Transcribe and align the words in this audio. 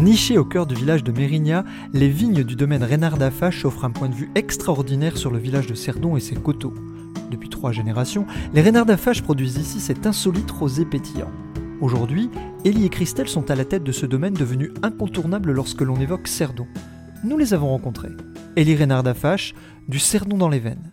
Nichées 0.00 0.38
au 0.38 0.46
cœur 0.46 0.64
du 0.64 0.74
village 0.74 1.04
de 1.04 1.12
Mérignac, 1.12 1.66
les 1.92 2.08
vignes 2.08 2.42
du 2.42 2.56
domaine 2.56 2.82
Reynard 2.82 3.18
d'Affache 3.18 3.66
offrent 3.66 3.84
un 3.84 3.90
point 3.90 4.08
de 4.08 4.14
vue 4.14 4.30
extraordinaire 4.34 5.18
sur 5.18 5.30
le 5.30 5.36
village 5.36 5.66
de 5.66 5.74
Cerdon 5.74 6.16
et 6.16 6.20
ses 6.20 6.36
coteaux. 6.36 6.72
Depuis 7.30 7.50
trois 7.50 7.70
générations, 7.70 8.26
les 8.54 8.62
Reynard 8.62 8.86
d'Affache 8.86 9.20
produisent 9.20 9.58
ici 9.58 9.78
cet 9.78 10.06
insolite 10.06 10.50
rosé 10.50 10.86
pétillant. 10.86 11.30
Aujourd'hui, 11.82 12.30
Élie 12.64 12.86
et 12.86 12.88
Christelle 12.88 13.28
sont 13.28 13.50
à 13.50 13.54
la 13.54 13.66
tête 13.66 13.84
de 13.84 13.92
ce 13.92 14.06
domaine 14.06 14.32
devenu 14.32 14.72
incontournable 14.82 15.52
lorsque 15.52 15.82
l'on 15.82 16.00
évoque 16.00 16.28
Cerdon. 16.28 16.66
Nous 17.22 17.36
les 17.36 17.52
avons 17.52 17.68
rencontrés. 17.68 18.08
Élie 18.56 18.76
Reynard 18.76 19.02
d'Affache, 19.02 19.52
du 19.86 19.98
Cerdon 19.98 20.38
dans 20.38 20.48
les 20.48 20.60
veines. 20.60 20.92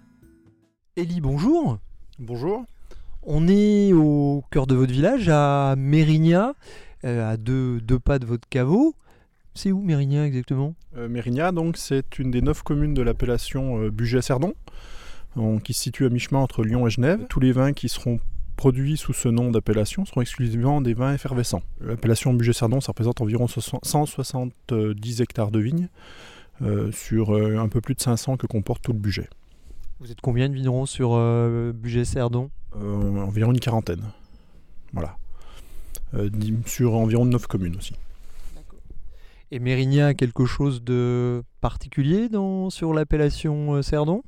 Élie, 0.97 1.21
bonjour. 1.21 1.77
Bonjour. 2.19 2.65
On 3.23 3.47
est 3.47 3.93
au 3.93 4.43
cœur 4.51 4.67
de 4.67 4.75
votre 4.75 4.91
village, 4.91 5.29
à 5.29 5.75
Mérignac, 5.77 6.55
euh, 7.03 7.31
à 7.31 7.37
deux, 7.37 7.79
deux 7.81 7.99
pas 7.99 8.19
de 8.19 8.25
votre 8.25 8.47
caveau. 8.49 8.95
C'est 9.57 9.71
où 9.71 9.81
Mérignac 9.81 10.27
exactement? 10.27 10.75
Euh, 10.97 11.09
Mérignac, 11.09 11.53
donc, 11.53 11.77
c'est 11.77 12.19
une 12.19 12.29
des 12.29 12.43
neuf 12.43 12.61
communes 12.61 12.93
de 12.93 13.01
l'appellation 13.01 13.81
euh, 13.81 13.89
Bugey-Cerdon, 13.89 14.53
qui 15.63 15.73
se 15.73 15.81
situe 15.81 16.05
à 16.05 16.09
mi-chemin 16.09 16.39
entre 16.39 16.63
Lyon 16.63 16.85
et 16.85 16.91
Genève. 16.91 17.25
Tous 17.27 17.39
les 17.39 17.51
vins 17.51 17.73
qui 17.73 17.89
seront 17.89 18.19
produits 18.55 18.97
sous 18.97 19.13
ce 19.13 19.29
nom 19.29 19.51
d'appellation 19.51 20.05
seront 20.05 20.21
exclusivement 20.21 20.81
des 20.81 20.93
vins 20.93 21.13
effervescents. 21.13 21.61
L'appellation 21.79 22.33
Bugey-Cerdon, 22.33 22.81
ça 22.81 22.91
représente 22.91 23.21
environ 23.21 23.47
170 23.47 25.21
hectares 25.21 25.51
de 25.51 25.59
vignes 25.59 25.89
euh, 26.61 26.91
sur 26.91 27.35
euh, 27.35 27.57
un 27.57 27.69
peu 27.69 27.81
plus 27.81 27.95
de 27.95 28.01
500 28.01 28.37
que 28.37 28.47
comporte 28.47 28.83
tout 28.83 28.93
le 28.93 28.99
Bugey. 28.99 29.29
Vous 29.99 30.11
êtes 30.11 30.21
combien 30.21 30.49
de 30.49 30.53
vignerons 30.53 30.85
sur 30.85 31.15
Bugey-Cerdon? 31.73 32.51
Environ 32.75 33.51
une 33.51 33.59
quarantaine. 33.59 34.03
Voilà. 34.93 35.17
Euh, 36.13 36.29
sur 36.65 36.95
environ 36.95 37.25
9 37.25 37.47
communes 37.47 37.75
aussi. 37.75 37.93
Et 39.51 39.59
Mérignac 39.59 40.09
a 40.09 40.13
quelque 40.13 40.45
chose 40.45 40.83
de 40.83 41.43
particulier 41.61 42.29
dans, 42.29 42.69
sur 42.69 42.93
l'appellation 42.93 43.75
euh, 43.75 43.81
Cerdon? 43.81 44.23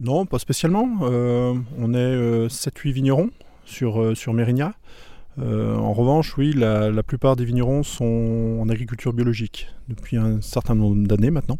Non, 0.00 0.26
pas 0.26 0.38
spécialement. 0.38 0.98
Euh, 1.02 1.54
on 1.78 1.94
est 1.94 2.46
7-8 2.48 2.92
vignerons 2.92 3.30
sur, 3.64 4.00
euh, 4.00 4.14
sur 4.14 4.32
Mérignac. 4.32 4.74
Euh, 5.38 5.76
en 5.76 5.92
revanche, 5.92 6.36
oui, 6.36 6.52
la, 6.52 6.90
la 6.90 7.02
plupart 7.02 7.36
des 7.36 7.44
vignerons 7.44 7.82
sont 7.82 8.58
en 8.60 8.68
agriculture 8.68 9.12
biologique 9.12 9.68
depuis 9.88 10.16
un 10.16 10.40
certain 10.40 10.74
nombre 10.74 11.06
d'années 11.06 11.30
maintenant. 11.30 11.58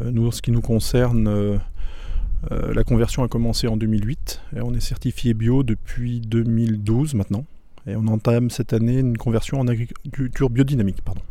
Euh, 0.00 0.10
nous, 0.10 0.26
en 0.26 0.30
ce 0.30 0.42
qui 0.42 0.50
nous 0.50 0.60
concerne, 0.60 1.26
euh, 1.26 1.58
euh, 2.50 2.74
la 2.74 2.84
conversion 2.84 3.22
a 3.22 3.28
commencé 3.28 3.66
en 3.66 3.76
2008 3.76 4.42
et 4.56 4.60
on 4.60 4.74
est 4.74 4.80
certifié 4.80 5.32
bio 5.32 5.62
depuis 5.62 6.20
2012 6.20 7.14
maintenant. 7.14 7.44
Et 7.86 7.96
on 7.96 8.06
entame 8.06 8.50
cette 8.50 8.72
année 8.72 8.98
une 8.98 9.18
conversion 9.18 9.60
en 9.60 9.66
agriculture 9.66 10.50
biodynamique. 10.50 11.02
Pardon. 11.02 11.22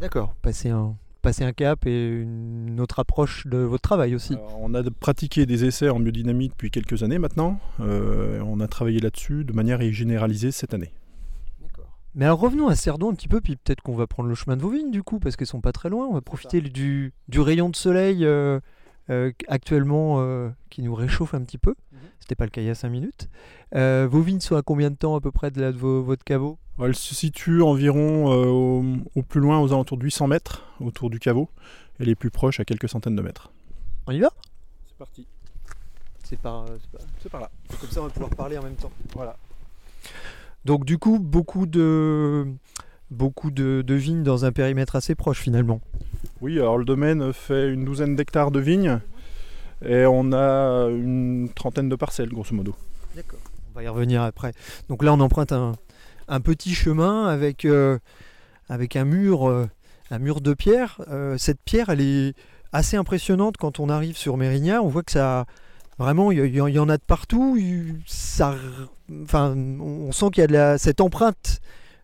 D'accord. 0.00 0.34
Passer 0.42 0.68
un, 0.68 0.96
passer 1.22 1.44
un 1.44 1.52
cap 1.52 1.86
et 1.86 2.08
une 2.08 2.78
autre 2.80 2.98
approche 2.98 3.46
de 3.46 3.58
votre 3.58 3.82
travail 3.82 4.14
aussi. 4.14 4.34
Alors, 4.34 4.58
on 4.60 4.74
a 4.74 4.82
pratiqué 4.82 5.46
des 5.46 5.64
essais 5.64 5.88
en 5.88 5.98
biodynamie 5.98 6.50
depuis 6.50 6.70
quelques 6.70 7.02
années 7.02 7.18
maintenant. 7.18 7.58
Euh, 7.80 8.40
on 8.46 8.60
a 8.60 8.68
travaillé 8.68 9.00
là-dessus 9.00 9.44
de 9.44 9.52
manière 9.52 9.80
à 9.80 9.84
y 9.84 9.92
généraliser 9.92 10.50
cette 10.50 10.74
année. 10.74 10.92
Mais 12.16 12.26
alors 12.26 12.38
revenons 12.38 12.68
à 12.68 12.76
Cerdon 12.76 13.10
un 13.10 13.14
petit 13.14 13.26
peu, 13.26 13.40
puis 13.40 13.56
peut-être 13.56 13.80
qu'on 13.80 13.96
va 13.96 14.06
prendre 14.06 14.28
le 14.28 14.36
chemin 14.36 14.56
de 14.56 14.62
vos 14.62 14.68
vignes 14.68 14.92
du 14.92 15.02
coup, 15.02 15.18
parce 15.18 15.34
qu'elles 15.34 15.48
sont 15.48 15.60
pas 15.60 15.72
très 15.72 15.88
loin. 15.88 16.06
On 16.06 16.14
va 16.14 16.20
profiter 16.20 16.60
du, 16.60 17.12
du 17.28 17.40
rayon 17.40 17.68
de 17.68 17.74
soleil 17.74 18.24
euh, 18.24 18.60
euh, 19.10 19.32
actuellement 19.48 20.16
euh, 20.20 20.48
qui 20.70 20.82
nous 20.82 20.94
réchauffe 20.94 21.34
un 21.34 21.42
petit 21.42 21.58
peu. 21.58 21.74
C'était 22.20 22.34
pas 22.36 22.44
le 22.44 22.50
cas 22.50 22.62
il 22.62 22.66
y 22.66 22.70
a 22.70 22.74
5 22.74 22.88
minutes. 22.88 23.28
Euh, 23.74 24.08
vos 24.10 24.20
vignes 24.22 24.40
sont 24.40 24.56
à 24.56 24.62
combien 24.62 24.90
de 24.90 24.96
temps 24.96 25.14
à 25.14 25.20
peu 25.20 25.30
près 25.30 25.50
de, 25.50 25.60
là, 25.60 25.72
de 25.72 25.76
vos- 25.76 26.02
votre 26.02 26.24
caveau? 26.24 26.58
Elle 26.82 26.94
se 26.96 27.14
situe 27.14 27.60
environ 27.62 28.32
euh, 28.32 28.46
au, 28.46 28.84
au 29.14 29.22
plus 29.22 29.40
loin 29.40 29.60
aux 29.60 29.72
alentours 29.72 29.98
de 29.98 30.04
800 30.04 30.28
mètres 30.28 30.64
autour 30.80 31.10
du 31.10 31.18
caveau 31.20 31.50
et 32.00 32.04
les 32.04 32.14
plus 32.14 32.30
proches 32.30 32.60
à 32.60 32.64
quelques 32.64 32.88
centaines 32.88 33.14
de 33.14 33.22
mètres. 33.22 33.52
On 34.06 34.12
y 34.12 34.20
va? 34.20 34.30
C'est 34.88 34.96
parti. 34.98 35.26
C'est 36.24 36.38
par, 36.40 36.64
là. 36.64 37.50
Comme 37.80 37.90
ça 37.90 38.00
on 38.00 38.04
va 38.04 38.10
pouvoir 38.10 38.30
parler 38.30 38.56
en 38.58 38.62
même 38.62 38.74
temps. 38.76 38.90
Voilà. 39.14 39.36
Donc 40.64 40.84
du 40.86 40.96
coup, 40.98 41.18
beaucoup 41.18 41.66
de, 41.66 42.46
beaucoup 43.10 43.50
de, 43.50 43.82
de 43.86 43.94
vignes 43.94 44.22
dans 44.22 44.44
un 44.46 44.52
périmètre 44.52 44.96
assez 44.96 45.14
proche 45.14 45.40
finalement. 45.40 45.80
Oui, 46.40 46.58
alors 46.58 46.78
le 46.78 46.84
domaine 46.84 47.32
fait 47.32 47.68
une 47.70 47.84
douzaine 47.84 48.16
d'hectares 48.16 48.50
de 48.50 48.60
vignes 48.60 49.00
et 49.84 50.06
on 50.06 50.32
a 50.32 50.88
une 50.88 51.48
trentaine 51.54 51.88
de 51.88 51.96
parcelles 51.96 52.30
grosso 52.30 52.54
modo. 52.54 52.74
D'accord. 53.14 53.40
On 53.72 53.78
va 53.78 53.82
y 53.82 53.88
revenir 53.88 54.22
après. 54.22 54.52
Donc 54.88 55.02
là, 55.02 55.12
on 55.12 55.20
emprunte 55.20 55.52
un, 55.52 56.40
petit 56.40 56.74
chemin 56.74 57.26
avec, 57.26 57.64
euh, 57.64 57.98
avec 58.68 58.96
un 58.96 59.04
mur, 59.04 59.48
euh, 59.48 59.68
un 60.10 60.18
mur 60.18 60.40
de 60.40 60.54
pierre. 60.54 61.00
Euh, 61.10 61.36
cette 61.38 61.60
pierre, 61.60 61.88
elle 61.88 62.00
est 62.00 62.34
assez 62.72 62.96
impressionnante 62.96 63.56
quand 63.56 63.80
on 63.80 63.88
arrive 63.88 64.16
sur 64.16 64.36
Mérignac. 64.36 64.80
On 64.80 64.88
voit 64.88 65.02
que 65.02 65.12
ça, 65.12 65.46
vraiment, 65.98 66.30
il 66.30 66.54
y, 66.54 66.78
en 66.78 66.88
a 66.88 66.96
de 66.96 67.02
partout. 67.02 67.58
Enfin, 69.24 69.54
on 69.56 70.12
sent 70.12 70.26
qu'il 70.32 70.50
y 70.50 70.56
a 70.56 70.78
cette 70.78 71.00
empreinte 71.00 71.60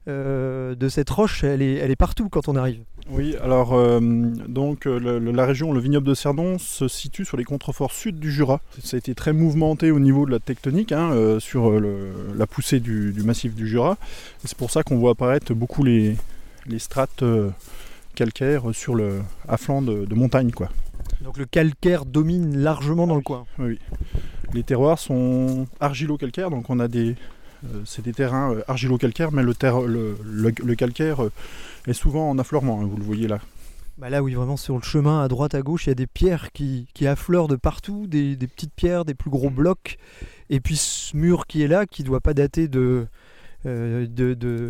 euh, 0.08 0.74
de 0.74 0.88
cette 0.88 1.10
roche. 1.10 1.44
Elle 1.44 1.62
est, 1.62 1.74
elle 1.74 1.90
est 1.90 1.96
partout 1.96 2.28
quand 2.28 2.48
on 2.48 2.56
arrive. 2.56 2.80
Oui, 3.10 3.34
alors 3.42 3.72
euh, 3.74 3.98
donc 4.00 4.86
euh, 4.86 4.98
le- 4.98 5.18
la 5.32 5.44
région, 5.46 5.72
le 5.72 5.80
vignoble 5.80 6.06
de 6.06 6.14
Cerdon, 6.14 6.58
se 6.58 6.86
situe 6.88 7.24
sur 7.24 7.36
les 7.36 7.44
contreforts 7.44 7.92
sud 7.92 8.18
du 8.20 8.30
Jura. 8.30 8.60
Ça 8.82 8.96
a 8.96 8.98
été 8.98 9.14
très 9.14 9.32
mouvementé 9.32 9.90
au 9.90 9.98
niveau 9.98 10.26
de 10.26 10.30
la 10.30 10.38
tectonique, 10.38 10.92
hein, 10.92 11.10
euh, 11.12 11.40
sur 11.40 11.70
le- 11.80 12.12
la 12.36 12.46
poussée 12.46 12.78
du, 12.80 13.12
du 13.12 13.22
massif 13.22 13.54
du 13.54 13.66
Jura. 13.66 13.96
C'est 14.44 14.56
pour 14.56 14.70
ça 14.70 14.82
qu'on 14.82 14.98
voit 14.98 15.12
apparaître 15.12 15.52
beaucoup 15.54 15.82
les, 15.82 16.16
les 16.66 16.78
strates 16.78 17.24
calcaires 18.14 18.64
sur 18.72 18.94
le 18.94 19.20
à 19.48 19.56
flanc 19.56 19.82
de, 19.82 20.04
de 20.04 20.14
montagne, 20.14 20.50
quoi. 20.52 20.68
Donc 21.22 21.36
le 21.36 21.44
calcaire 21.44 22.04
domine 22.04 22.56
largement 22.58 23.06
dans 23.06 23.16
le 23.16 23.22
coin. 23.22 23.44
Oui. 23.58 23.78
Les 24.54 24.62
terroirs 24.62 24.98
sont 24.98 25.66
argilo-calcaires, 25.80 26.50
donc 26.50 26.70
on 26.70 26.80
a 26.80 26.88
des 26.88 27.14
c'est 27.84 28.02
des 28.02 28.12
terrains 28.12 28.54
euh, 28.54 28.62
argilo-calcaires, 28.68 29.32
mais 29.32 29.42
le, 29.42 30.74
calcaire 30.74 31.24
euh, 31.24 31.32
est 31.86 31.92
souvent 31.92 32.30
en 32.30 32.38
affleurement, 32.38 32.80
hein, 32.80 32.88
vous 32.90 32.96
le 32.96 33.02
voyez 33.02 33.28
là. 33.28 33.40
Bah 33.98 34.08
là, 34.08 34.22
oui, 34.22 34.32
vraiment 34.32 34.56
sur 34.56 34.76
le 34.76 34.82
chemin, 34.82 35.22
à 35.22 35.28
droite, 35.28 35.54
à 35.54 35.60
gauche, 35.60 35.86
il 35.86 35.90
y 35.90 35.92
a 35.92 35.94
des 35.94 36.06
pierres 36.06 36.52
qui, 36.52 36.86
affleurent 37.06 37.48
de 37.48 37.56
partout, 37.56 38.06
des, 38.06 38.34
petites 38.36 38.72
pierres, 38.74 39.04
des 39.04 39.14
plus 39.14 39.30
gros 39.30 39.50
blocs. 39.50 39.98
Et 40.48 40.60
puis 40.60 40.76
ce 40.76 41.16
mur 41.16 41.46
qui 41.46 41.62
est 41.62 41.68
là, 41.68 41.86
qui 41.86 42.02
doit 42.02 42.20
pas 42.20 42.32
dater 42.32 42.66
de, 42.66 43.06
euh, 43.66 44.06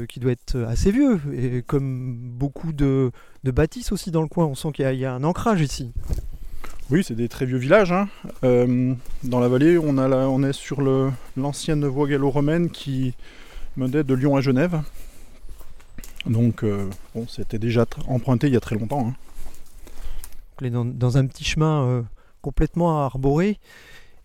qui 0.09 0.19
doit 0.19 0.33
être 0.33 0.59
assez 0.63 0.91
vieux. 0.91 1.21
Et 1.33 1.63
comme 1.63 2.17
beaucoup 2.19 2.73
de, 2.73 3.13
bâtisses 3.45 3.93
aussi 3.93 4.11
dans 4.11 4.23
le 4.23 4.29
coin, 4.29 4.47
on 4.47 4.57
sent 4.57 4.73
qu'il 4.73 4.93
y 4.97 5.05
a 5.05 5.15
un 5.15 5.23
ancrage 5.23 5.61
ici. 5.61 5.93
Oui, 6.91 7.05
c'est 7.05 7.15
des 7.15 7.29
très 7.29 7.47
vieux 7.47 7.59
villages. 7.59 7.93
hein. 7.93 8.09
Euh, 8.43 8.95
dans 9.23 9.39
la 9.39 9.47
vallée, 9.47 9.79
on, 9.79 10.43
est 10.43 10.53
sur 10.53 10.81
l'ancienne 11.37 11.87
voie 11.87 12.09
gallo-romaine 12.09 12.69
qui 12.69 13.15
menait 13.77 14.03
de 14.03 14.13
Lyon 14.13 14.35
à 14.35 14.41
Genève. 14.41 14.83
Donc, 16.27 16.65
euh, 16.65 16.91
bon, 17.15 17.29
c'était 17.29 17.61
déjà 17.61 17.87
emprunté 18.09 18.49
il 18.49 18.55
y 18.55 18.57
a 18.57 18.61
très 18.61 18.75
longtemps. 18.75 19.09
hein. 19.09 19.15
On 20.61 20.65
est 20.65 20.71
dans, 20.71 21.17
un 21.17 21.27
petit 21.27 21.45
chemin 21.45 21.85
euh, 21.85 22.03
complètement 22.43 23.05
arboré. 23.05 23.61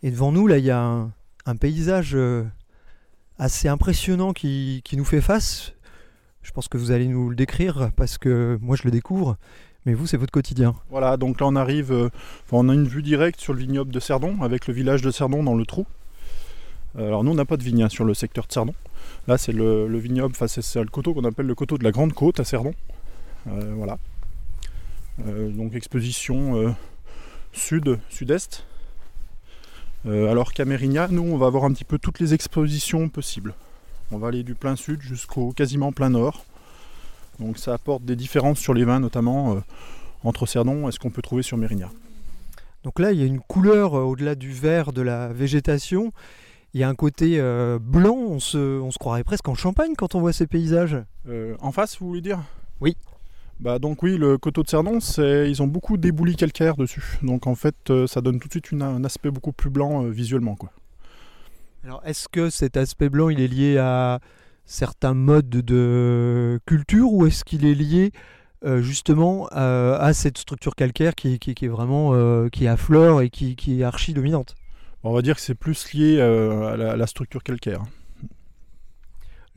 Et 0.01 0.09
devant 0.09 0.31
nous, 0.31 0.47
là, 0.47 0.57
il 0.57 0.65
y 0.65 0.71
a 0.71 1.07
un, 1.45 1.55
paysage 1.55 2.17
assez 3.37 3.67
impressionnant 3.67 4.33
qui 4.33 4.81
nous 4.93 5.05
fait 5.05 5.21
face. 5.21 5.73
Je 6.41 6.51
pense 6.51 6.67
que 6.67 6.77
vous 6.77 6.89
allez 6.91 7.07
nous 7.07 7.29
le 7.29 7.35
décrire 7.35 7.91
parce 7.95 8.17
que 8.17 8.57
moi, 8.59 8.75
je 8.75 8.83
le 8.85 8.91
découvre. 8.91 9.37
Mais 9.85 9.93
vous, 9.93 10.07
c'est 10.07 10.17
votre 10.17 10.31
quotidien. 10.31 10.75
Voilà, 10.89 11.15
donc 11.15 11.39
là 11.39 11.47
on 11.47 11.55
arrive, 11.55 11.91
euh, 11.91 12.09
on 12.51 12.69
a 12.69 12.73
une 12.73 12.87
vue 12.87 13.03
directe 13.03 13.39
sur 13.39 13.53
le 13.53 13.59
vignoble 13.59 13.91
de 13.91 13.99
Cerdon, 13.99 14.41
avec 14.41 14.67
le 14.67 14.73
village 14.73 15.01
de 15.01 15.11
Cerdon 15.11 15.43
dans 15.43 15.55
le 15.55 15.65
trou. 15.65 15.85
Alors 16.97 17.23
nous 17.23 17.31
on 17.31 17.35
n'a 17.35 17.45
pas 17.45 17.57
de 17.57 17.63
vigne 17.63 17.83
hein, 17.83 17.89
sur 17.89 18.05
le 18.05 18.13
secteur 18.13 18.47
de 18.47 18.53
Cerdon. 18.53 18.73
Là 19.27 19.37
c'est 19.37 19.51
le, 19.51 19.87
le 19.87 19.97
vignoble, 19.97 20.33
enfin 20.35 20.47
c'est 20.47 20.79
le 20.79 20.87
coteau 20.87 21.13
qu'on 21.13 21.25
appelle 21.25 21.45
le 21.45 21.53
coteau 21.53 21.77
de 21.77 21.83
la 21.83 21.91
Grande 21.91 22.13
Côte 22.13 22.39
à 22.39 22.45
Cerdon. 22.45 22.73
Euh, 23.47 23.73
voilà. 23.75 23.97
Euh, 25.27 25.49
donc 25.49 25.75
exposition 25.75 26.75
sud, 27.53 27.99
sud-est. 28.09 28.65
Alors 30.05 30.53
qu'à 30.53 30.65
nous, 30.65 31.23
on 31.23 31.37
va 31.37 31.47
avoir 31.47 31.63
un 31.63 31.73
petit 31.73 31.83
peu 31.83 31.97
toutes 31.97 32.19
les 32.19 32.33
expositions 32.33 33.09
possibles. 33.09 33.55
On 34.11 34.19
va 34.19 34.27
aller 34.27 34.43
du 34.43 34.53
plein 34.53 34.75
sud 34.75 35.01
jusqu'au 35.01 35.51
quasiment 35.51 35.91
plein 35.91 36.11
nord. 36.11 36.45
Donc 37.39 37.57
ça 37.57 37.73
apporte 37.73 38.03
des 38.05 38.15
différences 38.15 38.59
sur 38.59 38.73
les 38.73 38.85
vins, 38.85 38.99
notamment 38.99 39.55
euh, 39.55 39.59
entre 40.23 40.45
Cerdon 40.45 40.87
et 40.87 40.91
ce 40.91 40.99
qu'on 40.99 41.09
peut 41.09 41.21
trouver 41.21 41.43
sur 41.43 41.57
Mérignac. 41.57 41.89
Donc 42.83 42.99
là, 42.99 43.11
il 43.11 43.19
y 43.19 43.23
a 43.23 43.25
une 43.25 43.39
couleur 43.41 43.95
euh, 43.95 44.03
au-delà 44.03 44.35
du 44.35 44.51
vert 44.51 44.93
de 44.93 45.01
la 45.01 45.27
végétation. 45.29 46.11
Il 46.73 46.81
y 46.81 46.83
a 46.83 46.89
un 46.89 46.95
côté 46.95 47.39
euh, 47.39 47.79
blanc, 47.81 48.15
on 48.15 48.39
se, 48.39 48.79
on 48.79 48.91
se 48.91 48.97
croirait 48.97 49.23
presque 49.23 49.47
en 49.47 49.55
Champagne 49.55 49.93
quand 49.97 50.15
on 50.15 50.19
voit 50.19 50.33
ces 50.33 50.47
paysages. 50.47 50.97
En 51.59 51.71
face, 51.71 51.97
vous 51.99 52.07
voulez 52.07 52.21
dire? 52.21 52.39
Oui. 52.81 52.95
Bah 53.59 53.79
donc 53.79 54.03
oui, 54.03 54.17
le 54.17 54.37
coteau 54.37 54.63
de 54.63 54.69
Cerdon, 54.69 54.99
ils 55.17 55.61
ont 55.61 55.67
beaucoup 55.67 55.95
d'éboulis 55.95 56.35
calcaires 56.35 56.75
dessus. 56.75 57.17
Donc 57.23 57.47
en 57.47 57.55
fait, 57.55 57.75
ça 58.07 58.19
donne 58.19 58.39
tout 58.39 58.49
de 58.49 58.53
suite 58.53 58.71
une- 58.71 58.81
un 58.81 59.03
aspect 59.05 59.31
beaucoup 59.31 59.53
plus 59.53 59.69
blanc 59.69 60.03
visuellement. 60.03 60.55
Quoi. 60.55 60.69
Alors, 61.85 62.01
est-ce 62.05 62.27
que 62.27 62.49
cet 62.49 62.75
aspect 62.77 63.07
blanc, 63.09 63.29
il 63.29 63.39
est 63.39 63.47
lié 63.47 63.77
à 63.77 64.19
certains 64.65 65.13
modes 65.13 65.49
de 65.49 66.59
culture 66.65 67.11
ou 67.11 67.25
est-ce 67.25 67.43
qu'il 67.43 67.65
est 67.65 67.75
lié 67.75 68.11
euh, 68.63 68.81
justement 68.81 69.47
euh, 69.55 69.97
à 69.99 70.13
cette 70.13 70.37
structure 70.37 70.75
calcaire 70.75 71.13
qui, 71.13 71.37
qui- 71.39 71.53
qui 71.53 71.65
est 71.65 71.69
vraiment 71.69 72.11
euh, 72.13 72.49
qui 72.49 72.65
est 72.65 72.67
à 72.67 72.77
fleur 72.77 73.21
et 73.21 73.29
qui, 73.29 73.55
qui 73.55 73.81
est 73.81 73.83
archi 73.83 74.13
dominante 74.13 74.55
On 75.03 75.13
va 75.13 75.21
dire 75.21 75.35
que 75.35 75.41
c'est 75.41 75.55
plus 75.55 75.93
lié 75.93 76.17
euh, 76.19 76.73
à, 76.73 76.77
la, 76.77 76.91
à 76.93 76.95
la 76.95 77.07
structure 77.07 77.43
calcaire. 77.43 77.83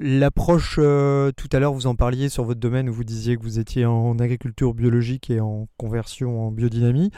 L'approche, 0.01 0.77
euh, 0.79 1.33
tout 1.37 1.49
à 1.53 1.59
l'heure 1.59 1.73
vous 1.73 1.87
en 1.89 1.97
parliez 1.97 2.29
sur 2.29 2.45
votre 2.45 2.61
domaine 2.61 2.89
où 2.89 2.93
vous 2.93 3.03
disiez 3.05 3.37
que 3.37 3.43
vous 3.43 3.59
étiez 3.59 3.85
en 3.85 4.17
agriculture 4.19 4.73
biologique 4.75 5.31
et 5.31 5.41
en 5.41 5.67
conversion 5.77 6.47
en 6.47 6.51
biodynamie. 6.53 7.11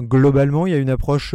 Globalement, 0.00 0.66
il 0.66 0.72
y 0.72 0.74
a 0.74 0.78
une 0.78 0.90
approche 0.90 1.34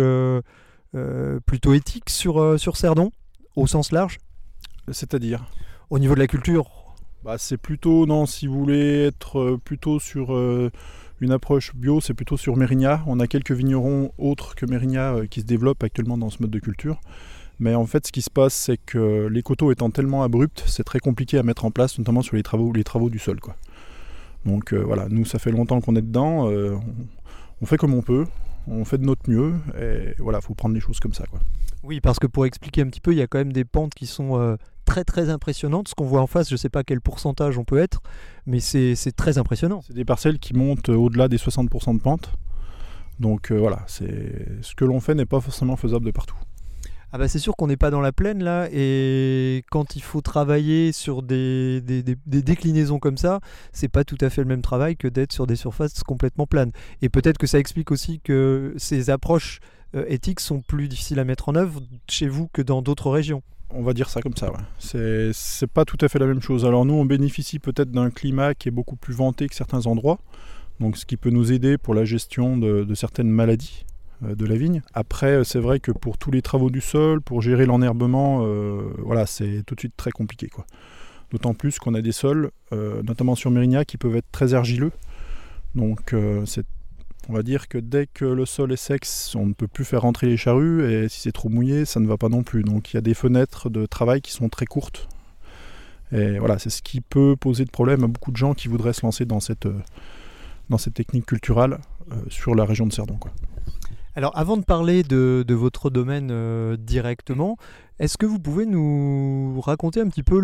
plutôt 1.45 1.73
éthique 1.73 2.09
sur, 2.09 2.59
sur 2.59 2.75
Cerdon, 2.75 3.11
au 3.55 3.65
sens 3.67 3.93
large, 3.93 4.17
C'est-à-dire? 4.91 5.45
Au 5.89 5.99
niveau 5.99 6.15
de 6.15 6.19
la 6.19 6.27
culture. 6.27 6.65
bah, 7.23 7.35
C'est 7.37 7.57
plutôt, 7.57 8.05
non, 8.05 8.25
si 8.25 8.47
vous 8.47 8.59
voulez 8.59 9.05
être 9.05 9.39
euh, 9.39 9.57
plutôt 9.63 9.99
sur 9.99 10.33
euh, 10.33 10.71
une 11.19 11.31
approche 11.31 11.75
bio, 11.75 11.99
c'est 12.01 12.13
plutôt 12.13 12.37
sur 12.37 12.55
Mérignac. 12.57 13.01
On 13.07 13.19
a 13.19 13.27
quelques 13.27 13.51
vignerons 13.51 14.11
autres 14.17 14.55
que 14.55 14.65
Mérignac 14.65 15.15
euh, 15.15 15.25
qui 15.27 15.41
se 15.41 15.45
développent 15.45 15.83
actuellement 15.83 16.17
dans 16.17 16.29
ce 16.29 16.37
mode 16.41 16.51
de 16.51 16.59
culture. 16.59 16.99
Mais 17.59 17.75
en 17.75 17.85
fait, 17.85 18.07
ce 18.07 18.11
qui 18.13 18.21
se 18.21 18.29
passe, 18.29 18.53
c'est 18.53 18.77
que 18.77 19.27
les 19.27 19.41
coteaux 19.43 19.71
étant 19.71 19.89
tellement 19.89 20.23
abrupts, 20.23 20.63
c'est 20.65 20.85
très 20.85 20.99
compliqué 20.99 21.37
à 21.37 21.43
mettre 21.43 21.65
en 21.65 21.71
place, 21.71 21.97
notamment 21.99 22.21
sur 22.21 22.37
les 22.37 22.43
travaux, 22.43 22.71
les 22.71 22.85
travaux 22.85 23.09
du 23.09 23.19
sol. 23.19 23.39
Quoi. 23.41 23.55
Donc 24.45 24.73
euh, 24.73 24.77
voilà, 24.81 25.09
nous, 25.09 25.25
ça 25.25 25.39
fait 25.39 25.51
longtemps 25.51 25.81
qu'on 25.81 25.95
est 25.97 26.01
dedans. 26.01 26.49
euh, 26.49 26.75
on, 26.75 27.05
on 27.61 27.65
fait 27.65 27.75
comme 27.75 27.93
on 27.93 28.01
peut, 28.01 28.25
on 28.67 28.85
fait 28.85 28.97
de 28.97 29.03
notre 29.03 29.29
mieux. 29.29 29.55
Et 29.77 30.13
voilà, 30.19 30.39
il 30.41 30.45
faut 30.45 30.53
prendre 30.53 30.73
les 30.73 30.79
choses 30.79 31.01
comme 31.01 31.13
ça. 31.13 31.25
Quoi. 31.25 31.41
Oui, 31.83 31.99
parce 31.99 32.17
que 32.19 32.27
pour 32.27 32.45
expliquer 32.45 32.81
un 32.81 32.87
petit 32.87 33.01
peu, 33.01 33.11
il 33.11 33.17
y 33.17 33.21
a 33.21 33.27
quand 33.27 33.39
même 33.39 33.51
des 33.51 33.65
pentes 33.65 33.93
qui 33.93 34.07
sont 34.07 34.39
euh, 34.39 34.55
très 34.89 35.03
très 35.03 35.29
impressionnantes. 35.29 35.87
Ce 35.87 35.95
qu'on 35.95 36.05
voit 36.05 36.21
en 36.21 36.27
face, 36.27 36.49
je 36.49 36.55
ne 36.55 36.57
sais 36.57 36.69
pas 36.69 36.83
quel 36.83 36.99
pourcentage 37.01 37.57
on 37.57 37.63
peut 37.63 37.77
être, 37.77 38.01
mais 38.45 38.59
c'est 38.59 38.95
très 39.15 39.37
impressionnant. 39.37 39.81
C'est 39.85 39.93
des 39.93 40.05
parcelles 40.05 40.39
qui 40.39 40.53
montent 40.55 40.89
euh, 40.89 40.95
au-delà 40.95 41.27
des 41.27 41.37
60% 41.37 41.95
de 41.95 42.01
pente. 42.01 42.31
Donc 43.19 43.51
euh, 43.51 43.57
voilà, 43.59 43.83
ce 43.87 44.03
que 44.75 44.85
l'on 44.85 44.99
fait 44.99 45.13
n'est 45.15 45.25
pas 45.25 45.41
forcément 45.41 45.75
faisable 45.75 46.05
de 46.05 46.11
partout. 46.11 46.35
Ah 47.11 47.17
bah 47.17 47.27
c'est 47.27 47.39
sûr 47.39 47.55
qu'on 47.55 47.65
n'est 47.67 47.75
pas 47.75 47.89
dans 47.89 48.01
la 48.01 48.11
plaine 48.11 48.43
là, 48.43 48.67
et 48.71 49.63
quand 49.71 49.95
il 49.95 50.03
faut 50.03 50.21
travailler 50.21 50.91
sur 50.91 51.23
des, 51.23 51.81
des- 51.81 52.03
des- 52.03 52.15
des 52.27 52.41
déclinaisons 52.43 52.99
comme 52.99 53.17
ça, 53.17 53.39
c'est 53.73 53.87
pas 53.87 54.03
tout 54.03 54.17
à 54.21 54.29
fait 54.29 54.41
le 54.41 54.47
même 54.47 54.61
travail 54.61 54.95
que 54.95 55.07
d'être 55.07 55.33
sur 55.33 55.47
des 55.47 55.55
surfaces 55.55 56.03
complètement 56.03 56.45
planes. 56.45 56.71
Et 57.01 57.09
peut-être 57.09 57.39
que 57.39 57.47
ça 57.47 57.57
explique 57.57 57.89
aussi 57.91 58.19
que 58.19 58.75
ces 58.77 59.09
approches 59.09 59.59
euh, 59.95 60.05
éthiques 60.07 60.39
sont 60.39 60.61
plus 60.61 60.87
difficiles 60.87 61.17
à 61.19 61.23
mettre 61.25 61.49
en 61.49 61.55
œuvre 61.55 61.81
chez 62.07 62.27
vous 62.27 62.47
que 62.53 62.61
dans 62.61 62.83
d'autres 62.83 63.09
régions. 63.09 63.41
On 63.71 63.83
va 63.83 63.93
dire 63.93 64.09
ça 64.09 64.21
comme 64.21 64.35
ça. 64.35 64.51
C'est 64.79 65.67
pas 65.71 65.85
tout 65.85 65.97
à 66.01 66.09
fait 66.09 66.19
la 66.19 66.25
même 66.25 66.41
chose. 66.41 66.65
Alors 66.65 66.85
nous, 66.85 66.95
on 66.95 67.05
bénéficie 67.05 67.59
peut-être 67.59 67.91
d'un 67.91 68.09
climat 68.09 68.55
qui 68.55 68.69
est 68.69 68.71
beaucoup 68.71 68.95
plus 68.95 69.13
venté 69.13 69.47
que 69.47 69.55
certains 69.55 69.85
endroits, 69.85 70.19
donc 70.79 70.97
ce 70.97 71.05
qui 71.05 71.17
peut 71.17 71.29
nous 71.29 71.51
aider 71.51 71.77
pour 71.77 71.93
la 71.93 72.05
gestion 72.05 72.57
de, 72.57 72.93
certaines 72.95 73.29
maladies 73.29 73.85
euh, 74.23 74.35
de 74.35 74.45
la 74.45 74.55
vigne. 74.55 74.81
Après, 74.93 75.31
euh, 75.31 75.43
c'est 75.43 75.59
vrai 75.59 75.79
que 75.79 75.91
pour 75.91 76.17
tous 76.17 76.31
les 76.31 76.41
travaux 76.41 76.71
du 76.71 76.81
sol, 76.81 77.21
pour 77.21 77.41
gérer 77.41 77.65
l'enherbement, 77.65 78.43
euh, 78.43 78.81
voilà, 78.99 79.25
c'est 79.25 79.63
tout 79.65 79.75
de 79.75 79.79
suite 79.81 79.95
très 79.95 80.11
compliqué. 80.11 80.49
D'autant 81.31 81.53
plus 81.53 81.77
qu'on 81.77 81.93
a 81.93 82.01
des 82.01 82.11
sols, 82.11 82.49
notamment 82.71 83.35
sur 83.35 83.51
Mérignac, 83.51 83.85
qui 83.85 83.97
peuvent 83.97 84.15
être 84.15 84.31
très 84.31 84.55
argileux. 84.55 84.91
Donc 85.75 86.15
c'est 86.47 86.65
on 87.29 87.33
va 87.33 87.43
dire 87.43 87.67
que 87.67 87.77
dès 87.77 88.07
que 88.07 88.25
le 88.25 88.45
sol 88.47 88.71
est 88.71 88.75
sec, 88.75 89.05
on 89.35 89.45
ne 89.45 89.53
peut 89.53 89.67
plus 89.67 89.85
faire 89.85 90.01
rentrer 90.01 90.25
les 90.25 90.35
charrues 90.35 90.91
et 90.91 91.07
si 91.09 91.21
c'est 91.21 91.31
trop 91.31 91.47
mouillé, 91.47 91.85
ça 91.85 91.99
ne 91.99 92.07
va 92.07 92.17
pas 92.17 92.27
non 92.27 92.41
plus. 92.41 92.63
Donc 92.63 92.91
il 92.91 92.95
y 92.95 92.97
a 92.97 93.01
des 93.01 93.13
fenêtres 93.13 93.69
de 93.69 93.85
travail 93.85 94.21
qui 94.21 94.31
sont 94.31 94.49
très 94.49 94.65
courtes. 94.65 95.07
Et 96.11 96.39
voilà, 96.39 96.57
c'est 96.57 96.71
ce 96.71 96.81
qui 96.81 97.01
peut 97.01 97.35
poser 97.35 97.65
de 97.65 97.69
problème 97.69 98.03
à 98.03 98.07
beaucoup 98.07 98.31
de 98.31 98.37
gens 98.37 98.55
qui 98.55 98.67
voudraient 98.67 98.93
se 98.93 99.05
lancer 99.05 99.25
dans 99.25 99.39
cette, 99.39 99.67
euh, 99.67 100.89
technique 100.91 101.27
culturelle 101.27 101.77
euh, 102.11 102.15
sur 102.29 102.55
la 102.55 102.65
région 102.65 102.87
de 102.87 102.93
Cerdon. 102.93 103.19
Alors 104.15 104.31
avant 104.37 104.57
de 104.57 104.63
parler 104.63 105.03
de, 105.03 105.45
votre 105.53 105.89
domaine 105.89 106.29
euh, 106.31 106.77
directement, 106.77 107.57
est-ce 107.99 108.17
que 108.17 108.25
vous 108.25 108.39
pouvez 108.39 108.65
nous 108.65 109.61
raconter 109.61 110.01
un 110.01 110.07
petit 110.07 110.23
peu 110.23 110.39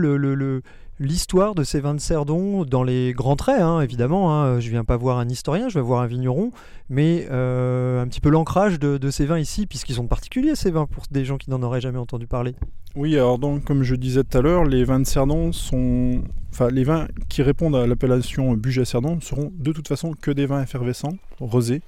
l'histoire 1.00 1.56
de 1.56 1.64
ces 1.64 1.80
vins 1.80 1.96
de 1.96 2.00
Cerdon 2.00 2.64
dans 2.64 2.84
les 2.84 3.14
grands 3.14 3.36
traits 3.36 3.62
hein, 3.62 3.82
Évidemment, 3.82 4.34
hein, 4.34 4.60
je 4.60 4.70
viens 4.70 4.84
pas 4.84 4.98
voir 4.98 5.18
un 5.18 5.28
historien, 5.28 5.68
je 5.68 5.80
vais 5.80 5.84
voir 5.84 6.02
un 6.02 6.08
vigneron, 6.08 6.52
mais 6.90 7.28
euh, 7.32 8.02
un 8.02 8.08
petit 8.08 8.22
peu 8.22 8.30
l'ancrage 8.30 8.80
de, 8.80 9.10
ces 9.10 9.26
vins 9.26 9.40
ici, 9.40 9.66
puisqu'ils 9.66 9.96
sont 9.96 10.08
particuliers 10.08 10.56
ces 10.56 10.70
vins 10.70 10.86
pour 10.86 11.06
des 11.10 11.26
gens 11.26 11.38
qui 11.38 11.50
n'en 11.50 11.64
auraient 11.64 11.82
jamais 11.82 11.98
entendu 12.00 12.28
parler. 12.28 12.56
Oui, 12.96 13.16
alors 13.16 13.40
donc 13.40 13.64
comme 13.64 13.84
je 13.84 13.96
disais 13.96 14.24
tout 14.24 14.38
à 14.38 14.42
l'heure, 14.42 14.64
les 14.64 14.84
vins 14.84 15.00
de 15.00 15.06
Cerdon 15.08 15.52
sont... 15.52 16.22
Enfin, 16.52 16.70
les 16.70 16.86
vins 16.86 17.08
qui 17.28 17.42
répondent 17.42 17.76
à 17.76 17.88
l'appellation 17.88 18.54
budget 18.54 18.86
Cerdon 18.86 19.20
seront 19.20 19.52
de 19.58 19.74
toute 19.74 19.88
façon 19.88 20.14
que 20.14 20.32
des 20.32 20.46
vins 20.46 20.62
effervescents, 20.62 21.18
rosés, 21.42 21.82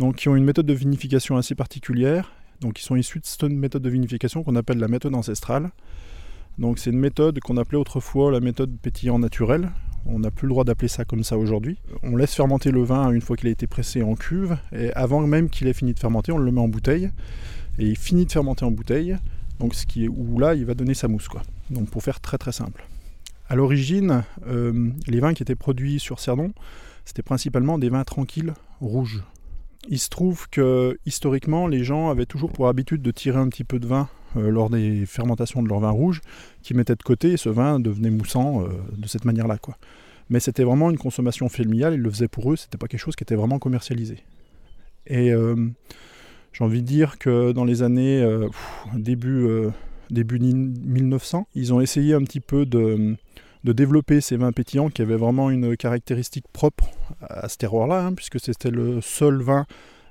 donc 0.00 0.16
qui 0.16 0.30
ont 0.30 0.34
une 0.34 0.44
méthode 0.44 0.64
de 0.64 0.72
vinification 0.72 1.36
assez 1.36 1.54
particulière. 1.54 2.32
Donc 2.62 2.80
ils 2.80 2.82
sont 2.82 2.96
issus 2.96 3.20
de 3.20 3.26
cette 3.26 3.42
méthode 3.44 3.82
de 3.82 3.90
vinification 3.90 4.42
qu'on 4.42 4.56
appelle 4.56 4.78
la 4.78 4.88
méthode 4.88 5.14
ancestrale. 5.14 5.70
Donc 6.58 6.78
c'est 6.78 6.88
une 6.88 6.98
méthode 6.98 7.38
qu'on 7.40 7.58
appelait 7.58 7.76
autrefois 7.76 8.32
la 8.32 8.40
méthode 8.40 8.74
pétillant 8.78 9.18
naturel. 9.18 9.70
On 10.06 10.20
n'a 10.20 10.30
plus 10.30 10.46
le 10.46 10.52
droit 10.54 10.64
d'appeler 10.64 10.88
ça 10.88 11.04
comme 11.04 11.22
ça 11.22 11.36
aujourd'hui. 11.36 11.76
On 12.02 12.16
laisse 12.16 12.34
fermenter 12.34 12.70
le 12.70 12.82
vin 12.82 13.10
une 13.10 13.20
fois 13.20 13.36
qu'il 13.36 13.48
a 13.48 13.50
été 13.50 13.66
pressé 13.66 14.02
en 14.02 14.14
cuve, 14.14 14.56
et 14.72 14.90
avant 14.94 15.20
même 15.20 15.50
qu'il 15.50 15.68
ait 15.68 15.74
fini 15.74 15.92
de 15.92 15.98
fermenter, 15.98 16.32
on 16.32 16.38
le 16.38 16.50
met 16.50 16.62
en 16.62 16.68
bouteille. 16.68 17.10
Et 17.78 17.84
il 17.84 17.98
finit 17.98 18.24
de 18.24 18.32
fermenter 18.32 18.64
en 18.64 18.70
bouteille, 18.70 19.18
donc 19.58 19.74
ce 19.74 19.84
qui 19.84 20.06
est 20.06 20.08
où 20.08 20.38
là 20.38 20.54
il 20.54 20.64
va 20.64 20.72
donner 20.72 20.94
sa 20.94 21.08
mousse 21.08 21.28
quoi. 21.28 21.42
Donc 21.68 21.90
pour 21.90 22.02
faire 22.02 22.20
très 22.20 22.38
très 22.38 22.52
simple. 22.52 22.86
À 23.50 23.54
l'origine, 23.54 24.24
euh, 24.46 24.88
les 25.06 25.20
vins 25.20 25.34
qui 25.34 25.42
étaient 25.42 25.54
produits 25.56 26.00
sur 26.00 26.20
Cerdon, 26.20 26.52
c'était 27.04 27.22
principalement 27.22 27.78
des 27.78 27.90
vins 27.90 28.04
tranquilles 28.04 28.54
rouges. 28.80 29.22
Il 29.88 29.98
se 29.98 30.08
trouve 30.08 30.48
que 30.50 30.98
historiquement, 31.06 31.66
les 31.66 31.84
gens 31.84 32.10
avaient 32.10 32.26
toujours 32.26 32.52
pour 32.52 32.68
habitude 32.68 33.02
de 33.02 33.10
tirer 33.10 33.38
un 33.38 33.48
petit 33.48 33.64
peu 33.64 33.78
de 33.78 33.86
vin 33.86 34.08
euh, 34.36 34.50
lors 34.50 34.70
des 34.70 35.06
fermentations 35.06 35.62
de 35.62 35.68
leur 35.68 35.80
vin 35.80 35.90
rouge, 35.90 36.20
qu'ils 36.62 36.76
mettaient 36.76 36.94
de 36.94 37.02
côté 37.02 37.32
et 37.32 37.36
ce 37.36 37.48
vin 37.48 37.80
devenait 37.80 38.10
moussant 38.10 38.62
euh, 38.62 38.68
de 38.96 39.08
cette 39.08 39.24
manière-là. 39.24 39.58
quoi. 39.58 39.76
Mais 40.28 40.38
c'était 40.38 40.64
vraiment 40.64 40.90
une 40.90 40.98
consommation 40.98 41.48
familiale, 41.48 41.94
ils 41.94 42.00
le 42.00 42.10
faisaient 42.10 42.28
pour 42.28 42.52
eux, 42.52 42.56
c'était 42.56 42.78
pas 42.78 42.86
quelque 42.86 43.00
chose 43.00 43.16
qui 43.16 43.24
était 43.24 43.34
vraiment 43.34 43.58
commercialisé. 43.58 44.18
Et 45.06 45.32
euh, 45.32 45.56
j'ai 46.52 46.62
envie 46.64 46.82
de 46.82 46.86
dire 46.86 47.18
que 47.18 47.52
dans 47.52 47.64
les 47.64 47.82
années 47.82 48.24
début, 48.94 49.48
début 50.10 50.38
ni- 50.38 50.54
1900, 50.54 51.48
ils 51.54 51.72
ont 51.72 51.80
essayé 51.80 52.14
un 52.14 52.22
petit 52.22 52.40
peu 52.40 52.66
de, 52.66 53.16
de 53.64 53.72
développer 53.72 54.20
ces 54.20 54.36
vins 54.36 54.52
pétillants 54.52 54.88
qui 54.88 55.02
avaient 55.02 55.16
vraiment 55.16 55.50
une 55.50 55.76
caractéristique 55.76 56.46
propre 56.52 56.90
à 57.20 57.48
ce 57.48 57.56
terroir-là, 57.56 58.06
hein, 58.06 58.14
puisque 58.14 58.40
c'était 58.40 58.70
le 58.70 59.00
seul 59.00 59.42
vin 59.42 59.66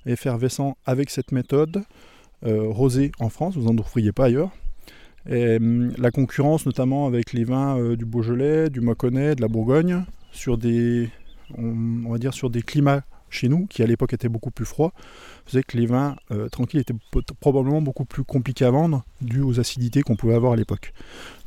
effervescent 0.06 0.78
avec 0.86 1.10
cette 1.10 1.32
méthode 1.32 1.84
euh, 2.46 2.68
rosé 2.68 3.12
en 3.20 3.30
France, 3.30 3.58
vous 3.58 3.64
n'en 3.64 3.76
trouveriez 3.76 4.12
pas 4.12 4.26
ailleurs. 4.26 4.52
Hum, 5.30 5.92
la 5.98 6.12
concurrence 6.12 6.66
notamment 6.66 7.06
avec 7.06 7.34
les 7.34 7.44
vins 7.44 7.78
euh, 7.78 7.96
du 7.96 8.06
Beaujolais, 8.06 8.70
du 8.70 8.82
Mâconnais, 8.82 9.36
de 9.36 9.42
la 9.42 9.48
Bourgogne, 9.48 10.04
sur 10.32 10.58
des, 10.58 11.10
on 11.58 12.10
va 12.10 12.18
dire 12.18 12.34
sur 12.34 12.50
des 12.50 12.62
climats 12.62 13.04
chez 13.32 13.50
nous, 13.50 13.66
qui 13.68 13.84
à 13.84 13.86
l'époque 13.88 14.14
étaient 14.14 14.30
beaucoup 14.30 14.52
plus 14.52 14.66
froids, 14.66 14.94
faisait 15.46 15.64
que 15.64 15.78
les 15.78 15.86
vins 15.86 16.16
euh, 16.32 16.50
tranquilles 16.50 16.80
étaient 16.80 16.96
probablement 17.40 17.82
beaucoup 17.82 18.06
plus 18.06 18.24
compliqués 18.24 18.66
à 18.66 18.72
vendre, 18.72 19.04
dû 19.22 19.42
aux 19.42 19.60
acidités 19.60 20.02
qu'on 20.02 20.16
pouvait 20.16 20.36
avoir 20.36 20.54
à 20.54 20.56
l'époque. 20.56 20.94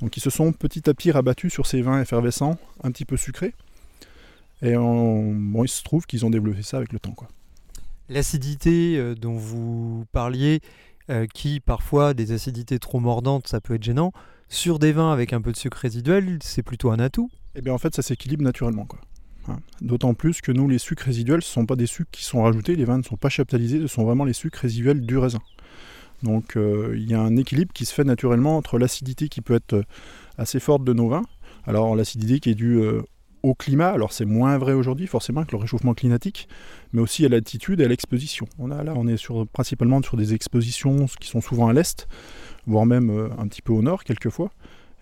Donc 0.01 0.17
ils 0.17 0.21
se 0.21 0.31
sont 0.31 0.53
petit 0.53 0.89
à 0.89 0.95
petit 0.95 1.11
rabattus 1.11 1.53
sur 1.53 1.67
ces 1.67 1.83
vins 1.83 2.01
effervescents, 2.01 2.59
un 2.83 2.91
petit 2.91 3.05
peu 3.05 3.17
sucrés, 3.17 3.55
et 4.63 4.77
on- 4.77 5.35
bon, 5.35 5.65
il 5.65 5.69
se 5.69 5.83
trouve 5.83 6.07
qu'ils 6.07 6.25
ont 6.25 6.31
développé 6.31 6.63
ça 6.63 6.77
avec 6.77 6.93
le 6.93 6.99
temps. 7.01 7.13
Quoi. 7.13 7.29
L'acidité 8.09 8.97
euh, 8.99 9.15
dont 9.15 9.37
vous 9.37 10.05
parliez, 10.13 10.61
euh, 11.11 11.27
qui 11.33 11.61
parfois 11.61 12.15
des 12.15 12.33
acidités 12.33 12.79
trop 12.79 13.01
mordantes, 13.01 13.49
ça 13.49 13.61
peut 13.61 13.75
être 13.75 13.83
gênant, 13.83 14.13
sur 14.49 14.79
des 14.79 14.93
vins 14.93 15.13
avec 15.13 15.33
un 15.33 15.41
peu 15.41 15.51
de 15.51 15.57
sucre 15.57 15.79
résiduel, 15.79 16.39
c'est 16.43 16.63
plutôt 16.63 16.91
un 16.91 16.99
atout. 16.99 17.31
Et 17.55 17.61
bien 17.63 17.73
en 17.73 17.79
fait 17.79 17.95
ça 17.95 18.03
s'équilibre 18.03 18.45
naturellement. 18.45 18.85
Quoi. 18.85 19.01
D'autant 19.81 20.15
plus 20.15 20.41
que 20.41 20.53
nous 20.53 20.69
les 20.69 20.79
sucres 20.79 21.05
résiduels, 21.05 21.43
ce 21.43 21.51
ne 21.51 21.63
sont 21.63 21.67
pas 21.67 21.77
des 21.77 21.87
sucres 21.87 22.11
qui 22.11 22.25
sont 22.25 22.43
rajoutés, 22.43 22.77
les 22.77 22.85
vins 22.85 22.99
ne 22.99 23.03
sont 23.03 23.17
pas 23.17 23.29
chaptalisés, 23.29 23.81
ce 23.81 23.87
sont 23.87 24.05
vraiment 24.05 24.25
les 24.25 24.33
sucres 24.33 24.61
résiduels 24.61 25.01
du 25.01 25.19
raisin. 25.19 25.41
Donc 26.23 26.57
euh, 26.57 26.95
il 26.97 27.11
y 27.11 27.15
a 27.15 27.21
un 27.21 27.37
équilibre 27.37 27.73
qui 27.73 27.85
se 27.85 27.93
fait 27.93 28.05
naturellement 28.05 28.57
entre 28.57 28.79
l'acidité 28.79 29.29
qui 29.29 29.41
peut 29.41 29.55
être 29.55 29.85
assez 30.39 30.61
forte 30.61 30.85
de 30.85 30.93
nos 30.93 31.09
vins. 31.09 31.25
Alors 31.65 31.97
l'acidité 31.97 32.41
qui 32.41 32.51
est 32.51 32.55
due 32.55 32.81
euh, 32.81 33.03
au 33.43 33.55
climat, 33.55 33.89
alors 33.89 34.13
c'est 34.13 34.25
moins 34.25 34.57
vrai 34.59 34.73
aujourd'hui 34.73 35.07
forcément 35.07 35.41
avec 35.41 35.53
le 35.53 35.59
réchauffement 35.59 35.95
climatique, 35.95 36.49
mais 36.93 37.01
aussi 37.01 37.27
à 37.27 37.29
l'altitude 37.29 37.81
et 37.81 37.85
à 37.85 37.89
l'exposition. 37.89 38.47
On 38.59 38.69
là, 38.69 38.85
on 38.95 39.09
est 39.09 39.21
principalement 39.53 40.01
sur 40.03 40.17
des 40.17 40.33
expositions 40.33 41.07
qui 41.21 41.29
sont 41.29 41.41
souvent 41.41 41.69
à 41.69 41.73
l'est, 41.73 42.07
voire 42.67 42.87
même 42.87 43.11
euh, 43.11 43.29
un 43.39 43.49
petit 43.49 43.63
peu 43.63 43.73
au 43.73 43.83
nord 43.83 44.05
quelquefois. 44.05 44.51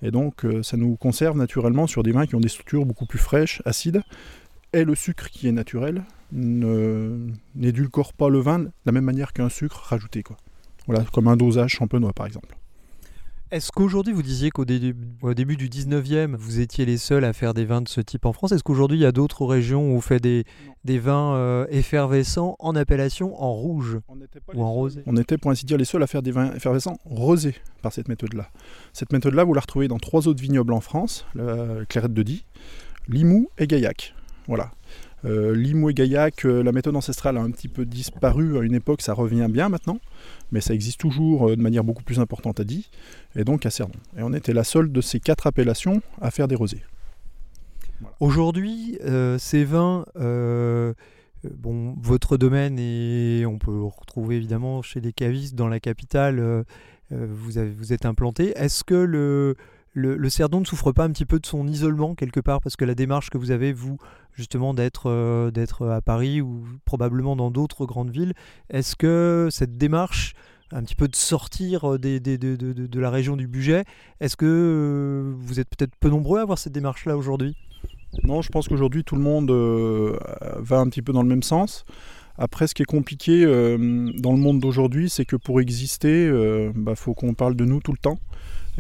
Et 0.02 0.11
donc 0.11 0.47
ça 0.62 0.76
nous 0.76 0.97
conserve 0.97 1.37
naturellement 1.37 1.87
sur 1.87 2.02
des 2.02 2.12
vins 2.12 2.26
qui 2.26 2.35
ont 2.35 2.40
des 2.40 2.49
structures 2.49 2.87
beaucoup 2.87 3.07
plus 3.07 3.19
fraîches, 3.19 3.62
acides, 3.64 4.02
et 4.73 4.85
le 4.85 4.95
sucre 4.95 5.28
qui 5.30 5.49
est 5.49 5.52
naturel 5.52 6.04
n'édulcore 6.33 8.12
pas 8.12 8.28
le 8.28 8.38
vin 8.38 8.61
de 8.61 8.71
la 8.87 8.92
même 8.92 9.04
manière 9.04 9.33
qu'un 9.33 9.49
sucre 9.49 9.80
rajouté. 9.88 10.23
Quoi. 10.23 10.37
Voilà, 10.87 11.04
comme 11.12 11.28
un 11.28 11.37
dosage 11.37 11.73
champenois 11.73 12.12
par 12.12 12.26
exemple. 12.26 12.57
Est-ce 13.50 13.73
qu'aujourd'hui, 13.73 14.12
vous 14.12 14.23
disiez 14.23 14.50
qu'au 14.50 14.64
début 14.64 15.57
du 15.57 15.69
19e, 15.69 16.37
vous 16.37 16.61
étiez 16.61 16.85
les 16.87 16.99
seuls 16.99 17.25
à 17.25 17.33
faire 17.33 17.52
des 17.52 17.64
vins 17.64 17.80
de 17.80 17.88
ce 17.88 18.00
type 18.00 18.25
en 18.25 18.33
France? 18.33 18.52
Est-ce 18.52 18.62
qu'aujourd'hui, 18.62 18.99
il 18.99 19.00
y 19.00 19.07
a 19.07 19.11
d'autres 19.11 19.45
régions 19.45 19.90
où 19.90 19.97
vous 19.97 20.00
faites 20.00 20.23
des, 20.23 20.45
des 20.85 21.00
vins 21.00 21.35
euh, 21.35 21.66
effervescents 21.69 22.54
en 22.61 22.76
appellation 22.76 23.42
en 23.42 23.52
rouge 23.52 23.99
ou 24.54 24.62
en 24.62 24.73
rosé? 24.73 25.02
On 25.07 25.16
était, 25.16 25.37
pour 25.37 25.50
ainsi 25.50 25.66
dire, 25.66 25.78
les 25.78 25.85
seuls 25.85 26.02
à 26.04 26.07
faire 26.07 26.23
des 26.23 26.30
vins 26.30 26.54
effervescents 26.54 26.99
rosés 27.04 27.57
par 27.83 27.92
cette 27.92 28.07
méthode-là. 28.07 28.50
Cette 28.92 29.12
méthode-là, 29.12 29.42
vous 29.42 29.54
la 29.54 29.62
retrouvez 29.62 29.88
dans 29.88 29.99
trois 29.99 30.28
autres 30.28 30.40
vignobles 30.40 30.73
en 30.73 30.80
France, 30.80 31.26
la 31.35 31.85
Clairette 31.88 32.14
de 32.14 32.23
Die, 32.23 32.45
Limoux 33.09 33.50
et 33.59 33.66
Gaillac. 33.66 34.14
Voilà. 34.47 34.71
Euh, 35.24 35.54
Limoux 35.54 35.90
et 35.90 35.94
Gaillac, 35.94 36.44
euh, 36.44 36.62
la 36.62 36.72
méthode 36.72 36.96
ancestrale 36.96 37.36
a 37.36 37.40
un 37.40 37.50
petit 37.50 37.68
peu 37.68 37.84
disparu 37.84 38.58
à 38.58 38.62
une 38.62 38.74
époque, 38.74 39.02
ça 39.02 39.12
revient 39.12 39.48
bien 39.50 39.68
maintenant, 39.68 39.98
mais 40.50 40.60
ça 40.60 40.72
existe 40.72 40.98
toujours 40.98 41.50
euh, 41.50 41.56
de 41.56 41.60
manière 41.60 41.84
beaucoup 41.84 42.02
plus 42.02 42.20
importante 42.20 42.60
à 42.60 42.64
Die, 42.64 42.88
et 43.36 43.44
donc 43.44 43.66
à 43.66 43.70
Cerdon. 43.70 43.98
Et 44.16 44.22
on 44.22 44.32
était 44.32 44.54
la 44.54 44.64
seule 44.64 44.90
de 44.90 45.00
ces 45.00 45.20
quatre 45.20 45.46
appellations 45.46 46.00
à 46.20 46.30
faire 46.30 46.48
des 46.48 46.56
rosés. 46.56 46.82
Aujourd'hui, 48.18 48.98
ces 49.38 49.64
vins, 49.64 50.06
bon, 50.14 51.94
votre 52.00 52.38
domaine, 52.38 52.78
et 52.78 53.44
on 53.44 53.58
peut 53.58 53.82
retrouver 53.82 54.36
évidemment 54.36 54.80
chez 54.80 55.00
les 55.00 55.12
cavistes 55.12 55.54
dans 55.54 55.68
la 55.68 55.80
capitale, 55.80 56.64
vous 57.10 57.92
êtes 57.92 58.06
implanté. 58.06 58.54
Est-ce 58.56 58.84
que 58.84 58.94
le, 58.94 59.56
le, 59.92 60.28
Cerdon 60.30 60.61
ne 60.61 60.64
souffre 60.64 60.92
pas 60.92 61.04
un 61.04 61.11
petit 61.11 61.26
peu 61.26 61.40
de 61.40 61.47
son 61.47 61.66
isolement 61.66 62.14
quelque 62.14 62.40
part 62.40 62.61
parce 62.61 62.76
que 62.76 62.85
la 62.85 62.94
démarche 62.94 63.30
que 63.30 63.38
vous 63.38 63.50
avez, 63.50 63.73
vous, 63.73 63.99
justement, 64.32 64.73
d'être 64.75 65.06
euh, 65.11 65.50
à 65.90 66.00
Paris 66.00 66.40
ou 66.40 66.64
probablement 66.85 67.37
dans 67.37 67.50
d'autres 67.50 67.87
grandes 67.87 68.11
villes, 68.11 68.35
est-ce 68.68 68.94
que 68.94 69.49
cette 69.50 69.76
démarche, 69.76 70.35
un 70.70 70.82
petit 70.82 70.94
peu 70.94 71.09
de 71.09 71.16
sortir 71.16 71.99
des, 71.99 72.20
de, 72.20 73.00
la 73.00 73.11
région 73.11 73.37
du 73.37 73.49
budget, 73.49 73.85
est-ce 74.20 74.37
que 74.37 74.47
euh, 74.47 75.35
vous 75.37 75.59
êtes 75.59 75.68
peut-être 75.68 75.97
peu 75.99 76.09
nombreux 76.09 76.38
à 76.38 76.42
avoir 76.42 76.59
cette 76.59 76.73
démarche-là 76.73 77.16
aujourd'hui? 77.16 77.56
Non, 78.25 78.42
je 78.42 78.49
pense 78.49 78.68
qu'aujourd'hui 78.68 79.04
tout 79.04 79.14
le 79.14 79.23
monde 79.23 79.50
euh, 79.50 80.16
va 80.59 80.78
un 80.78 80.88
petit 80.88 81.02
peu 81.02 81.12
dans 81.12 81.23
le 81.23 81.28
même 81.28 81.42
sens. 81.42 81.85
Après, 82.38 82.66
ce 82.66 82.75
qui 82.75 82.82
est 82.82 82.87
compliqué 82.87 83.44
dans 83.44 84.32
le 84.32 84.38
monde 84.38 84.61
d'aujourd'hui, 84.61 85.11
c'est 85.11 85.26
que 85.26 85.37
pour 85.37 85.61
exister, 85.61 86.25
il 86.25 86.73
bah, 86.75 86.94
faut 86.94 87.12
qu'on 87.12 87.35
parle 87.35 87.54
de 87.54 87.66
nous 87.66 87.80
tout 87.80 87.92
le 87.92 87.99
temps 87.99 88.18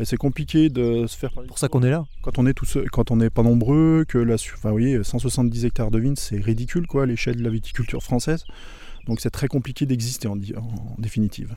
c'est 0.04 0.16
compliqué 0.16 0.68
de 0.68 1.06
se 1.06 1.16
faire. 1.16 1.30
C'est 1.34 1.46
pour 1.46 1.58
ça 1.58 1.68
qu'on 1.68 1.82
est 1.82 1.90
là. 1.90 2.04
Quand 2.22 2.38
on 2.38 2.46
est 2.46 2.54
tout 2.54 2.66
quand 2.92 3.10
on 3.10 3.16
n'est 3.16 3.30
pas 3.30 3.42
nombreux, 3.42 4.04
que 4.08 4.18
la, 4.18 4.34
enfin, 4.34 4.70
vous 4.70 4.78
voyez, 4.78 5.02
170 5.02 5.64
hectares 5.64 5.90
de 5.90 5.98
vignes, 5.98 6.16
c'est 6.16 6.38
ridicule 6.38 6.86
quoi, 6.86 7.04
à 7.04 7.06
l'échelle 7.06 7.36
de 7.36 7.44
la 7.44 7.50
viticulture 7.50 8.02
française. 8.02 8.44
Donc 9.06 9.20
c'est 9.20 9.30
très 9.30 9.48
compliqué 9.48 9.86
d'exister 9.86 10.28
en, 10.28 10.36
définitive. 10.98 11.56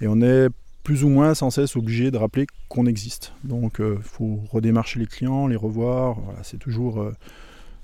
Et 0.00 0.08
on 0.08 0.20
est 0.20 0.48
plus 0.82 1.04
ou 1.04 1.08
moins 1.08 1.34
sans 1.34 1.50
cesse 1.50 1.76
obligé 1.76 2.10
de 2.10 2.16
rappeler 2.16 2.46
qu'on 2.68 2.86
existe. 2.86 3.32
Donc 3.44 3.76
il 3.78 3.84
euh, 3.84 3.98
faut 4.00 4.40
redémarcher 4.50 4.98
les 4.98 5.06
clients, 5.06 5.46
les 5.46 5.56
revoir. 5.56 6.18
Voilà, 6.20 6.42
c'est 6.42 6.58
toujours, 6.58 7.00
euh, 7.00 7.14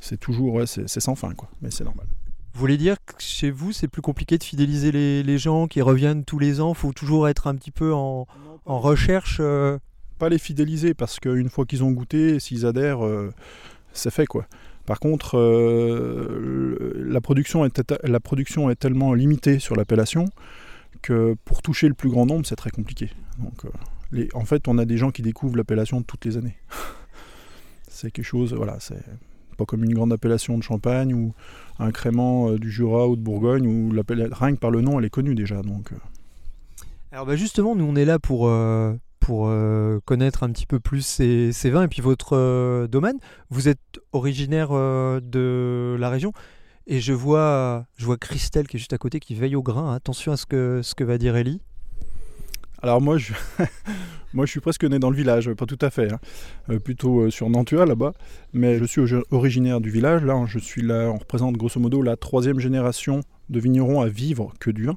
c'est 0.01 0.19
toujours, 0.19 0.63
c'est 0.67 1.01
sans 1.01 1.15
fin 1.15 1.35
quoi. 1.35 1.49
Mais 1.61 1.71
c'est 1.71 1.85
normal. 1.85 2.07
Vous 2.55 2.61
voulez 2.61 2.77
dire 2.77 2.97
que 3.05 3.15
chez 3.19 3.51
vous, 3.51 3.73
c'est 3.73 3.89
plus 3.89 4.01
compliqué 4.01 4.39
de 4.39 4.45
fidéliser 4.45 4.93
les, 4.93 5.39
gens 5.39 5.67
qui 5.67 5.83
reviennent 5.83 6.25
tous 6.25 6.39
les 6.39 6.61
ans? 6.61 6.71
Il 6.71 6.79
faut 6.79 6.93
toujours 6.93 7.29
être 7.29 7.49
un 7.49 7.57
petit 7.57 7.73
peu 7.73 7.93
en, 7.93 8.27
recherche 8.65 9.39
euh, 9.41 9.77
Pas 10.19 10.29
les 10.29 10.39
fidéliser, 10.39 10.95
parce 10.95 11.21
qu'une 11.21 11.49
fois 11.49 11.65
qu'ils 11.67 11.83
ont 11.83 11.91
goûté, 11.91 12.39
s'ils 12.41 12.67
adhèrent, 12.67 13.05
euh, 13.05 13.33
c'est 13.93 14.11
fait 14.11 14.27
quoi. 14.27 14.47
Par 14.87 15.01
contre, 15.01 15.39
euh, 15.39 16.93
la, 16.97 17.21
production 17.21 17.65
est, 17.65 17.83
la 18.05 18.21
production 18.21 18.71
est 18.71 18.77
tellement 18.77 19.15
limitée 19.15 19.59
sur 19.59 19.77
l'appellation 19.77 20.27
que 21.01 21.35
pour 21.45 21.63
toucher 21.63 21.89
le 21.89 21.95
plus 21.95 22.11
grand 22.11 22.27
nombre, 22.27 22.47
c'est 22.47 22.57
très 22.57 22.71
compliqué. 22.71 23.11
Donc, 23.39 23.63
les, 24.13 24.29
en 24.35 24.45
fait, 24.45 24.69
on 24.69 24.77
a 24.79 24.85
des 24.85 24.99
gens 24.99 25.11
qui 25.11 25.23
découvrent 25.23 25.57
l'appellation 25.57 26.03
toutes 26.03 26.25
les 26.27 26.37
années. 26.37 26.57
c'est 27.89 28.11
quelque 28.11 28.27
chose, 28.27 28.53
voilà, 28.53 28.77
c'est 28.79 29.03
pas 29.55 29.65
comme 29.65 29.85
une 29.85 29.95
grande 29.95 30.13
appellation 30.13 30.59
de 30.59 30.63
Champagne 30.63 31.15
ou 31.15 31.33
un 31.79 31.91
crément 31.91 32.51
euh, 32.51 32.59
du 32.59 32.71
Jura 32.71 33.09
ou 33.09 33.17
de 33.17 33.21
Bourgogne 33.21 33.67
où 33.67 33.93
rien 33.93 34.55
que 34.55 34.59
par 34.59 34.71
le 34.71 34.81
nom 34.81 34.99
elle 34.99 35.07
est 35.07 35.11
connue 35.11 35.35
déjà. 35.35 35.63
Donc. 35.63 35.93
Euh. 35.93 35.97
Alors 37.13 37.27
bah 37.27 37.37
justement, 37.37 37.77
nous 37.77 37.85
on 37.85 37.97
est 37.97 38.05
là 38.05 38.19
pour, 38.19 38.49
euh, 38.49 38.95
pour 39.25 39.51
connaître 40.05 40.43
un 40.43 40.51
petit 40.51 40.67
peu 40.67 40.79
plus 40.81 41.01
ces, 41.01 41.51
ces 41.53 41.71
vins 41.71 41.85
et 41.85 41.89
puis 41.89 42.03
votre 42.03 42.87
domaine. 42.87 43.19
Vous 43.49 43.69
êtes 43.69 43.81
originaire 44.13 44.71
de 44.71 45.97
la 45.99 46.11
région 46.11 46.33
et 46.87 47.01
je 47.01 47.15
vois, 47.15 47.87
je 47.97 48.05
vois 48.05 48.19
Christelle 48.19 48.69
qui 48.69 48.77
est 48.77 48.79
juste 48.79 48.93
à 48.93 48.99
côté 48.99 49.21
qui 49.21 49.35
veille 49.35 49.57
au 49.57 49.63
grain. 49.63 49.95
Attention 49.95 50.33
à 50.33 50.37
ce 50.37 50.45
que, 50.45 50.81
ce 50.83 50.95
que 50.95 51.05
va 51.05 51.17
dire 51.17 51.37
Ellie. 51.37 51.63
Alors 52.83 53.01
moi 53.01 53.17
je, 53.17 53.33
moi, 54.35 54.47
je 54.47 54.51
suis 54.51 54.61
presque 54.61 54.85
né 54.85 54.99
dans 54.99 55.11
le 55.11 55.17
village, 55.17 55.51
pas 55.53 55.65
tout 55.65 55.79
à 55.81 55.91
fait, 55.91 56.13
hein. 56.13 56.19
euh, 56.69 56.81
plutôt 56.81 57.21
euh, 57.21 57.31
sur 57.31 57.49
Nantua 57.49 57.87
là-bas, 57.87 58.13
mais 58.53 58.79
je 58.79 58.85
suis 58.85 59.01
originaire 59.31 59.81
du 59.81 59.91
village. 59.91 60.25
Là, 60.25 60.45
je 60.47 60.59
suis 60.59 60.83
là, 60.83 61.09
on 61.09 61.19
représente 61.19 61.57
grosso 61.57 61.81
modo 61.81 62.03
la 62.03 62.17
troisième 62.17 62.59
génération 62.59 63.21
de 63.49 63.61
vignerons 63.61 64.01
à 64.01 64.09
vivre 64.09 64.53
que 64.59 64.71
du 64.71 64.87
vin, 64.87 64.97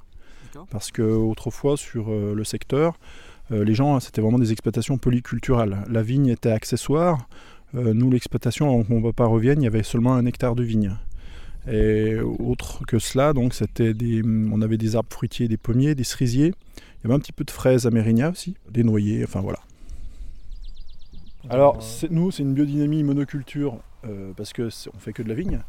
parce 0.71 0.91
que 0.91 1.03
autrefois 1.03 1.77
sur 1.77 2.11
euh, 2.11 2.33
le 2.33 2.43
secteur, 2.43 2.99
les 3.49 3.73
gens, 3.73 3.99
c'était 3.99 4.21
vraiment 4.21 4.39
des 4.39 4.51
exploitations 4.51 4.97
polyculturales. 4.97 5.85
La 5.89 6.01
vigne 6.01 6.27
était 6.27 6.51
accessoire. 6.51 7.27
nous, 7.73 8.11
l'exploitation, 8.11 8.69
avant 8.69 8.83
que 8.83 8.91
mon 8.91 9.01
papa 9.01 9.25
revienne, 9.25 9.61
il 9.61 9.65
y 9.65 9.67
avait 9.67 9.83
seulement 9.83 10.15
un 10.15 10.25
hectare 10.25 10.55
de 10.55 10.63
vigne. 10.63 10.95
Et 11.69 12.17
autre 12.19 12.85
que 12.85 12.97
cela, 12.97 13.33
donc 13.33 13.53
des, 13.77 14.21
on 14.23 14.61
avait 14.61 14.77
des 14.77 14.95
arbres 14.95 15.11
fruitiers, 15.11 15.47
des 15.47 15.57
pommiers, 15.57 15.95
des 15.95 16.05
cerisiers. 16.05 16.53
Il 16.77 17.03
y 17.03 17.07
avait 17.07 17.15
un 17.15 17.19
petit 17.19 17.33
peu 17.33 17.43
de 17.43 17.51
fraises 17.51 17.85
à 17.85 17.91
Mérignac 17.91 18.31
aussi, 18.31 18.55
des 18.71 18.83
noyers, 18.83 19.23
enfin 19.23 19.41
voilà. 19.41 19.59
Alors 21.49 21.79
nous, 22.09 22.31
c'est 22.31 22.43
une 22.43 22.53
biodynamie 22.53 23.03
monoculture 23.03 23.79
euh, 24.05 24.31
parce 24.35 24.53
que 24.53 24.69
on 24.93 24.99
fait 24.99 25.13
que 25.13 25.23
de 25.23 25.29
la 25.29 25.35
vigne. 25.35 25.59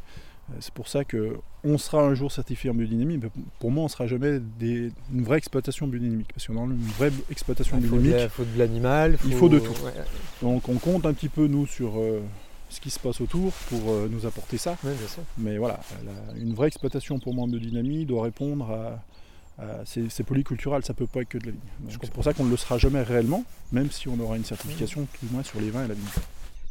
Euh, 0.51 0.57
c'est 0.59 0.73
pour 0.73 0.87
ça 0.87 1.03
que 1.03 1.37
on 1.63 1.77
sera 1.77 2.03
un 2.03 2.13
jour 2.13 2.31
certifié 2.31 2.69
en 2.69 2.73
biodynamie, 2.73 3.17
mais 3.17 3.29
pour 3.59 3.71
moi, 3.71 3.83
on 3.83 3.87
sera 3.89 4.07
jamais 4.07 4.39
des, 4.39 4.91
une 5.13 5.23
vraie 5.23 5.37
exploitation 5.37 5.87
biodynamique. 5.87 6.31
Parce 6.33 6.47
qu'on 6.47 6.57
a 6.57 6.63
une 6.63 6.77
vraie 6.97 7.11
exploitation 7.29 7.77
biodynamique, 7.77 8.23
il 8.23 8.29
faut 8.29 8.45
de 8.45 8.57
l'animal, 8.57 9.17
il 9.25 9.33
faut 9.33 9.49
de 9.49 9.59
tout. 9.59 9.75
Donc 10.41 10.69
on 10.69 10.75
compte 10.75 11.05
un 11.05 11.13
petit 11.13 11.29
peu 11.29 11.47
nous 11.47 11.67
sur 11.67 11.99
euh, 11.99 12.21
ce 12.69 12.79
qui 12.79 12.89
se 12.89 12.99
passe 12.99 13.19
autour 13.19 13.51
pour 13.69 13.93
nous 14.09 14.25
apporter 14.25 14.57
ça. 14.57 14.77
Mais 15.37 15.57
voilà, 15.57 15.79
une 16.37 16.53
vraie 16.53 16.67
exploitation 16.67 17.19
pour 17.19 17.33
moi 17.33 17.43
en 17.43 17.47
biodynamie 17.47 18.05
doit 18.05 18.23
répondre 18.23 18.71
à, 18.71 19.03
euh, 19.61 19.83
c'est 19.85 20.23
polycultural, 20.23 20.83
ça 20.85 20.93
peut 20.93 21.07
pas 21.07 21.21
être 21.21 21.29
que 21.29 21.37
de 21.37 21.47
la 21.47 21.51
vigne. 21.51 21.59
C'est 21.89 22.11
pour 22.11 22.23
ça 22.23 22.33
qu'on 22.33 22.45
ne 22.45 22.49
le 22.51 22.57
sera 22.57 22.77
jamais 22.77 23.01
réellement, 23.01 23.43
même 23.71 23.91
si 23.91 24.07
on 24.07 24.17
aura 24.19 24.37
une 24.37 24.45
certification 24.45 25.05
tout 25.13 25.25
au 25.25 25.33
moins 25.33 25.43
sur 25.43 25.59
les 25.59 25.69
vins 25.69 25.83
et 25.83 25.87
la 25.87 25.95
vigne. 25.95 26.05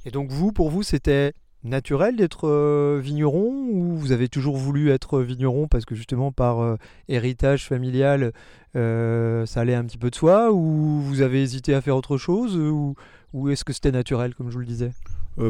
Et 0.06 0.10
donc 0.10 0.30
vous, 0.30 0.52
pour 0.52 0.70
vous, 0.70 0.82
c'était 0.82 1.34
naturel 1.64 2.16
d'être 2.16 2.48
euh, 2.48 3.00
vigneron 3.02 3.68
ou 3.70 3.96
vous 3.96 4.12
avez 4.12 4.28
toujours 4.28 4.56
voulu 4.56 4.90
être 4.90 5.20
vigneron 5.20 5.68
parce 5.68 5.84
que 5.84 5.94
justement 5.94 6.32
par 6.32 6.60
euh, 6.60 6.76
héritage 7.08 7.66
familial 7.66 8.32
ça 8.74 9.60
allait 9.60 9.74
un 9.74 9.84
petit 9.84 9.98
peu 9.98 10.08
de 10.08 10.14
soi 10.14 10.52
ou 10.52 11.00
vous 11.00 11.20
avez 11.20 11.42
hésité 11.42 11.74
à 11.74 11.80
faire 11.80 11.96
autre 11.96 12.16
chose 12.16 12.56
ou, 12.56 12.94
ou 13.32 13.48
est-ce 13.48 13.64
que 13.64 13.72
c'était 13.72 13.90
naturel 13.90 14.36
comme 14.36 14.50
je 14.50 14.54
vous 14.54 14.60
le 14.60 14.66
disais? 14.66 14.92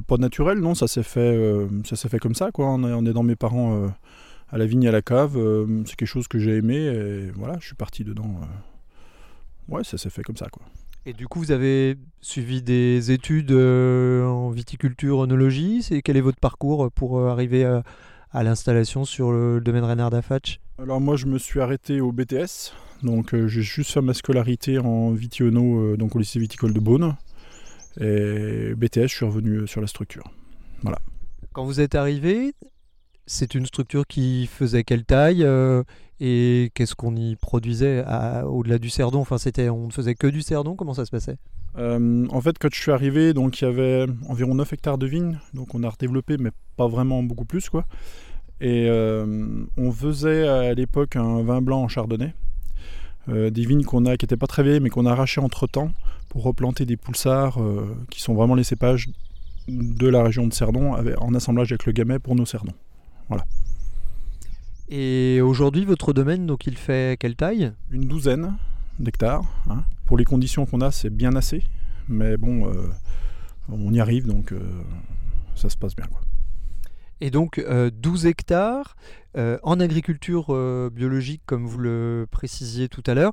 Pas 0.06 0.16
naturel, 0.16 0.60
non, 0.60 0.74
ça 0.74 0.86
s'est 0.86 1.02
fait, 1.02 2.18
comme 2.20 2.34
ça 2.34 2.50
quoi. 2.52 2.68
On 2.68 3.04
est, 3.04 3.12
dans 3.12 3.22
mes 3.22 3.36
parents 3.36 3.90
à 4.50 4.58
la 4.58 4.66
vigne 4.66 4.88
à 4.88 4.92
la 4.92 5.02
cave. 5.02 5.36
Euh, 5.36 5.82
c'est 5.86 5.96
quelque 5.96 6.08
chose 6.08 6.28
que 6.28 6.38
j'ai 6.38 6.56
aimé 6.56 6.76
et 6.76 7.30
voilà, 7.30 7.56
je 7.60 7.66
suis 7.66 7.74
parti 7.74 8.04
dedans. 8.04 8.40
Euh. 8.42 9.74
Ouais, 9.74 9.84
ça 9.84 9.98
s'est 9.98 10.10
fait 10.10 10.22
comme 10.22 10.36
ça 10.36 10.48
quoi. 10.48 10.62
Et 11.08 11.14
du 11.14 11.26
coup, 11.26 11.38
vous 11.38 11.52
avez 11.52 11.96
suivi 12.20 12.60
des 12.60 13.12
études 13.12 13.52
euh, 13.52 14.26
en 14.26 14.50
viticulture, 14.50 15.22
œnologie. 15.22 15.82
C'est 15.82 16.02
quel 16.02 16.18
est 16.18 16.20
votre 16.20 16.38
parcours 16.38 16.90
pour 16.92 17.26
arriver 17.26 17.64
à, 17.64 18.42
l'installation 18.42 19.06
sur 19.06 19.32
le 19.32 19.58
domaine 19.62 19.84
Renard 19.84 20.10
d'Afatch? 20.10 20.60
Alors 20.76 21.00
moi, 21.00 21.16
je 21.16 21.24
me 21.24 21.38
suis 21.38 21.62
arrêté 21.62 22.02
au 22.02 22.12
BTS. 22.12 22.74
Donc 23.02 23.34
j'ai 23.34 23.62
juste 23.62 23.92
fait 23.92 24.02
ma 24.02 24.12
scolarité 24.12 24.78
en 24.78 25.12
vitiono 25.12 25.96
donc 25.96 26.14
au 26.14 26.18
lycée 26.18 26.40
viticole 26.40 26.74
de 26.74 26.80
Beaune. 26.80 27.16
Et 27.98 28.74
BTS, 28.76 29.08
je 29.08 29.16
suis 29.16 29.24
revenu 29.24 29.66
sur 29.66 29.80
la 29.80 29.86
structure. 29.86 30.24
Voilà. 30.82 30.98
Quand 31.54 31.64
vous 31.64 31.80
êtes 31.80 31.94
arrivé, 31.94 32.52
c'est 33.24 33.54
une 33.54 33.66
structure 33.66 34.06
qui 34.06 34.46
faisait 34.46 34.84
quelle 34.84 35.04
taille 35.04 35.42
euh, 35.42 35.84
Et 36.20 36.72
qu'est-ce 36.75 36.94
qu'on 36.94 37.14
y 37.14 37.37
produisait 37.37 38.04
au-delà 38.44 38.78
du 38.78 38.90
cerdon? 38.90 39.20
Enfin, 39.20 39.38
c'était, 39.38 39.68
on 39.68 39.87
ne 39.87 39.92
faisait 39.92 40.14
que 40.14 40.26
du 40.26 40.42
cerdon? 40.42 40.75
Comment 40.75 40.94
ça 40.94 41.04
se 41.04 41.10
passait? 41.10 41.37
Euh, 41.76 42.26
En 42.30 42.40
fait, 42.40 42.58
quand 42.58 42.68
je 42.72 42.80
suis 42.80 42.90
arrivé, 42.90 43.34
donc 43.34 43.60
il 43.60 43.64
y 43.64 43.68
avait 43.68 44.06
environ 44.28 44.54
9 44.54 44.72
hectares 44.72 44.98
de 44.98 45.06
vignes. 45.06 45.38
Donc 45.54 45.75
on 45.75 45.82
a 45.84 45.88
redéveloppé, 45.88 46.37
mais 46.38 46.50
pas 46.76 46.88
vraiment 46.88 47.22
beaucoup 47.22 47.44
plus, 47.44 47.68
quoi. 47.68 47.84
Et 48.60 48.88
euh, 48.88 49.64
on 49.76 49.92
faisait 49.92 50.48
à 50.48 50.75
l'époque 50.75 51.14
un 51.14 51.42
vin 51.42 51.60
blanc 51.60 51.82
en 51.82 51.88
chardonnay. 51.88 52.34
Euh, 53.28 53.50
des 53.50 53.64
vignes 53.64 53.84
qu'on 53.84 54.06
a, 54.06 54.16
qui 54.16 54.25
n'étaient 54.25 54.37
pas 54.37 54.46
très 54.48 54.64
vieilles, 54.64 54.80
mais 54.80 54.90
qu'on 54.90 55.06
a 55.06 55.12
arrachées 55.12 55.40
entre 55.40 55.68
temps 55.68 55.92
pour 56.28 56.42
replanter 56.42 56.84
des 56.84 56.96
poulsards 56.96 57.58
qui 58.10 58.20
sont 58.20 58.34
vraiment 58.34 58.54
les 58.54 58.64
cépages 58.64 59.08
de 59.68 60.08
la 60.08 60.22
région 60.22 60.46
de 60.46 60.52
Cerdon 60.52 60.94
en 61.18 61.34
assemblage 61.34 61.72
avec 61.72 61.87
le 61.87 61.92
gamay 61.92 62.18
pour 62.18 62.34
nos 62.34 62.44
cerdons. 62.44 62.75
Voilà. 63.28 63.44
Et 64.90 65.40
aujourd'hui, 65.42 65.85
votre 65.85 66.12
domaine, 66.12 66.47
donc 66.47 66.66
il 66.66 66.76
fait 66.76 67.18
quelle 67.21 67.37
taille? 67.37 67.73
Une 67.90 68.07
douzaine 68.07 68.57
d'hectares. 68.99 69.45
Hein. 69.68 69.85
Pour 70.07 70.16
les 70.16 70.25
conditions 70.25 70.64
qu'on 70.64 70.80
a, 70.80 70.90
c'est 70.90 71.11
bien 71.11 71.37
assez. 71.37 71.62
Mais 72.09 72.38
bon, 72.38 72.66
euh, 72.66 72.88
on 73.68 73.92
y 73.92 74.00
arrive, 74.00 74.26
donc 74.26 74.52
euh, 74.52 74.61
ça 75.54 75.68
se 75.68 75.76
passe 75.76 75.95
bien. 75.95 76.07
Et 77.20 77.30
donc 77.30 77.60
12 77.60 78.26
euh, 78.26 78.28
hectares 78.28 78.96
en 79.62 79.78
agriculture 79.78 80.46
biologique, 80.90 81.42
comme 81.46 81.64
vous 81.64 81.78
le 81.78 82.26
précisiez 82.28 82.88
tout 82.88 83.04
à 83.06 83.14
l'heure. 83.14 83.30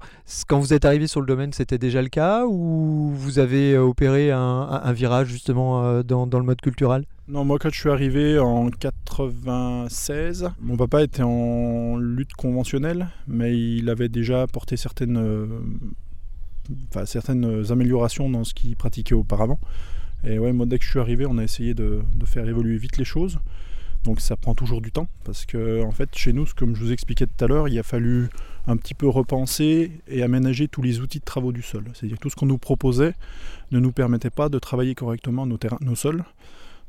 Quand 0.48 0.60
vous 0.60 0.72
êtes 0.72 0.86
arrivé 0.86 1.08
sur 1.08 1.20
le 1.20 1.26
domaine, 1.26 1.52
c'était 1.52 1.80
déjà 1.80 2.04
le 2.04 2.10
cas 2.10 2.46
ou 2.46 3.12
vous 3.16 3.40
avez 3.40 3.76
opéré 3.76 4.30
un, 4.30 4.94
virage 4.94 5.30
justement 5.30 6.04
dans, 6.04 6.26
le 6.26 6.44
mode 6.44 6.62
culturel 6.62 7.06
non, 7.28 7.44
moi 7.44 7.58
quand 7.58 7.74
je 7.74 7.80
suis 7.80 7.90
arrivé 7.90 8.38
en 8.38 8.70
96, 8.70 10.52
mon 10.62 10.78
papa 10.78 11.02
était 11.02 11.24
en 11.24 11.98
lutte 11.98 12.34
conventionnelle, 12.34 13.08
mais 13.28 13.58
il 13.58 13.90
avait 13.90 14.10
déjà 14.10 14.46
porté 14.46 14.78
certaines, 14.78 15.18
euh, 15.18 15.48
certaines 17.06 17.72
améliorations 17.72 18.30
dans 18.30 18.44
ce 18.44 18.54
qu'il 18.54 18.76
pratiquait 18.76 19.16
auparavant. 19.16 19.60
Et 20.24 20.38
ouais, 20.38 20.54
moi 20.54 20.68
dès 20.68 20.78
que 20.78 20.86
je 20.86 20.90
suis 20.92 21.00
arrivé, 21.00 21.26
on 21.26 21.40
a 21.40 21.44
essayé 21.44 21.74
de, 21.74 22.04
faire 22.26 22.48
évoluer 22.48 22.78
vite 22.78 22.98
les 22.98 23.06
choses. 23.06 23.40
Donc 24.06 24.22
ça 24.22 24.38
prend 24.38 24.54
toujours 24.54 24.82
du 24.82 24.92
temps 24.92 25.08
parce 25.24 25.46
que 25.46 25.84
en 25.84 25.92
fait 25.92 26.10
chez 26.16 26.32
nous, 26.32 26.46
comme 26.56 26.76
je 26.76 26.82
vous 26.82 26.92
expliquais 26.92 27.26
tout 27.26 27.44
à 27.44 27.48
l'heure, 27.48 27.68
il 27.68 27.78
a 27.80 27.84
fallu 27.84 28.30
un 28.68 28.78
petit 28.78 28.94
peu 28.94 29.10
repenser 29.10 29.92
et 30.08 30.22
aménager 30.22 30.68
tous 30.68 30.84
les 30.84 31.00
outils 31.00 31.20
de 31.20 31.26
travaux 31.26 31.52
du 31.52 31.64
sol. 31.64 31.86
C'est-à-dire 31.94 32.18
que 32.18 32.22
tout 32.22 32.30
ce 32.30 32.36
qu'on 32.36 32.46
nous 32.46 32.60
proposait 32.60 33.16
ne 33.72 33.80
nous 33.80 33.92
permettait 33.92 34.30
pas 34.30 34.48
de 34.48 34.60
travailler 34.60 34.94
correctement 34.94 35.48
nos, 35.48 35.58
terrains, 35.58 35.80
nos 35.82 35.96
sols. 35.96 36.24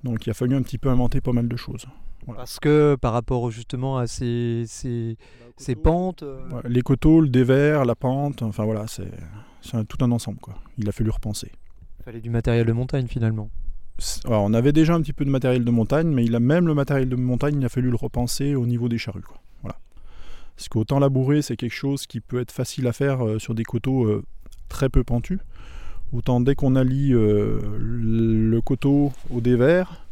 Donc 0.04 0.26
il 0.26 0.30
a 0.30 0.34
fallu 0.34 0.54
un 0.54 0.62
petit 0.62 0.76
peu 0.76 0.90
inventer 0.90 1.22
pas 1.22 1.32
mal 1.32 1.48
de 1.48 1.56
choses. 1.56 1.86
Parce 2.26 2.58
que 2.58 2.96
par 3.00 3.14
rapport 3.14 3.50
justement 3.50 3.96
à 3.96 4.06
ces, 4.06 4.64
ces, 4.66 5.16
ces 5.56 5.74
pentes. 5.74 6.22
Euh, 6.22 6.38
les 6.68 6.82
coteaux, 6.82 7.22
le 7.22 7.28
dévers, 7.28 7.86
la 7.86 7.94
pente, 7.94 8.42
enfin 8.42 8.64
voilà, 8.64 8.86
c'est 8.88 9.08
tout 9.88 10.04
un 10.04 10.10
ensemble. 10.10 10.38
Quoi. 10.40 10.54
Il 10.76 10.88
a 10.88 10.92
fallu 10.92 11.08
repenser. 11.08 11.50
Il 12.00 12.04
fallait 12.04 12.20
du 12.20 12.30
matériel 12.30 12.66
de 12.66 12.72
montagne 12.72 13.06
finalement. 13.06 13.48
On 14.26 14.54
avait 14.54 14.72
déjà 14.72 14.94
un 14.94 15.00
petit 15.00 15.12
peu 15.12 15.24
de 15.24 15.30
matériel 15.30 15.64
de 15.64 15.70
montagne, 15.70 16.08
mais 16.08 16.24
il 16.24 16.34
a 16.34 16.40
même 16.40 16.66
le 16.66 16.74
matériel 16.74 17.08
de 17.08 17.16
montagne, 17.16 17.56
il 17.58 17.64
a 17.64 17.68
fallu 17.68 17.90
le 17.90 17.96
repenser 17.96 18.54
au 18.54 18.66
niveau 18.66 18.88
des 18.88 18.98
charrues. 18.98 19.22
Quoi. 19.22 19.40
Voilà. 19.62 19.78
Parce 20.56 20.68
qu'autant 20.68 20.98
labourer, 20.98 21.42
c'est 21.42 21.56
quelque 21.56 21.74
chose 21.74 22.06
qui 22.06 22.20
peut 22.20 22.40
être 22.40 22.52
facile 22.52 22.86
à 22.86 22.92
faire 22.92 23.24
euh, 23.24 23.38
sur 23.38 23.54
des 23.54 23.64
coteaux 23.64 24.04
euh, 24.04 24.24
très 24.68 24.88
peu 24.88 25.04
pentus. 25.04 25.38
Autant 26.12 26.40
dès 26.40 26.54
qu'on 26.54 26.76
allie 26.76 27.12
euh, 27.12 27.60
le 27.78 28.60
coteau 28.60 29.12
au 29.30 29.40
dévers, 29.40 30.06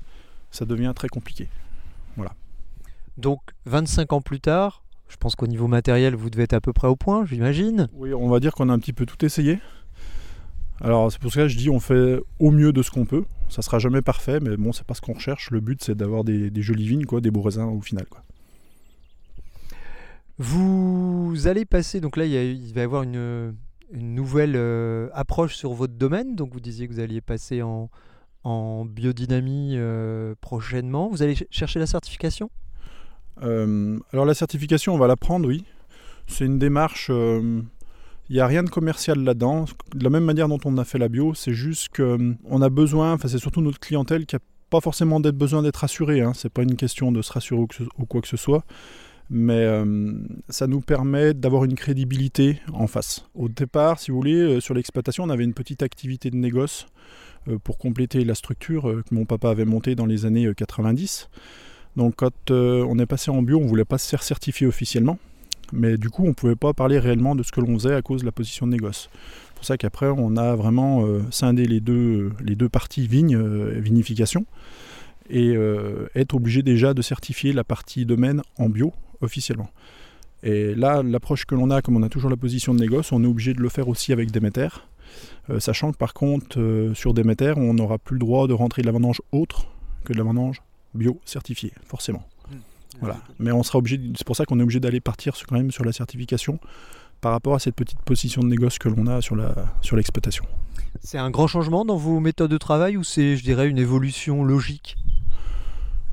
ça 0.50 0.64
devient 0.64 0.92
très 0.94 1.08
compliqué. 1.08 1.48
Voilà. 2.16 2.32
Donc 3.16 3.40
25 3.66 4.12
ans 4.12 4.20
plus 4.20 4.40
tard, 4.40 4.82
je 5.08 5.16
pense 5.16 5.36
qu'au 5.36 5.46
niveau 5.46 5.68
matériel, 5.68 6.16
vous 6.16 6.30
devez 6.30 6.44
être 6.44 6.54
à 6.54 6.60
peu 6.60 6.72
près 6.72 6.88
au 6.88 6.96
point, 6.96 7.24
j'imagine. 7.26 7.88
Oui, 7.92 8.12
on 8.12 8.28
va 8.28 8.40
dire 8.40 8.52
qu'on 8.52 8.68
a 8.68 8.72
un 8.72 8.78
petit 8.78 8.92
peu 8.92 9.06
tout 9.06 9.24
essayé. 9.24 9.60
Alors 10.80 11.10
c'est 11.10 11.20
pour 11.20 11.32
ça 11.32 11.42
que 11.42 11.48
je 11.48 11.56
dis 11.56 11.70
on 11.70 11.80
fait 11.80 12.20
au 12.38 12.50
mieux 12.50 12.72
de 12.72 12.82
ce 12.82 12.90
qu'on 12.90 13.04
peut. 13.04 13.24
Ça 13.48 13.62
sera 13.62 13.78
jamais 13.78 14.02
parfait, 14.02 14.40
mais 14.40 14.56
bon, 14.56 14.72
c'est 14.72 14.86
pas 14.86 14.94
ce 14.94 15.00
qu'on 15.00 15.12
recherche. 15.12 15.50
Le 15.50 15.60
but 15.60 15.82
c'est 15.82 15.94
d'avoir 15.94 16.24
des, 16.24 16.50
jolies 16.62 16.86
vignes, 16.86 17.04
quoi, 17.04 17.20
des 17.20 17.30
beaux 17.30 17.42
raisins 17.42 17.64
au 17.64 17.80
final. 17.80 18.06
Quoi. 18.06 18.22
Vous 20.38 21.34
allez 21.44 21.64
passer, 21.64 22.00
donc 22.00 22.16
là 22.16 22.26
il 22.26 22.74
va 22.74 22.80
y 22.80 22.84
avoir 22.84 23.04
une, 23.04 23.54
une 23.92 24.14
nouvelle 24.14 24.54
euh, 24.56 25.08
approche 25.12 25.54
sur 25.54 25.72
votre 25.72 25.94
domaine. 25.94 26.34
Donc 26.34 26.52
vous 26.52 26.60
disiez 26.60 26.88
que 26.88 26.92
vous 26.92 27.00
alliez 27.00 27.20
passer 27.20 27.62
en, 27.62 27.90
en 28.42 28.84
biodynamie 28.84 29.74
euh, 29.76 30.34
prochainement. 30.40 31.08
Vous 31.08 31.22
allez 31.22 31.36
chercher 31.50 31.78
la 31.78 31.86
certification? 31.86 32.50
Euh, 33.42 33.98
Alors 34.12 34.24
la 34.24 34.34
certification, 34.34 34.94
on 34.94 34.98
va 34.98 35.06
la 35.06 35.16
prendre, 35.16 35.48
oui. 35.48 35.64
C'est 36.26 36.46
une 36.46 36.58
démarche... 36.58 37.10
Il 38.28 38.36
n'y 38.36 38.40
a 38.40 38.46
rien 38.46 38.62
de 38.62 38.70
commercial 38.70 39.22
là-dedans. 39.22 39.66
De 39.94 40.04
la 40.04 40.10
même 40.10 40.24
manière 40.24 40.48
dont 40.48 40.60
on 40.64 40.78
a 40.78 40.84
fait 40.84 40.98
la 40.98 41.08
bio, 41.08 41.34
c'est 41.34 41.52
juste 41.54 41.88
qu'on 41.94 42.62
a 42.62 42.68
besoin, 42.68 43.12
enfin 43.12 43.28
c'est 43.28 43.38
surtout 43.38 43.60
notre 43.60 43.80
clientèle 43.80 44.26
qui 44.26 44.34
n'a 44.34 44.40
pas 44.70 44.80
forcément 44.80 45.20
besoin 45.20 45.62
d'être 45.62 45.76
rassurée. 45.76 46.22
Hein. 46.22 46.32
C'est 46.34 46.52
pas 46.52 46.62
une 46.62 46.76
question 46.76 47.12
de 47.12 47.20
se 47.22 47.32
rassurer 47.32 47.60
ou 47.98 48.06
quoi 48.06 48.20
que 48.20 48.28
ce 48.28 48.36
soit 48.36 48.64
mais 49.30 49.54
euh, 49.64 50.12
ça 50.48 50.66
nous 50.66 50.80
permet 50.80 51.34
d'avoir 51.34 51.64
une 51.64 51.74
crédibilité 51.74 52.60
en 52.72 52.86
face. 52.86 53.26
Au 53.34 53.48
départ, 53.48 53.98
si 53.98 54.10
vous 54.10 54.18
voulez, 54.18 54.34
euh, 54.34 54.60
sur 54.60 54.74
l'exploitation, 54.74 55.24
on 55.24 55.30
avait 55.30 55.44
une 55.44 55.54
petite 55.54 55.82
activité 55.82 56.30
de 56.30 56.36
négoce 56.36 56.86
euh, 57.48 57.58
pour 57.58 57.78
compléter 57.78 58.24
la 58.24 58.34
structure 58.34 58.82
que 58.82 59.14
mon 59.14 59.24
papa 59.24 59.50
avait 59.50 59.64
montée 59.64 59.94
dans 59.94 60.06
les 60.06 60.26
années 60.26 60.50
90. 60.54 61.28
Donc 61.96 62.16
quand 62.16 62.50
on 62.50 62.98
est 62.98 63.06
passé 63.06 63.30
en 63.30 63.42
bio, 63.42 63.58
on 63.58 63.64
ne 63.64 63.68
voulait 63.68 63.84
pas 63.84 63.98
se 63.98 64.08
faire 64.08 64.22
certifier 64.22 64.66
officiellement, 64.66 65.18
mais 65.72 65.96
du 65.96 66.10
coup 66.10 66.24
on 66.24 66.28
ne 66.28 66.32
pouvait 66.32 66.56
pas 66.56 66.72
parler 66.72 66.98
réellement 66.98 67.34
de 67.34 67.42
ce 67.42 67.52
que 67.52 67.60
l'on 67.60 67.74
faisait 67.74 67.94
à 67.94 68.02
cause 68.02 68.20
de 68.20 68.26
la 68.26 68.32
position 68.32 68.66
de 68.66 68.72
négoce. 68.72 69.08
C'est 69.12 69.54
pour 69.54 69.64
ça 69.64 69.76
qu'après 69.76 70.06
on 70.08 70.36
a 70.36 70.54
vraiment 70.56 71.06
scindé 71.30 71.66
les 71.66 71.80
deux, 71.80 72.32
deux 72.40 72.68
parties 72.68 73.06
vigne, 73.06 73.38
vinification, 73.80 74.46
et 75.30 75.54
être 76.14 76.34
obligé 76.34 76.62
déjà 76.62 76.92
de 76.92 77.02
certifier 77.02 77.52
la 77.52 77.64
partie 77.64 78.04
domaine 78.04 78.42
en 78.58 78.68
bio 78.68 78.92
officiellement. 79.20 79.70
Et 80.44 80.74
là, 80.74 81.02
l'approche 81.02 81.46
que 81.46 81.54
l'on 81.54 81.70
a, 81.70 81.80
comme 81.80 81.96
on 81.96 82.02
a 82.02 82.10
toujours 82.10 82.28
la 82.28 82.36
position 82.36 82.74
de 82.74 82.80
négoce, 82.80 83.12
on 83.12 83.24
est 83.24 83.26
obligé 83.26 83.54
de 83.54 83.62
le 83.62 83.70
faire 83.70 83.88
aussi 83.88 84.12
avec 84.12 84.30
Déméter. 84.30 84.68
Euh, 85.48 85.58
sachant 85.58 85.90
que 85.90 85.96
par 85.96 86.12
contre, 86.12 86.60
euh, 86.60 86.92
sur 86.94 87.14
Déméter, 87.14 87.54
on 87.56 87.72
n'aura 87.72 87.98
plus 87.98 88.14
le 88.14 88.20
droit 88.20 88.46
de 88.46 88.52
rentrer 88.52 88.82
de 88.82 88.86
la 88.86 88.92
vendange 88.92 89.22
autre 89.32 89.66
que 90.04 90.12
de 90.12 90.18
la 90.18 90.24
vendange 90.24 90.60
bio 90.94 91.18
certifiée, 91.24 91.72
forcément. 91.86 92.24
Voilà. 93.00 93.18
Mais 93.38 93.52
on 93.52 93.62
sera 93.62 93.78
obligé, 93.78 94.00
c'est 94.16 94.26
pour 94.26 94.36
ça 94.36 94.44
qu'on 94.44 94.58
est 94.60 94.62
obligé 94.62 94.80
d'aller 94.80 95.00
partir 95.00 95.34
quand 95.48 95.56
même 95.56 95.70
sur 95.70 95.84
la 95.84 95.92
certification 95.92 96.58
par 97.20 97.32
rapport 97.32 97.54
à 97.54 97.58
cette 97.58 97.74
petite 97.74 98.00
position 98.02 98.42
de 98.42 98.48
négoce 98.48 98.78
que 98.78 98.88
l'on 98.88 99.06
a 99.06 99.20
sur, 99.20 99.36
la, 99.36 99.54
sur 99.80 99.96
l'exploitation. 99.96 100.44
C'est 101.02 101.18
un 101.18 101.30
grand 101.30 101.46
changement 101.46 101.84
dans 101.84 101.96
vos 101.96 102.20
méthodes 102.20 102.50
de 102.50 102.58
travail 102.58 102.96
ou 102.96 103.04
c'est, 103.04 103.36
je 103.36 103.42
dirais, 103.42 103.68
une 103.68 103.78
évolution 103.78 104.44
logique? 104.44 104.96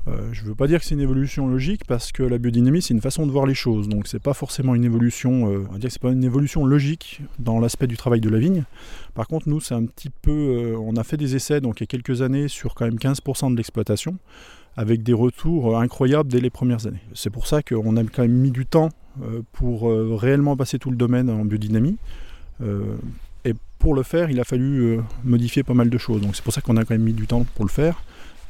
Euh, 0.08 0.30
je 0.32 0.42
ne 0.42 0.48
veux 0.48 0.54
pas 0.56 0.66
dire 0.66 0.80
que 0.80 0.84
c'est 0.84 0.94
une 0.94 1.00
évolution 1.00 1.46
logique 1.46 1.82
parce 1.86 2.10
que 2.10 2.24
la 2.24 2.38
biodynamie 2.38 2.82
c'est 2.82 2.92
une 2.92 3.00
façon 3.00 3.24
de 3.24 3.30
voir 3.30 3.46
les 3.46 3.54
choses, 3.54 3.88
donc 3.88 4.08
c'est 4.08 4.18
pas 4.18 4.34
forcément 4.34 4.74
une 4.74 4.84
évolution, 4.84 5.48
euh, 5.48 5.64
on 5.68 5.74
va 5.74 5.78
dire 5.78 5.88
que 5.88 5.92
c'est 5.92 6.02
pas 6.02 6.10
une 6.10 6.24
évolution 6.24 6.64
logique 6.64 7.20
dans 7.38 7.60
l'aspect 7.60 7.86
du 7.86 7.96
travail 7.96 8.20
de 8.20 8.28
la 8.28 8.40
vigne. 8.40 8.64
Par 9.14 9.28
contre 9.28 9.48
nous 9.48 9.60
c'est 9.60 9.74
un 9.74 9.84
petit 9.84 10.10
peu, 10.10 10.32
euh, 10.32 10.76
on 10.76 10.96
a 10.96 11.04
fait 11.04 11.16
des 11.16 11.36
essais 11.36 11.60
donc 11.60 11.78
il 11.78 11.84
y 11.84 11.84
a 11.84 11.86
quelques 11.86 12.20
années 12.20 12.48
sur 12.48 12.74
quand 12.74 12.84
même 12.84 12.96
15% 12.96 13.52
de 13.52 13.56
l'exploitation 13.56 14.16
avec 14.76 15.02
des 15.02 15.12
retours 15.12 15.78
incroyables 15.78 16.30
dès 16.30 16.40
les 16.40 16.50
premières 16.50 16.86
années. 16.86 17.02
C'est 17.14 17.30
pour 17.30 17.46
ça 17.46 17.62
qu'on 17.62 17.96
a 17.96 18.04
quand 18.04 18.22
même 18.22 18.32
mis 18.32 18.50
du 18.50 18.66
temps 18.66 18.88
pour 19.52 19.90
réellement 20.18 20.56
passer 20.56 20.78
tout 20.78 20.90
le 20.90 20.96
domaine 20.96 21.28
en 21.28 21.44
biodynamie. 21.44 21.98
et 23.44 23.52
pour 23.78 23.94
le 23.94 24.02
faire, 24.02 24.30
il 24.30 24.40
a 24.40 24.44
fallu 24.44 25.00
modifier 25.24 25.62
pas 25.62 25.74
mal 25.74 25.90
de 25.90 25.98
choses. 25.98 26.22
Donc 26.22 26.34
c'est 26.34 26.42
pour 26.42 26.54
ça 26.54 26.62
qu'on 26.62 26.78
a 26.78 26.84
quand 26.84 26.94
même 26.94 27.02
mis 27.02 27.12
du 27.12 27.26
temps 27.26 27.44
pour 27.54 27.66
le 27.66 27.70
faire. 27.70 28.02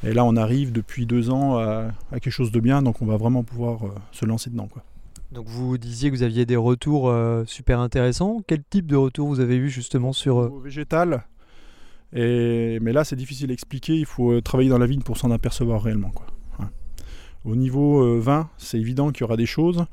Et 0.04 0.12
là, 0.12 0.24
on 0.24 0.36
arrive 0.36 0.72
depuis 0.72 1.06
deux 1.06 1.30
ans 1.30 1.58
à, 1.58 1.92
quelque 2.12 2.30
chose 2.30 2.50
de 2.50 2.60
bien, 2.60 2.82
donc 2.82 3.00
on 3.02 3.06
va 3.06 3.16
vraiment 3.16 3.44
pouvoir 3.44 3.84
euh, 3.84 3.90
se 4.10 4.24
lancer 4.24 4.50
dedans. 4.50 4.66
Quoi. 4.66 4.82
Donc 5.30 5.46
vous 5.46 5.78
disiez 5.78 6.10
que 6.10 6.16
vous 6.16 6.24
aviez 6.24 6.44
des 6.44 6.56
retours 6.56 7.08
euh, 7.08 7.44
super 7.46 7.78
intéressants. 7.78 8.42
Quel 8.46 8.62
type 8.68 8.86
de 8.86 8.96
retour 8.96 9.28
vous 9.28 9.40
avez 9.40 9.56
eu 9.56 9.68
justement 9.68 10.12
sur... 10.12 10.40
Euh... 10.40 10.48
Au 10.48 10.58
végétal. 10.58 11.24
Et... 12.12 12.78
Mais 12.80 12.92
là, 12.92 13.04
c'est 13.04 13.16
difficile 13.16 13.50
à 13.50 13.54
expliquer. 13.54 13.94
Il 13.94 14.06
faut 14.06 14.32
euh, 14.32 14.40
travailler 14.40 14.70
dans 14.70 14.78
la 14.78 14.86
vigne 14.86 15.02
pour 15.02 15.16
s'en 15.16 15.30
apercevoir 15.30 15.82
réellement. 15.82 16.10
Quoi. 16.10 16.26
Au 17.44 17.56
niveau 17.56 18.20
vin, 18.20 18.48
c'est 18.56 18.78
évident 18.78 19.10
qu'il 19.10 19.22
y 19.22 19.24
aura 19.24 19.36
des 19.36 19.46
choses. 19.46 19.84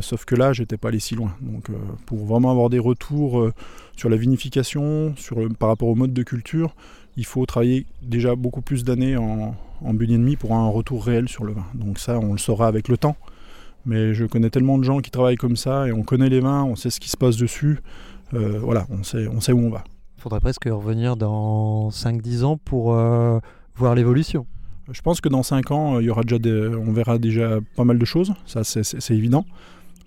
sauf 0.00 0.24
que 0.24 0.34
là, 0.34 0.54
j'étais 0.54 0.78
pas 0.78 0.88
allé 0.88 1.00
si 1.00 1.14
loin. 1.14 1.36
Donc, 1.42 1.66
pour 2.06 2.24
vraiment 2.24 2.50
avoir 2.50 2.70
des 2.70 2.78
retours 2.78 3.46
sur 3.94 4.08
la 4.08 4.16
vinification, 4.16 5.14
par 5.58 5.68
rapport 5.68 5.88
au 5.88 5.94
mode 5.94 6.14
de 6.14 6.22
culture, 6.22 6.74
il 7.18 7.26
faut 7.26 7.44
travailler 7.44 7.84
déjà 8.00 8.36
beaucoup 8.36 8.62
plus 8.62 8.84
d'années 8.84 9.18
en, 9.18 9.54
en 9.82 9.94
demi 9.94 10.36
pour 10.36 10.54
un 10.54 10.68
retour 10.68 11.04
réel 11.04 11.28
sur 11.28 11.44
le 11.44 11.52
vin. 11.52 11.66
Donc 11.74 11.98
ça, 11.98 12.18
on 12.18 12.32
le 12.32 12.38
saura 12.38 12.68
avec 12.68 12.88
le 12.88 12.96
temps. 12.96 13.16
Mais 13.86 14.14
je 14.14 14.24
connais 14.24 14.50
tellement 14.50 14.78
de 14.78 14.84
gens 14.84 14.98
qui 15.00 15.10
travaillent 15.10 15.36
comme 15.36 15.56
ça 15.56 15.88
et 15.88 15.92
on 15.92 16.02
connaît 16.02 16.28
les 16.28 16.40
vins, 16.40 16.64
on 16.64 16.76
sait 16.76 16.90
ce 16.90 17.00
qui 17.00 17.08
se 17.08 17.16
passe 17.16 17.36
dessus. 17.36 17.78
Euh, 18.34 18.58
voilà, 18.58 18.86
on 18.90 19.02
sait 19.02 19.52
où 19.52 19.58
on 19.58 19.70
va. 19.70 19.84
Il 20.18 20.20
faudrait 20.20 20.40
presque 20.40 20.64
revenir 20.64 21.16
dans 21.16 21.90
5-10 21.90 22.42
ans 22.42 22.56
pour 22.56 22.92
euh, 22.92 23.38
voir 23.76 23.94
l'évolution. 23.94 24.48
Je 24.90 25.00
pense 25.00 25.20
que 25.20 25.28
dans 25.28 25.44
5 25.44 25.70
ans, 25.70 26.00
il 26.00 26.06
y 26.06 26.10
aura 26.10 26.24
déjà 26.24 26.50
on 26.76 26.90
verra 26.90 27.18
déjà 27.18 27.60
pas 27.76 27.84
mal 27.84 28.00
de 28.00 28.04
choses, 28.04 28.34
ça 28.44 28.64
c'est 28.64 29.14
évident. 29.14 29.46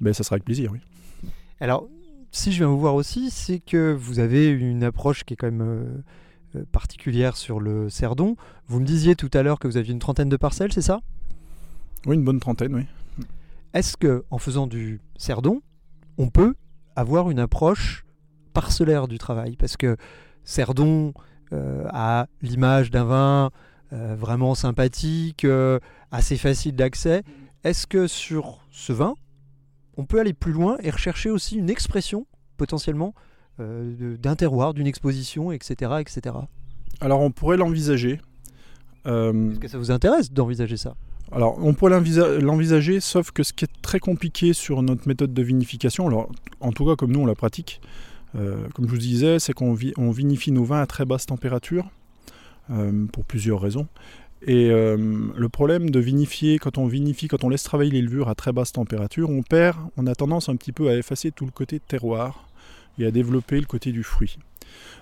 ben, 0.01 0.13
ça 0.13 0.23
sera 0.23 0.33
avec 0.33 0.43
plaisir, 0.43 0.69
oui. 0.73 0.79
Alors, 1.61 1.87
si 2.33 2.51
je 2.51 2.57
viens 2.57 2.67
vous 2.67 2.77
voir 2.77 2.95
aussi, 2.95 3.31
c'est 3.31 3.59
que 3.59 3.93
vous 3.93 4.19
avez 4.19 4.49
une 4.49 4.83
approche 4.83 5.23
qui 5.23 5.35
est 5.35 5.37
quand 5.37 5.49
même 5.49 5.61
euh, 5.61 6.03
euh, 6.57 6.65
particulière 6.73 7.37
sur 7.37 7.61
le 7.61 7.89
Cerdon. 7.89 8.35
Vous 8.67 8.81
me 8.81 8.85
disiez 8.85 9.15
tout 9.15 9.31
à 9.33 9.43
l'heure 9.43 9.59
que 9.59 9.67
vous 9.69 9.77
aviez 9.77 9.93
une 9.93 9.99
trentaine 9.99 10.27
de 10.27 10.35
parcelles, 10.35 10.73
c'est 10.73 10.81
ça? 10.81 10.99
Oui, 12.05 12.15
une 12.15 12.25
bonne 12.25 12.41
trentaine, 12.41 12.75
oui. 12.75 12.83
Est-ce 13.73 13.95
que 13.95 14.25
en 14.29 14.39
faisant 14.39 14.67
du 14.67 14.99
Cerdon, 15.15 15.61
on 16.17 16.27
peut 16.27 16.55
avoir 16.97 17.31
une 17.31 17.39
approche 17.39 18.03
parcellaire 18.53 19.07
du 19.07 19.17
travail 19.17 19.55
Parce 19.55 19.77
que 19.77 19.97
Cerdon 20.43 21.13
euh, 21.53 21.85
a 21.89 22.27
l'image 22.41 22.91
d'un 22.91 23.03
vin 23.03 23.51
euh, 23.93 24.15
vraiment 24.17 24.55
sympathique, 24.55 25.45
euh, 25.45 25.79
assez 26.11 26.37
facile 26.37 26.75
d'accès. 26.75 27.23
Est-ce 27.63 27.87
que 27.87 28.07
sur 28.07 28.59
ce 28.71 28.93
vin, 28.93 29.13
on 29.97 30.05
peut 30.05 30.19
aller 30.19 30.33
plus 30.33 30.53
loin 30.53 30.77
et 30.81 30.89
rechercher 30.89 31.29
aussi 31.29 31.57
une 31.57 31.69
expression 31.69 32.25
potentiellement 32.57 33.13
d'un 33.59 34.35
terroir, 34.35 34.73
d'une 34.73 34.87
exposition, 34.87 35.51
etc., 35.51 35.91
etc. 35.99 36.35
Alors 36.99 37.19
on 37.19 37.29
pourrait 37.29 37.57
l'envisager. 37.57 38.19
Est-ce 39.05 39.59
que 39.59 39.67
ça 39.67 39.77
vous 39.77 39.91
intéresse 39.91 40.31
d'envisager 40.31 40.77
ça? 40.77 40.95
Alors 41.31 41.57
on 41.63 41.73
pourrait 41.73 41.91
l'envisa- 41.91 42.39
l'envisager, 42.39 42.99
sauf 42.99 43.31
que 43.31 43.43
ce 43.43 43.53
qui 43.53 43.65
est 43.65 43.81
très 43.81 43.99
compliqué 43.99 44.53
sur 44.53 44.81
notre 44.81 45.07
méthode 45.07 45.33
de 45.33 45.43
vinification, 45.43 46.07
alors 46.07 46.29
en 46.59 46.71
tout 46.71 46.85
cas 46.85 46.95
comme 46.95 47.11
nous 47.11 47.21
on 47.21 47.25
la 47.25 47.35
pratique, 47.35 47.81
comme 48.33 48.85
je 48.85 48.91
vous 48.91 48.97
disais, 48.97 49.39
c'est 49.39 49.53
qu'on 49.53 49.75
on 49.97 50.11
vinifie 50.11 50.51
nos 50.51 50.63
vins 50.63 50.81
à 50.81 50.85
très 50.85 51.05
basse 51.05 51.25
température, 51.25 51.89
euh, 52.69 53.05
pour 53.07 53.25
plusieurs 53.25 53.59
raisons. 53.59 53.87
Et 54.43 54.69
euh, 54.69 54.95
le 55.35 55.49
problème 55.49 55.89
de 55.89 55.99
vinifier, 55.99 56.57
quand 56.57 56.77
on 56.77 56.87
vinifie, 56.87 57.27
quand 57.27 57.43
on 57.43 57.49
laisse 57.49 57.63
travailler 57.63 57.91
les 57.91 58.01
levures 58.01 58.29
à 58.29 58.35
très 58.35 58.53
basse 58.53 58.71
température, 58.71 59.29
on 59.29 59.41
perd, 59.41 59.77
on 59.97 60.07
a 60.07 60.15
tendance 60.15 60.47
un 60.47 60.55
petit 60.55 60.71
peu 60.71 60.89
à 60.89 60.95
effacer 60.95 61.31
tout 61.31 61.45
le 61.45 61.51
côté 61.51 61.79
terroir 61.79 62.47
et 62.97 63.05
à 63.05 63.11
développer 63.11 63.59
le 63.59 63.65
côté 63.65 63.91
du 63.91 64.03
fruit. 64.03 64.37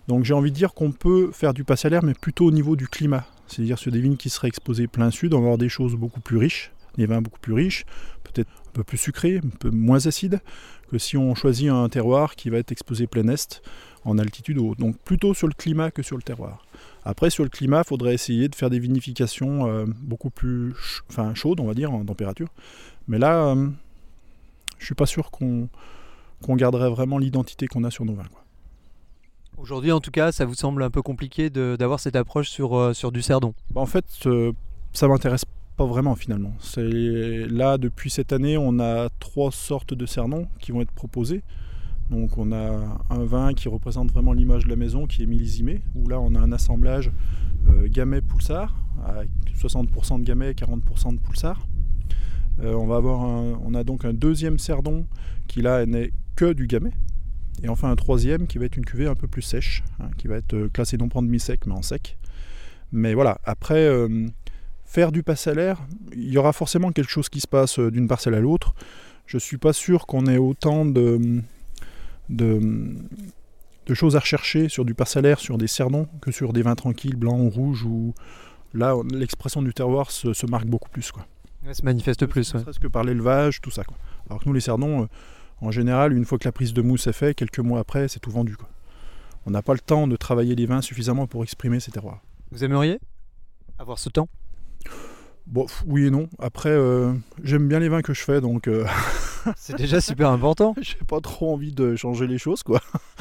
Donc 0.08 0.24
j'ai 0.24 0.34
envie 0.34 0.52
de 0.52 0.56
dire 0.56 0.74
qu'on 0.74 0.92
peut 0.92 1.32
faire 1.32 1.54
du 1.54 1.63
passe 1.63 1.86
à 1.86 1.89
l'air, 1.89 2.04
mais 2.04 2.13
plutôt 2.13 2.46
au 2.46 2.52
niveau 2.52 2.76
du 2.76 2.88
climat. 2.88 3.26
C'est-à-dire 3.48 3.78
sur 3.78 3.92
des 3.92 4.02
vignes 4.02 4.18
qui 4.18 4.30
seraient 4.30 4.48
exposées 4.48 4.88
plein 4.88 5.12
sud, 5.12 5.34
on 5.34 5.39
va 5.39 5.44
avoir 5.44 5.58
des 5.58 5.70
choses 5.70 5.96
beaucoup 5.96 6.22
plus 6.22 6.38
riches, 6.38 6.72
des 6.98 7.06
vins 7.06 7.22
beaucoup 7.22 7.39
plus 7.39 7.54
riches, 7.54 7.86
peut-être 8.24 8.50
un 8.70 8.72
peu 8.74 8.84
plus 8.84 8.98
sucrés, 8.98 9.42
un 9.44 9.58
peu 9.60 9.70
moins 9.70 10.08
acides, 10.08 10.39
que 10.89 10.97
si 10.97 11.17
on 11.17 11.36
choisit 11.36 11.69
un 11.69 11.88
terroir 11.89 12.36
qui 12.36 12.49
va 12.49 12.58
être 12.58 12.71
exposé 12.71 13.08
plein 13.08 13.28
est, 13.30 13.62
en 14.06 14.17
altitude 14.17 14.58
haute. 14.58 14.80
Donc 14.80 14.97
plutôt 14.97 15.34
sur 15.34 15.47
le 15.47 15.54
climat 15.54 15.91
que 15.91 16.04
sur 16.04 16.17
le 16.17 16.23
terroir. 16.23 16.65
Après, 17.04 17.30
sur 17.30 17.43
le 17.43 17.49
climat, 17.49 17.82
il 17.86 17.88
faudrait 17.88 18.13
essayer 18.13 18.47
de 18.49 18.56
faire 18.56 18.69
des 18.69 18.80
vinifications 18.80 19.67
euh, 19.67 19.86
beaucoup 19.88 20.30
plus 20.30 20.71
ch- 20.73 21.02
enfin, 21.10 21.34
chaudes, 21.34 21.60
on 21.60 21.65
va 21.65 21.73
dire, 21.73 21.93
en 21.93 22.04
température. 22.04 22.49
Mais 23.08 23.17
là, 23.17 23.47
euh, 23.47 23.69
je 24.78 24.86
suis 24.86 24.95
pas 24.95 25.06
sûr 25.06 25.32
qu'on 25.32 25.69
qu'on 26.41 26.56
garderait 26.56 26.89
vraiment 26.89 27.17
l'identité 27.17 27.67
qu'on 27.67 27.84
a 27.84 27.91
sur 27.91 28.06
nos 28.06 28.13
vins. 28.13 28.23
Aujourd'hui, 29.58 29.91
en 29.91 29.99
tout 29.99 30.12
cas, 30.12 30.32
ça 30.32 30.45
vous 30.45 30.54
semble 30.54 30.82
un 30.84 30.89
peu 30.89 31.02
compliqué 31.02 31.49
d'avoir 31.49 31.99
cette 31.99 32.15
approche 32.15 32.49
sur, 32.49 32.78
euh, 32.78 32.93
sur 32.93 33.12
du 33.12 33.21
Cerdon? 33.21 33.54
Bah, 33.71 33.82
en 33.82 33.86
fait, 33.86 34.06
euh, 34.25 34.54
ça 34.93 35.10
m'intéresse 35.10 35.43
pas 35.80 35.86
vraiment 35.86 36.15
finalement. 36.15 36.54
C'est 36.60 37.48
là 37.48 37.78
depuis 37.78 38.10
cette 38.10 38.34
année, 38.34 38.58
on 38.58 38.80
a 38.82 39.08
trois 39.20 39.50
sortes 39.50 39.94
de 39.94 40.06
cernons 40.06 40.50
qui 40.60 40.74
vont 40.74 40.82
être 40.82 40.92
proposés. 40.92 41.42
Donc 42.12 42.38
on 42.38 42.52
a 42.52 42.98
un 43.10 43.24
vin 43.24 43.54
qui 43.54 43.70
représente 43.70 44.12
vraiment 44.12 44.34
l'image 44.34 44.65
de 44.65 44.70
la 44.70 44.76
maison, 44.76 45.08
qui 45.08 45.24
est 45.24 45.26
millésimé, 45.26 45.80
où 45.96 46.10
là 46.10 46.20
on 46.20 46.36
a 46.36 46.39
un 46.42 46.52
assemblage 46.52 47.12
euh, 47.70 47.88
Gamay 47.89 48.20
Poulsard, 48.20 48.76
avec 49.06 49.30
60% 49.58 50.20
de 50.20 50.24
Gamay, 50.26 50.52
40% 50.52 51.13
de 51.15 51.20
Poulsard. 51.22 51.65
Euh, 52.62 52.74
on 52.74 52.86
va 52.86 52.98
avoir 52.98 53.22
un- 53.22 53.58
on 53.63 53.74
a 53.74 53.86
donc 53.86 54.04
un 54.04 54.12
deuxième 54.13 54.60
cerdon 54.60 55.06
qui 55.48 55.62
là 55.62 55.86
n'est 55.86 56.12
que 56.36 56.52
du 56.52 56.68
Gamay. 56.68 56.92
Et 57.63 57.70
enfin 57.70 57.89
un 57.89 57.96
troisième 57.96 58.48
qui 58.48 58.58
va 58.58 58.65
être 58.65 58.76
une 58.76 58.84
cuvée 58.86 59.08
un 59.08 59.15
peu 59.15 59.28
plus 59.30 59.44
sèche, 59.44 59.84
hein, 60.02 60.10
qui 60.18 60.28
va 60.28 60.36
être 60.36 60.54
euh, 60.56 60.68
classée 60.68 60.98
non 60.98 61.08
pas 61.08 61.20
en 61.20 61.24
demi-sec 61.24 61.65
mais 61.68 61.74
en 61.74 61.82
sec. 61.84 62.18
Mais 62.92 63.13
voilà, 63.13 63.39
après, 63.46 63.86
euh, 63.86 64.28
faire 64.89 65.12
du 65.12 65.21
passe 65.21 65.45
à 65.45 65.54
l'air, 65.54 65.78
il 66.13 66.30
y 66.30 66.38
aura 66.39 66.52
forcément 66.52 66.91
quelque 66.91 67.12
chose 67.12 67.30
qui 67.30 67.39
se 67.39 67.47
passe 67.47 67.78
euh, 67.78 67.91
d'une 67.91 68.08
parcelle 68.08 68.34
à 68.34 68.39
l'autre. 68.39 68.73
Je 69.28 69.38
ne 69.38 69.39
suis 69.39 69.60
pas 69.60 69.71
sûr 69.71 70.08
qu'on 70.08 70.25
ait 70.25 70.39
autant 70.39 70.84
de, 70.84 71.41
de, 72.30 72.60
de 73.86 73.93
choses 73.93 74.15
à 74.15 74.19
rechercher 74.19 74.67
sur 74.67 74.86
du 74.86 74.95
passe 74.95 75.15
à 75.15 75.21
l'air, 75.21 75.39
sur 75.39 75.60
des 75.60 75.67
cerdons, 75.67 76.08
que 76.21 76.32
sur 76.32 76.54
des 76.54 76.63
vins 76.63 76.73
tranquilles, 76.73 77.15
blancs 77.15 77.39
ou 77.39 77.49
rouges, 77.49 77.84
où 77.86 78.15
là, 78.73 78.97
on- 78.97 79.04
l'expression 79.04 79.62
du 79.62 79.73
terroir 79.75 80.10
se, 80.10 80.34
se 80.34 80.47
marque 80.47 80.65
beaucoup 80.65 80.89
plus. 80.89 81.12
Quoi. 81.12 81.28
Se 81.71 81.84
manifeste 81.84 82.25
plus. 82.25 82.52
Ne 82.56 82.62
ouais. 82.62 82.65
que 82.82 82.88
par 82.88 83.04
l'élevage, 83.04 83.62
tout 83.62 83.69
ça. 83.69 83.84
Quoi. 83.84 83.97
Alors 84.28 84.39
que 84.41 84.45
nous, 84.47 84.54
les 84.54 84.62
cerdons, 84.62 85.04
euh, 85.04 85.08
en 85.62 85.69
général, 85.69 86.13
une 86.17 86.25
fois 86.25 86.39
que 86.39 86.47
la 86.47 86.52
prise 86.52 86.73
de 86.73 86.82
mousse 86.82 87.06
est 87.06 87.13
faite, 87.13 87.36
quelques 87.36 87.60
mois 87.60 87.80
après, 87.80 88.08
c'est 88.08 88.19
tout 88.19 88.32
vendu. 88.32 88.58
Quoi. 88.58 88.69
On 89.45 89.52
n'a 89.52 89.62
pas 89.62 89.73
le 89.73 89.80
temps 89.80 90.08
de 90.08 90.15
travailler 90.15 90.56
les 90.56 90.65
vins 90.65 90.82
suffisamment 90.82 91.28
pour 91.28 91.43
exprimer 91.43 91.80
ces 91.80 91.91
terroirs. 91.91 92.21
Vous 92.52 92.63
aimeriez 92.63 92.99
avoir 93.78 93.99
ce 93.99 94.10
temps? 94.10 94.28
Bon, 95.48 95.65
oui 95.88 96.06
et 96.06 96.10
non. 96.12 96.30
Après, 96.38 96.70
euh, 96.70 97.12
j'aime 97.44 97.68
bien 97.68 97.80
les 97.80 97.89
vins 97.89 98.02
que 98.02 98.13
je 98.13 98.22
fais, 98.22 98.39
donc 98.39 98.68
euh, 98.68 98.86
C'est 99.58 99.76
déjà 99.76 100.00
super 100.00 100.30
important. 100.30 100.76
j'ai 100.82 100.96
pas 101.08 101.22
trop 101.22 101.54
envie 101.54 101.72
de 101.72 101.96
changer 101.96 102.28
les 102.28 102.38
choses, 102.38 102.62
quoi. 102.62 102.82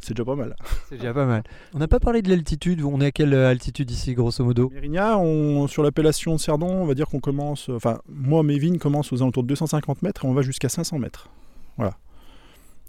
C'est 0.00 0.14
déjà 0.14 0.24
pas 0.24 0.36
mal. 0.36 0.56
C'est 0.88 0.96
déjà 0.96 1.12
pas 1.12 1.26
mal. 1.26 1.42
On 1.74 1.78
n'a 1.78 1.86
pas 1.86 2.00
parlé 2.00 2.22
de 2.22 2.30
l'altitude. 2.30 2.82
On 2.82 3.00
est 3.00 3.06
à 3.06 3.10
quelle 3.12 3.34
altitude 3.34 3.90
ici, 3.90 4.14
grosso 4.14 4.42
modo? 4.42 4.70
Mérignac, 4.70 5.18
on, 5.18 5.68
sur 5.68 5.82
l'appellation 5.82 6.34
de 6.34 6.40
Cerdon, 6.40 6.68
on 6.68 6.86
va 6.86 6.94
dire 6.94 7.06
qu'on 7.06 7.20
commence. 7.20 7.68
Enfin, 7.68 8.00
moi, 8.08 8.42
mes 8.42 8.58
vignes 8.58 8.78
commencent 8.78 9.12
aux 9.12 9.20
alentours 9.22 9.42
de 9.42 9.48
250 9.48 10.02
mètres 10.02 10.24
et 10.24 10.28
on 10.28 10.32
va 10.32 10.42
jusqu'à 10.42 10.70
500 10.70 10.98
mètres. 10.98 11.28
Voilà. 11.76 11.96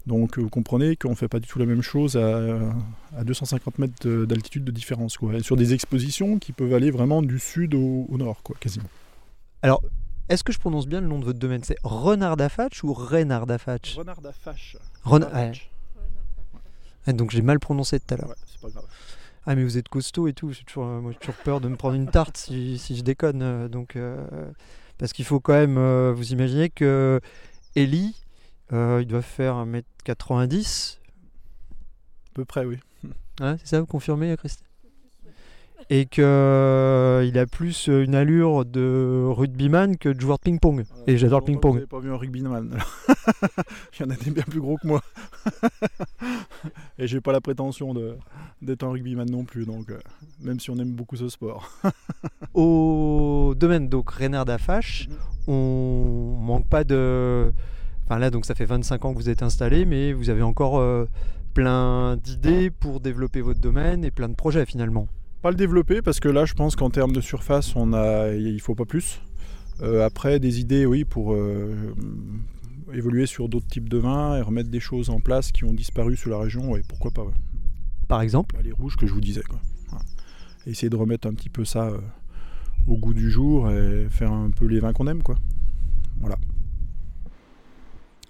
Donc, 0.06 0.38
vous 0.38 0.48
comprenez 0.48 0.96
qu'on 0.96 1.14
fait 1.14 1.28
pas 1.28 1.38
du 1.38 1.46
tout 1.46 1.58
la 1.60 1.66
même 1.66 1.82
chose 1.82 2.16
à, 2.16 2.40
à 3.16 3.22
250 3.24 3.78
mètres 3.78 4.06
de- 4.08 4.24
d'altitude 4.24 4.64
de 4.64 4.72
différence, 4.72 5.16
quoi. 5.16 5.34
Et 5.34 5.42
sur 5.42 5.56
des 5.56 5.74
expositions 5.74 6.38
qui 6.38 6.52
peuvent 6.52 6.74
aller 6.74 6.90
vraiment 6.90 7.22
du 7.22 7.38
sud 7.38 7.74
au, 7.74 8.06
au 8.08 8.18
nord, 8.18 8.42
quoi, 8.42 8.56
quasiment. 8.58 8.88
Est-ce 10.28 10.44
que 10.44 10.52
je 10.52 10.58
prononce 10.58 10.86
bien 10.86 11.00
le 11.00 11.06
nom 11.06 11.18
de 11.18 11.24
votre 11.24 11.38
domaine? 11.38 11.62
C'est 11.62 11.76
Renard 11.84 12.36
d'Afatch 12.36 12.82
ou 12.84 12.92
Renard 12.94 13.46
d'Afatch 13.46 13.96
Renard 13.96 14.20
d'Afache. 14.22 14.76
Ren- 15.04 15.24
ouais. 15.34 15.52
Ah, 17.06 17.12
Donc 17.12 17.30
j'ai 17.32 17.42
mal 17.42 17.58
prononcé 17.58 17.98
tout 18.00 18.14
à 18.14 18.16
l'heure. 18.16 18.28
Ouais, 18.28 18.34
c'est 18.46 18.60
pas 18.60 18.70
grave. 18.70 18.84
Ah 19.44 19.54
mais 19.56 19.64
vous 19.64 19.76
êtes 19.76 19.88
costaud 19.88 20.28
et 20.28 20.32
tout, 20.32 20.52
j'ai 20.52 20.62
toujours, 20.62 20.84
euh, 20.86 21.00
moi, 21.00 21.10
j'ai 21.12 21.18
toujours 21.18 21.34
peur 21.42 21.60
de 21.60 21.68
me 21.68 21.74
prendre 21.76 21.96
une 21.96 22.08
tarte 22.08 22.36
si, 22.36 22.78
si 22.78 22.96
je 22.96 23.02
déconne. 23.02 23.42
euh, 23.42 23.68
donc, 23.68 23.96
euh, 23.96 24.24
parce 24.98 25.12
qu'il 25.12 25.24
faut 25.24 25.40
quand 25.40 25.52
même, 25.54 25.76
euh, 25.78 26.12
vous 26.14 26.32
imaginez 26.32 26.70
que 26.70 27.20
Ellie, 27.74 28.14
euh, 28.72 28.98
il 29.02 29.06
doit 29.06 29.22
faire 29.22 29.54
1m90, 29.66 30.98
À 30.98 32.34
peu 32.34 32.44
près, 32.44 32.64
oui. 32.64 32.78
hein, 33.40 33.56
c'est 33.58 33.66
ça, 33.68 33.80
vous 33.80 33.86
confirmez 33.86 34.34
Christine 34.36 34.66
Et 35.90 36.06
qu'il 36.06 36.22
a 36.24 37.46
plus 37.50 37.88
une 37.88 38.14
allure 38.14 38.64
de 38.64 39.24
rugbyman 39.28 39.96
que 39.98 40.08
de 40.08 40.20
joueur 40.20 40.38
de 40.38 40.42
ping-pong. 40.44 40.84
Et 41.06 41.18
j'adore 41.18 41.40
le 41.40 41.44
ping-pong. 41.46 41.80
Vous 41.80 41.86
pas 41.86 41.98
vu 42.00 42.10
un 42.12 42.16
rugbyman. 42.16 42.78
Il 43.98 44.02
y 44.02 44.04
en 44.06 44.10
a 44.10 44.16
des 44.16 44.30
bien 44.30 44.44
plus 44.44 44.60
gros 44.60 44.76
que 44.78 44.86
moi. 44.86 45.02
Et 46.98 47.06
j'ai 47.06 47.20
pas 47.20 47.32
la 47.32 47.40
prétention 47.40 47.94
d'être 48.62 48.84
un 48.84 48.90
rugbyman 48.90 49.28
non 49.30 49.44
plus, 49.44 49.66
donc 49.66 49.90
euh, 49.90 49.98
même 50.40 50.60
si 50.60 50.70
on 50.70 50.76
aime 50.78 50.92
beaucoup 50.92 51.16
ce 51.16 51.28
sport. 51.28 51.68
Au 52.54 53.54
domaine 53.56 53.88
donc 53.88 54.10
Renard 54.10 54.44
d'Afache, 54.44 55.08
Mhm. 55.08 55.16
on 55.54 56.36
manque 56.40 56.68
pas 56.68 56.84
de. 56.84 57.52
Enfin 58.04 58.18
là 58.18 58.30
donc 58.30 58.44
ça 58.44 58.54
fait 58.54 58.64
25 58.64 59.04
ans 59.04 59.12
que 59.12 59.18
vous 59.18 59.28
êtes 59.30 59.42
installé, 59.42 59.84
mais 59.84 60.12
vous 60.12 60.28
avez 60.30 60.42
encore 60.42 60.78
euh, 60.78 61.06
plein 61.54 62.16
d'idées 62.16 62.70
pour 62.70 63.00
développer 63.00 63.40
votre 63.40 63.60
domaine 63.60 64.04
et 64.04 64.10
plein 64.10 64.28
de 64.28 64.34
projets 64.34 64.66
finalement. 64.66 65.06
Pas 65.42 65.50
le 65.50 65.56
développer 65.56 66.02
parce 66.02 66.20
que 66.20 66.28
là, 66.28 66.44
je 66.44 66.54
pense 66.54 66.76
qu'en 66.76 66.90
termes 66.90 67.12
de 67.12 67.20
surface, 67.20 67.74
on 67.74 67.92
a, 67.94 68.32
il 68.32 68.60
faut 68.60 68.74
pas 68.76 68.84
plus. 68.84 69.20
Euh, 69.80 70.04
après, 70.06 70.38
des 70.38 70.60
idées, 70.60 70.86
oui, 70.86 71.04
pour 71.04 71.32
euh, 71.32 71.74
évoluer 72.92 73.26
sur 73.26 73.48
d'autres 73.48 73.66
types 73.66 73.88
de 73.88 73.98
vins 73.98 74.36
et 74.36 74.40
remettre 74.42 74.70
des 74.70 74.78
choses 74.78 75.10
en 75.10 75.18
place 75.18 75.50
qui 75.50 75.64
ont 75.64 75.72
disparu 75.72 76.16
sur 76.16 76.30
la 76.30 76.38
région, 76.38 76.76
et 76.76 76.82
pourquoi 76.86 77.10
pas. 77.10 77.24
ouais. 77.24 77.32
Par 78.06 78.20
exemple, 78.20 78.54
Bah, 78.54 78.62
les 78.62 78.70
rouges 78.70 78.96
que 78.96 79.06
je 79.06 79.12
vous 79.12 79.20
disais. 79.20 79.42
Quoi. 79.42 79.58
Voilà. 79.88 80.04
Essayer 80.66 80.90
de 80.90 80.96
remettre 80.96 81.26
un 81.26 81.34
petit 81.34 81.48
peu 81.48 81.64
ça 81.64 81.90
au 82.86 82.96
goût 82.96 83.14
du 83.14 83.28
jour 83.30 83.68
et 83.70 84.06
faire 84.10 84.30
un 84.32 84.50
peu 84.50 84.66
les 84.66 84.78
vins 84.78 84.92
qu'on 84.92 85.08
aime. 85.08 85.22
quoi. 85.24 85.36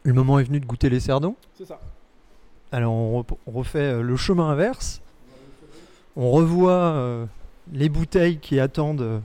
Le 0.04 0.12
moment 0.12 0.38
est 0.38 0.44
venu 0.44 0.60
de 0.60 0.66
goûter 0.66 0.90
les 0.90 1.00
cerdons. 1.00 1.36
C'est 1.56 1.66
ça. 1.66 1.80
Alors 2.72 2.92
on, 2.92 3.24
refait 3.46 3.78
euh, 3.78 4.02
le 4.02 4.16
chemin 4.16 4.50
inverse. 4.50 5.00
On 6.16 6.30
revoit 6.30 6.72
euh, 6.72 7.26
les 7.72 7.88
bouteilles 7.88 8.38
qui 8.38 8.58
attendent. 8.58 9.02
euh, 9.02 9.20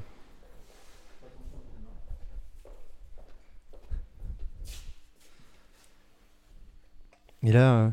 Et 7.43 7.51
là, 7.53 7.75
euh, 7.75 7.89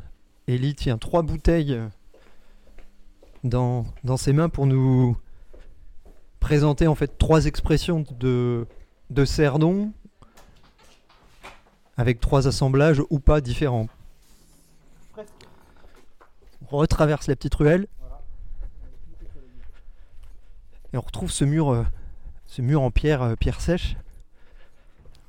Ellie 0.48 0.74
tient 0.74 0.98
trois 0.98 1.22
bouteilles 1.22 1.78
dans, 3.44 3.84
dans 4.02 4.16
ses 4.16 4.32
mains 4.32 4.48
pour 4.48 4.66
nous 4.66 5.16
présenter 6.40 6.88
en 6.88 6.94
fait 6.94 7.18
trois 7.18 7.46
expressions 7.46 8.04
de, 8.18 8.66
de 9.10 9.24
Cerdon. 9.24 9.92
Avec 11.96 12.20
trois 12.20 12.46
assemblages 12.48 13.02
ou 13.10 13.18
pas 13.20 13.40
différents. 13.40 13.88
On 16.70 16.76
retraverse 16.78 17.28
la 17.28 17.36
petite 17.36 17.54
ruelle. 17.54 17.86
Et 20.92 20.96
on 20.96 21.00
retrouve 21.00 21.30
ce 21.30 21.44
mur, 21.44 21.70
euh, 21.70 21.84
ce 22.46 22.62
mur 22.62 22.82
en 22.82 22.90
pierre, 22.90 23.22
euh, 23.22 23.34
pierre 23.34 23.60
sèche, 23.60 23.96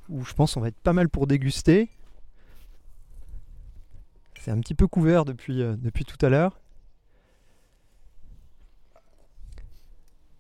où 0.09 0.23
je 0.23 0.33
pense 0.33 0.55
on 0.57 0.61
va 0.61 0.67
être 0.67 0.77
pas 0.77 0.93
mal 0.93 1.09
pour 1.09 1.25
déguster. 1.25 1.89
C'est 4.39 4.51
un 4.51 4.59
petit 4.59 4.75
peu 4.75 4.87
couvert 4.87 5.25
depuis, 5.25 5.63
euh, 5.63 5.75
depuis 5.75 6.05
tout 6.05 6.23
à 6.23 6.29
l'heure. 6.29 6.59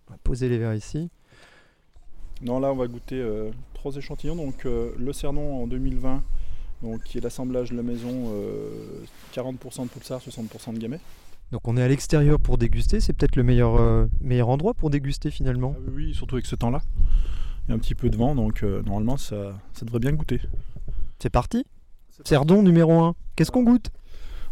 On 0.07 0.11
va 0.11 0.17
poser 0.19 0.47
les 0.47 0.59
verres 0.59 0.75
ici. 0.75 1.09
Non, 2.41 2.59
là, 2.59 2.71
on 2.71 2.75
va 2.75 2.87
goûter 2.87 3.19
euh, 3.19 3.49
trois 3.73 3.95
échantillons. 3.95 4.35
Donc, 4.35 4.65
euh, 4.65 4.91
le 4.97 5.13
Cernon 5.13 5.63
en 5.63 5.67
2020, 5.67 6.21
donc, 6.83 7.03
qui 7.03 7.17
est 7.17 7.21
l'assemblage 7.21 7.71
de 7.71 7.75
la 7.77 7.83
maison, 7.83 8.09
euh, 8.27 9.03
40% 9.33 9.83
de 9.83 9.89
Pulsar, 9.89 10.19
60% 10.19 10.73
de 10.73 10.79
Gamay. 10.79 10.99
Donc 11.51 11.67
on 11.67 11.77
est 11.77 11.81
à 11.81 11.87
l'extérieur 11.87 12.39
pour 12.39 12.57
déguster, 12.57 12.99
c'est 12.99 13.13
peut-être 13.13 13.35
le 13.35 13.43
meilleur, 13.43 13.79
euh, 13.79 14.07
meilleur 14.21 14.49
endroit 14.49 14.73
pour 14.73 14.89
déguster 14.89 15.29
finalement. 15.29 15.75
Ah 15.77 15.91
oui, 15.95 16.13
surtout 16.13 16.35
avec 16.35 16.45
ce 16.45 16.55
temps-là. 16.55 16.81
Il 17.67 17.69
y 17.69 17.71
a 17.71 17.75
un 17.75 17.79
petit 17.79 17.95
peu 17.95 18.09
de 18.09 18.17
vent, 18.17 18.35
donc 18.35 18.63
euh, 18.63 18.81
normalement, 18.83 19.17
ça, 19.17 19.53
ça 19.73 19.85
devrait 19.85 19.99
bien 19.99 20.11
goûter. 20.11 20.41
C'est 21.19 21.29
parti 21.29 21.65
Cerdon 22.23 22.63
numéro 22.63 22.93
1. 22.93 23.15
Qu'est-ce 23.35 23.51
qu'on 23.51 23.63
goûte? 23.63 23.89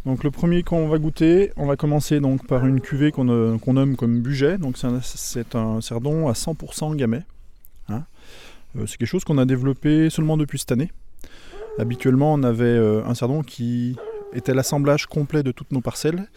Donc, 0.06 0.24
le 0.26 0.32
premier 0.32 0.63
qu'on 0.63 0.88
va 0.89 0.98
goûter, 0.98 1.52
on 1.56 1.65
va 1.65 1.78
commencer 1.78 2.19
donc 2.19 2.46
par 2.46 2.65
une 2.65 2.82
cuvée 2.82 3.12
qu'on 3.12 3.30
euh, 3.30 3.58
nomme 3.67 3.96
comme 3.96 4.22
Buget. 4.22 4.58
Donc, 4.58 4.78
c'est 4.78 5.56
un, 5.56 5.60
un 5.60 5.82
Cerdon 5.82 6.28
à 6.28 6.34
100% 6.34 6.96
Gamay. 6.98 7.24
Euh, 8.78 8.86
c'est 8.88 8.98
quelque 8.98 9.08
chose 9.08 9.24
qu'on 9.24 9.38
a 9.38 9.46
développé 9.46 10.10
seulement 10.10 10.38
depuis 10.38 10.60
cette 10.60 10.72
année. 10.72 10.92
Habituellement, 11.80 12.34
on 12.34 12.44
avait 12.44 12.64
euh, 12.66 13.04
un 13.06 13.14
Cerdon 13.16 13.42
qui 13.42 13.96
était 14.34 14.54
l'assemblage 14.54 15.06
complet 15.08 15.44
de 15.44 15.52
toutes 15.52 15.72
nos 15.72 15.82
parcelles. 15.82 16.28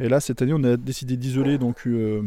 Et 0.00 0.08
là, 0.08 0.20
cette 0.20 0.42
année, 0.42 0.52
on 0.54 0.64
a 0.64 0.76
décidé 0.76 1.16
d'isoler 1.16 1.58
donc 1.58 1.86
euh, 1.86 2.22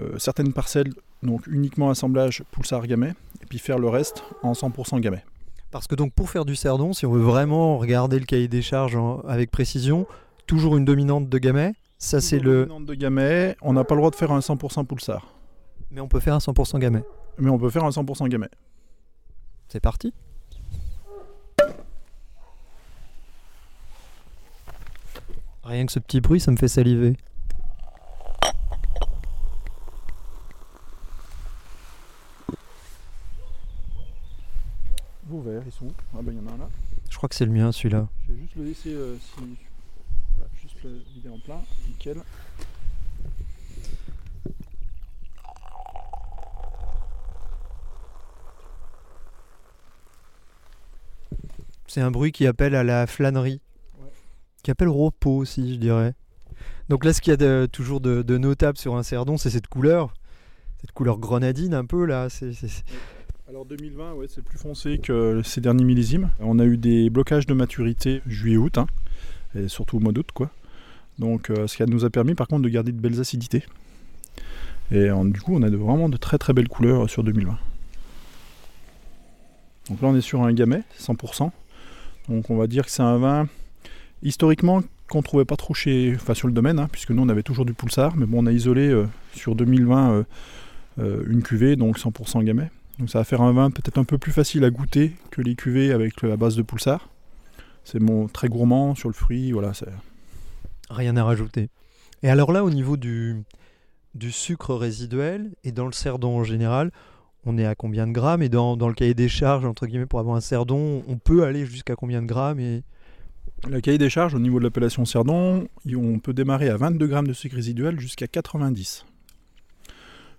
euh, 0.00 0.18
certaines 0.18 0.52
parcelles, 0.52 0.90
donc 1.22 1.46
uniquement 1.46 1.90
assemblage 1.90 2.42
Pulsar 2.52 2.86
Gamay, 2.86 3.10
et 3.42 3.46
puis 3.46 3.58
faire 3.58 3.78
le 3.78 3.88
reste 3.88 4.22
en 4.42 4.52
100% 4.52 5.00
Gamay. 5.00 5.22
Parce 5.70 5.86
que 5.86 5.94
donc 5.94 6.12
pour 6.12 6.30
faire 6.30 6.44
du 6.44 6.54
cerdon, 6.56 6.92
si 6.92 7.04
on 7.04 7.10
veut 7.12 7.22
vraiment 7.22 7.78
regarder 7.78 8.18
le 8.18 8.26
cahier 8.26 8.48
des 8.48 8.62
charges 8.62 8.94
en- 8.96 9.20
avec 9.22 9.50
précision, 9.50 10.06
toujours 10.46 10.76
une 10.76 10.84
dominante 10.84 11.28
de 11.28 11.38
gamay, 11.38 11.72
ça 11.98 12.20
c'est 12.20 12.38
le... 12.38 12.66
Dominante 12.66 12.86
de 12.86 12.94
Gamay, 12.94 13.56
on 13.60 13.72
n'a 13.72 13.82
pas 13.82 13.94
le 13.96 14.00
droit 14.00 14.10
de 14.10 14.14
faire 14.16 14.30
un 14.30 14.38
100% 14.38 14.86
Pulsar, 14.86 15.34
Mais 15.90 16.00
on 16.00 16.06
peut 16.06 16.20
faire 16.20 16.34
un 16.34 16.38
100% 16.38 16.78
gamay. 16.78 17.02
mais 17.38 17.50
on 17.50 17.58
peut 17.58 17.70
faire 17.70 17.82
un 17.84 17.90
100% 17.90 18.28
Gamay. 18.28 18.48
C'est 19.74 19.80
parti 19.80 20.14
Rien 25.64 25.84
que 25.84 25.90
ce 25.90 25.98
petit 25.98 26.20
bruit, 26.20 26.38
ça 26.38 26.52
me 26.52 26.56
fait 26.56 26.68
saliver. 26.68 27.16
Vos 35.24 35.40
verres, 35.40 35.62
ils 35.66 35.72
sont 35.72 35.86
où? 35.86 35.92
Ah 36.12 36.18
ben 36.22 36.30
il 36.30 36.36
y 36.36 36.40
en 36.40 36.52
a 36.52 36.54
un 36.54 36.58
là. 36.58 36.68
Je 37.10 37.16
crois 37.16 37.28
que 37.28 37.34
c'est 37.34 37.44
le 37.44 37.50
mien 37.50 37.72
celui-là. 37.72 38.06
Je 38.28 38.32
vais 38.32 38.38
juste 38.42 38.54
le 38.54 38.64
laisser 38.66 38.94
euh, 38.94 39.16
si... 39.18 39.58
voilà, 40.36 40.50
juste 40.62 40.76
le 40.84 41.02
vider 41.12 41.30
en 41.30 41.40
plein, 41.40 41.60
nickel. 41.88 42.18
C'est 51.86 52.00
un 52.00 52.10
bruit 52.10 52.32
qui 52.32 52.46
appelle 52.46 52.74
à 52.74 52.82
la 52.84 53.06
flânerie. 53.06 53.60
Ouais. 54.00 54.08
Qui 54.62 54.70
appelle 54.70 54.88
au 54.88 54.94
repos 54.94 55.36
aussi, 55.36 55.74
je 55.74 55.78
dirais. 55.78 56.14
Donc 56.88 57.04
là, 57.04 57.12
ce 57.12 57.20
qu'il 57.20 57.30
y 57.30 57.34
a 57.34 57.36
de- 57.36 57.66
toujours 57.70 58.00
de, 58.00 58.22
de 58.22 58.38
notable 58.38 58.76
sur 58.78 58.96
un 58.96 59.02
cerdon, 59.02 59.36
c'est 59.36 59.50
cette 59.50 59.68
couleur. 59.68 60.12
Cette 60.80 60.92
couleur 60.92 61.18
grenadine 61.18 61.74
un 61.74 61.84
peu 61.86 62.04
là. 62.04 62.28
c'est- 62.28 62.52
c'est- 62.52 62.68
c'est- 62.68 62.84
Alors 63.48 63.64
2020, 63.66 64.14
ouais, 64.14 64.26
c'est 64.28 64.42
plus 64.42 64.58
foncé 64.58 64.98
que 64.98 65.40
ces 65.44 65.60
derniers 65.60 65.84
millésimes. 65.84 66.30
On 66.40 66.58
a 66.58 66.64
eu 66.64 66.76
des 66.76 67.10
blocages 67.10 67.46
de 67.46 67.54
maturité 67.54 68.22
juillet-août, 68.26 68.78
hein, 68.78 68.86
et 69.54 69.68
surtout 69.68 69.98
au 69.98 70.00
mois 70.00 70.12
d'août, 70.12 70.28
quoi. 70.34 70.50
Donc, 71.18 71.50
euh, 71.50 71.66
ce 71.66 71.76
qui 71.76 71.82
nous 71.84 72.04
a 72.04 72.10
permis, 72.10 72.34
par 72.34 72.48
contre, 72.48 72.62
de 72.62 72.68
garder 72.68 72.90
de 72.92 72.98
belles 73.00 73.20
acidités. 73.20 73.64
Et 74.90 75.08
du 75.24 75.40
coup, 75.40 75.54
on 75.54 75.62
a 75.62 75.70
de- 75.70 75.76
vraiment 75.76 76.08
de 76.08 76.16
très 76.16 76.36
très 76.38 76.52
belles 76.52 76.68
couleurs 76.68 77.08
sur 77.08 77.22
2020. 77.24 77.58
Donc 79.88 80.00
là, 80.02 80.08
on 80.08 80.16
est 80.16 80.20
sur 80.20 80.42
un 80.42 80.52
gamay, 80.52 80.82
100%. 80.98 81.52
Donc, 82.28 82.50
on 82.50 82.56
va 82.56 82.66
dire 82.66 82.84
que 82.84 82.90
c'est 82.90 83.02
un 83.02 83.18
vin 83.18 83.48
historiquement 84.22 84.82
qu'on 85.08 85.22
trouvait 85.22 85.44
pas 85.44 85.56
trop 85.56 85.74
chez, 85.74 86.12
enfin, 86.16 86.34
sur 86.34 86.48
le 86.48 86.54
domaine, 86.54 86.78
hein, 86.78 86.88
puisque 86.90 87.10
nous, 87.10 87.22
on 87.22 87.28
avait 87.28 87.42
toujours 87.42 87.64
du 87.64 87.74
pulsar, 87.74 88.16
mais 88.16 88.26
bon, 88.26 88.42
on 88.42 88.46
a 88.46 88.52
isolé 88.52 88.88
euh, 88.88 89.06
sur 89.34 89.54
2020 89.54 90.10
euh, 90.10 90.24
euh, 90.98 91.24
une 91.28 91.42
cuvée, 91.42 91.76
donc 91.76 91.98
100% 91.98 92.42
gamay. 92.42 92.70
Donc 92.98 93.10
ça 93.10 93.18
va 93.18 93.24
faire 93.24 93.42
un 93.42 93.52
vin 93.52 93.70
peut-être 93.70 93.98
un 93.98 94.04
peu 94.04 94.18
plus 94.18 94.32
facile 94.32 94.64
à 94.64 94.70
goûter 94.70 95.12
que 95.30 95.42
les 95.42 95.56
cuvées 95.56 95.92
avec 95.92 96.22
la 96.22 96.36
base 96.36 96.56
de 96.56 96.62
pulsar. 96.62 97.08
C'est 97.84 98.00
mon 98.00 98.28
très 98.28 98.48
gourmand 98.48 98.94
sur 98.94 99.08
le 99.08 99.14
fruit, 99.14 99.52
voilà. 99.52 99.72
Rien 100.90 101.16
à 101.16 101.24
rajouter. 101.24 101.70
Et 102.22 102.30
alors 102.30 102.52
là, 102.52 102.64
au 102.64 102.70
niveau 102.70 102.96
du 102.96 103.44
sucre 104.30 104.74
résiduel 104.74 105.50
et 105.64 105.72
dans 105.72 105.86
le 105.86 105.92
cerdon 105.92 106.38
en 106.38 106.44
général, 106.44 106.92
on 107.46 107.58
est 107.58 107.66
à 107.66 107.74
combien 107.74 108.06
de 108.06 108.12
grammes 108.12 108.42
Et 108.42 108.48
dans, 108.48 108.76
le 108.76 108.94
cahier 108.94 109.14
des 109.14 109.28
charges, 109.28 109.64
entre 109.64 109.86
guillemets, 109.86 110.06
pour 110.06 110.20
avoir 110.20 110.36
un 110.36 110.40
cerdon, 110.40 111.02
on 111.08 111.16
peut 111.16 111.44
aller 111.44 111.66
jusqu'à 111.66 111.96
combien 111.96 112.22
de 112.22 112.26
grammes 112.26 112.60
et... 112.60 112.82
Le 113.66 113.80
cahier 113.80 113.96
des 113.96 114.10
charges 114.10 114.34
au 114.34 114.38
niveau 114.38 114.58
de 114.58 114.64
l'appellation 114.64 115.06
Cerdon, 115.06 115.68
on 115.96 116.18
peut 116.18 116.34
démarrer 116.34 116.68
à 116.68 116.76
22 116.76 117.06
grammes 117.06 117.26
de 117.26 117.32
sucre 117.32 117.54
résiduel 117.54 117.98
jusqu'à 117.98 118.26
90. 118.26 119.06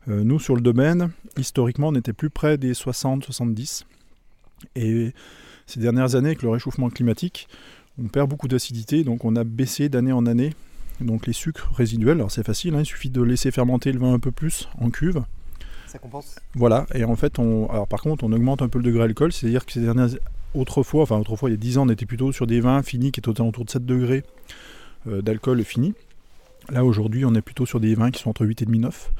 Euh, 0.07 0.23
nous, 0.23 0.37
sur 0.37 0.55
le 0.55 0.61
domaine, 0.61 1.09
historiquement, 1.35 1.87
on 1.87 1.95
était 1.95 2.13
plus 2.13 2.29
près 2.29 2.59
des 2.59 2.73
60-70. 2.73 3.85
Et 4.75 5.11
ces 5.65 5.79
dernières 5.79 6.13
années, 6.13 6.29
avec 6.29 6.43
le 6.43 6.49
réchauffement 6.49 6.91
climatique, 6.91 7.47
on 7.97 8.09
perd 8.09 8.29
beaucoup 8.29 8.47
d'acidité, 8.47 9.03
donc 9.03 9.25
on 9.25 9.35
a 9.35 9.43
baissé 9.43 9.89
d'année 9.89 10.11
en 10.11 10.27
année 10.27 10.51
donc 11.01 11.27
les 11.27 11.33
sucres 11.33 11.71
résiduels. 11.73 12.17
Alors 12.17 12.31
c'est 12.31 12.45
facile, 12.45 12.75
hein, 12.75 12.81
il 12.81 12.85
suffit 12.85 13.09
de 13.09 13.21
laisser 13.21 13.51
fermenter 13.51 13.91
le 13.91 13.99
vin 13.99 14.13
un 14.13 14.19
peu 14.19 14.31
plus 14.31 14.69
en 14.79 14.89
cuve. 14.89 15.23
Ça 15.87 15.99
compense 15.99 16.35
Voilà, 16.55 16.85
et 16.93 17.03
en 17.05 17.15
fait, 17.15 17.39
on, 17.39 17.69
alors 17.69 17.87
par 17.87 18.01
contre, 18.01 18.23
on 18.23 18.31
augmente 18.31 18.61
un 18.61 18.67
peu 18.69 18.79
le 18.79 18.83
degré 18.85 18.99
d'alcool, 18.99 19.31
c'est-à-dire 19.31 19.65
que 19.65 19.71
ces 19.71 19.81
dernières, 19.81 20.09
autrefois, 20.53 21.03
enfin 21.03 21.17
autrefois, 21.17 21.49
il 21.49 21.53
y 21.53 21.55
a 21.55 21.57
10 21.57 21.77
ans, 21.77 21.85
on 21.87 21.89
était 21.89 22.05
plutôt 22.05 22.31
sur 22.31 22.47
des 22.47 22.59
vins 22.59 22.81
finis 22.83 23.11
qui 23.11 23.19
étaient 23.19 23.29
autour 23.29 23.65
de 23.65 23.69
7 23.69 23.85
degrés 23.85 24.23
euh, 25.07 25.21
d'alcool 25.21 25.63
fini. 25.63 25.93
Là, 26.69 26.83
aujourd'hui, 26.83 27.25
on 27.25 27.35
est 27.35 27.41
plutôt 27.41 27.65
sur 27.65 27.79
des 27.79 27.93
vins 27.95 28.09
qui 28.11 28.21
sont 28.21 28.29
entre 28.31 28.45
8 28.45 28.63
et 28.63 28.65
demi 28.65 28.79
9. 28.79 29.11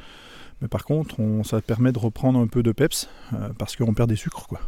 Mais 0.61 0.67
par 0.67 0.83
contre, 0.85 1.19
on- 1.19 1.43
ça 1.43 1.61
permet 1.61 1.91
de 1.91 1.99
reprendre 1.99 2.39
un 2.39 2.47
peu 2.47 2.63
de 2.63 2.71
peps, 2.71 3.07
euh, 3.33 3.49
parce 3.57 3.75
qu'on 3.75 3.93
perd 3.93 4.09
des 4.09 4.15
sucres, 4.15 4.47
quoi. 4.47 4.59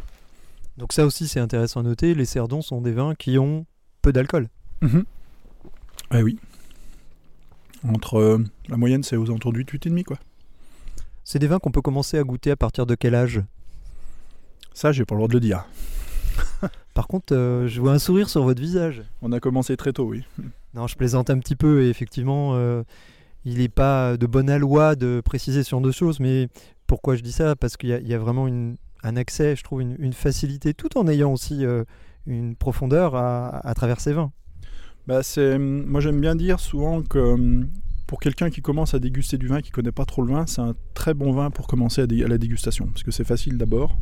Donc 0.77 0.93
ça 0.93 1.05
aussi, 1.07 1.27
c'est 1.27 1.39
intéressant 1.39 1.79
à 1.79 1.83
noter. 1.83 2.13
Les 2.13 2.25
cerdons 2.25 2.61
sont 2.61 2.81
des 2.81 2.91
vins 2.91 3.15
qui 3.15 3.39
ont 3.39 3.65
peu 4.03 4.13
d'alcool. 4.13 4.47
Eh 6.13 6.21
oui. 6.21 6.37
Entre, 7.87 8.17
euh, 8.19 8.43
la 8.69 8.77
moyenne, 8.77 9.01
c'est 9.03 9.15
aux 9.15 9.25
alentours 9.25 9.53
de 9.53 9.57
8, 9.59 9.69
8 9.71 9.85
et 9.87 9.89
demi, 9.89 10.03
quoi. 10.03 10.17
C'est 11.29 11.39
des 11.39 11.47
vins 11.47 11.59
qu'on 11.59 11.71
peut 11.71 11.81
commencer 11.81 12.17
à 12.17 12.23
goûter 12.23 12.51
à 12.51 12.55
partir 12.55 12.85
de 12.85 12.95
quel 12.95 13.13
âge? 13.13 13.41
Ça, 14.73 14.93
j'ai 14.93 15.03
pas 15.03 15.13
le 15.13 15.19
droit 15.19 15.27
de 15.27 15.33
le 15.33 15.41
dire. 15.41 15.65
Par 16.93 17.05
contre, 17.09 17.35
euh, 17.35 17.67
je 17.67 17.81
vois 17.81 17.91
un 17.91 17.99
sourire 17.99 18.29
sur 18.29 18.43
votre 18.43 18.61
visage. 18.61 19.03
On 19.21 19.33
a 19.33 19.41
commencé 19.41 19.75
très 19.75 19.91
tôt, 19.91 20.05
oui. 20.05 20.23
Non, 20.73 20.87
je 20.87 20.95
plaisante 20.95 21.29
un 21.29 21.37
petit 21.39 21.57
peu 21.57 21.83
et 21.83 21.89
effectivement, 21.89 22.51
euh, 22.55 22.83
il 23.43 23.57
n'est 23.57 23.67
pas 23.67 24.15
de 24.15 24.25
bonne 24.25 24.49
aloi 24.49 24.95
de 24.95 25.21
préciser 25.25 25.63
sur 25.63 25.81
deux 25.81 25.91
choses. 25.91 26.21
Mais 26.21 26.47
pourquoi 26.87 27.17
je 27.17 27.23
dis 27.23 27.33
ça? 27.33 27.57
Parce 27.57 27.75
qu'il 27.75 27.89
y, 27.89 27.93
a- 27.93 27.99
il 27.99 28.07
y 28.07 28.13
a 28.13 28.17
vraiment 28.19 28.47
une- 28.47 28.77
un 29.03 29.17
accès, 29.17 29.57
je 29.57 29.63
trouve, 29.65 29.81
une, 29.81 29.97
une 29.99 30.13
facilité, 30.13 30.73
tout 30.73 30.97
en 30.97 31.09
ayant 31.09 31.33
aussi 31.33 31.65
euh, 31.65 31.83
une 32.25 32.55
profondeur 32.55 33.15
à, 33.15 33.67
à 33.67 33.73
travers 33.73 33.99
ces 33.99 34.13
vins. 34.13 34.31
Bah, 35.07 35.23
c'est, 35.23 35.57
moi 35.57 35.99
j'aime 35.99 36.21
bien 36.21 36.35
dire 36.35 36.61
souvent 36.61 37.01
que 37.01 37.19
hum, 37.19 37.67
pour 38.07 38.19
quelqu'un 38.19 38.49
qui 38.49 38.61
commence 38.61 38.93
à 38.93 38.99
déguster 38.99 39.37
du 39.37 39.47
vin, 39.47 39.61
qui 39.61 39.69
connaît 39.71 39.91
pas 39.91 40.05
trop 40.05 40.23
le 40.23 40.33
vin, 40.33 40.47
c'est 40.47 40.61
un 40.61 40.75
très 40.93 41.13
bon 41.13 41.33
vin 41.33 41.51
pour 41.51 41.67
commencer 41.67 42.01
à, 42.01 42.07
la 42.07 42.37
dégustation, 42.37 42.87
parce 42.87 43.03
que 43.03 43.11
c'est 43.11 43.25
facile 43.25 43.57
d'abord. 43.57 43.95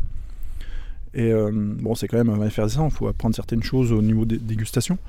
Et 1.14 1.32
euh, 1.32 1.52
bon, 1.54 1.96
c'est 1.96 2.08
quand 2.08 2.18
même 2.18 2.30
un 2.30 2.38
vin 2.38 2.46
effervescent, 2.46 2.86
il 2.86 2.94
faut 2.94 3.08
apprendre 3.08 3.36
certaines 3.36 3.64
choses 3.64 3.92
au 3.92 4.02
niveau 4.02 4.26
des 4.26 4.38
dégustations, 4.38 5.00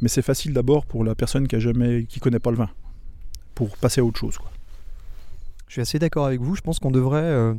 mais 0.00 0.08
c'est 0.08 0.22
facile 0.22 0.52
d'abord 0.52 0.86
pour 0.86 1.04
la 1.04 1.14
personne 1.14 1.48
qui 1.48 1.56
a 1.56 1.58
jamais, 1.58 2.04
qui 2.04 2.20
connaît 2.20 2.38
pas 2.38 2.50
le 2.50 2.56
vin, 2.56 2.70
pour 3.54 3.76
passer 3.76 4.00
à 4.00 4.04
autre 4.04 4.20
chose. 4.20 4.38
Je 5.68 5.74
suis 5.74 5.82
assez 5.82 5.98
d'accord 5.98 6.26
avec 6.26 6.40
vous. 6.40 6.54
Je 6.54 6.62
pense 6.62 6.78
qu'on 6.78 6.90
devrait, 6.90 7.20
euh, 7.22 7.54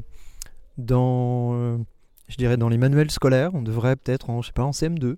dans, 0.77 1.51
euh, 1.53 1.77
je 2.27 2.37
dirais, 2.37 2.57
dans 2.57 2.69
les 2.69 2.77
manuels 2.77 3.11
scolaires, 3.11 3.51
on 3.53 3.61
devrait 3.61 3.95
peut-être, 3.95 4.29
en, 4.29 4.41
je 4.41 4.47
sais 4.47 4.53
pas, 4.53 4.63
en 4.63 4.71
CM2, 4.71 5.17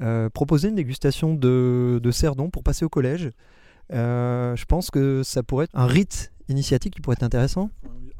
euh, 0.00 0.28
proposer 0.28 0.68
une 0.68 0.74
dégustation 0.74 1.34
de, 1.34 2.00
de 2.02 2.10
cerdon 2.10 2.50
pour 2.50 2.62
passer 2.62 2.84
au 2.84 2.88
collège. 2.88 3.30
Euh, 3.92 4.54
je 4.56 4.64
pense 4.64 4.90
que 4.90 5.22
ça 5.22 5.42
pourrait 5.42 5.64
être 5.64 5.76
un 5.76 5.86
rite 5.86 6.32
initiatique 6.48 6.94
qui 6.94 7.00
pourrait 7.00 7.14
être 7.14 7.22
intéressant. 7.22 7.70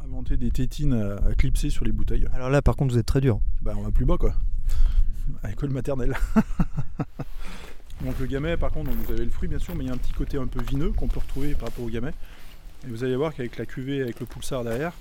Inventer 0.04 0.36
des 0.36 0.50
tétines 0.50 0.94
à, 0.94 1.34
clipser 1.34 1.70
sur 1.70 1.84
les 1.84 1.92
bouteilles, 1.92 2.26
Alors 2.32 2.50
là, 2.50 2.62
par 2.62 2.76
contre, 2.76 2.94
vous 2.94 2.98
êtes 2.98 3.06
très 3.06 3.20
dur. 3.20 3.40
bah, 3.62 3.74
on 3.76 3.82
va 3.82 3.90
plus 3.90 4.04
bas 4.06 4.16
quoi. 4.16 4.34
à 5.42 5.48
l'école 5.48 5.70
maternelle. 5.70 6.16
donc 8.04 8.18
le 8.18 8.26
gamay, 8.26 8.56
par 8.56 8.70
contre, 8.70 8.90
donc 8.90 8.98
vous 9.04 9.12
avez 9.12 9.24
le 9.24 9.30
fruit 9.30 9.48
bien 9.48 9.58
sûr, 9.58 9.74
mais 9.74 9.84
il 9.84 9.86
y 9.88 9.90
a 9.90 9.94
un 9.94 9.98
petit 9.98 10.12
côté 10.12 10.38
un 10.38 10.46
peu 10.46 10.62
vineux 10.62 10.90
qu'on 10.92 11.08
peut 11.08 11.20
retrouver 11.20 11.54
par 11.54 11.68
rapport 11.68 11.84
au 11.84 11.88
gamay. 11.88 12.12
Et 12.86 12.90
vous 12.90 13.04
allez 13.04 13.16
voir 13.16 13.34
qu'avec 13.34 13.58
la 13.58 13.66
cuvée, 13.66 14.00
avec 14.00 14.20
le 14.20 14.26
pulsar 14.26 14.64
derrière, 14.64 14.92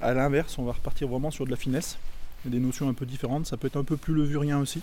à 0.00 0.14
l'inverse, 0.14 0.58
on 0.58 0.64
va 0.64 0.72
repartir 0.72 1.08
vraiment 1.08 1.30
sur 1.30 1.44
de 1.44 1.50
la 1.50 1.56
finesse. 1.56 1.98
Il 2.44 2.52
y 2.52 2.54
a 2.56 2.58
des 2.58 2.64
notions 2.64 2.88
un 2.88 2.94
peu 2.94 3.06
différentes, 3.06 3.46
ça 3.46 3.56
peut 3.56 3.66
être 3.66 3.76
un 3.76 3.84
peu 3.84 3.96
plus 3.96 4.14
levurien 4.14 4.58
aussi. 4.58 4.80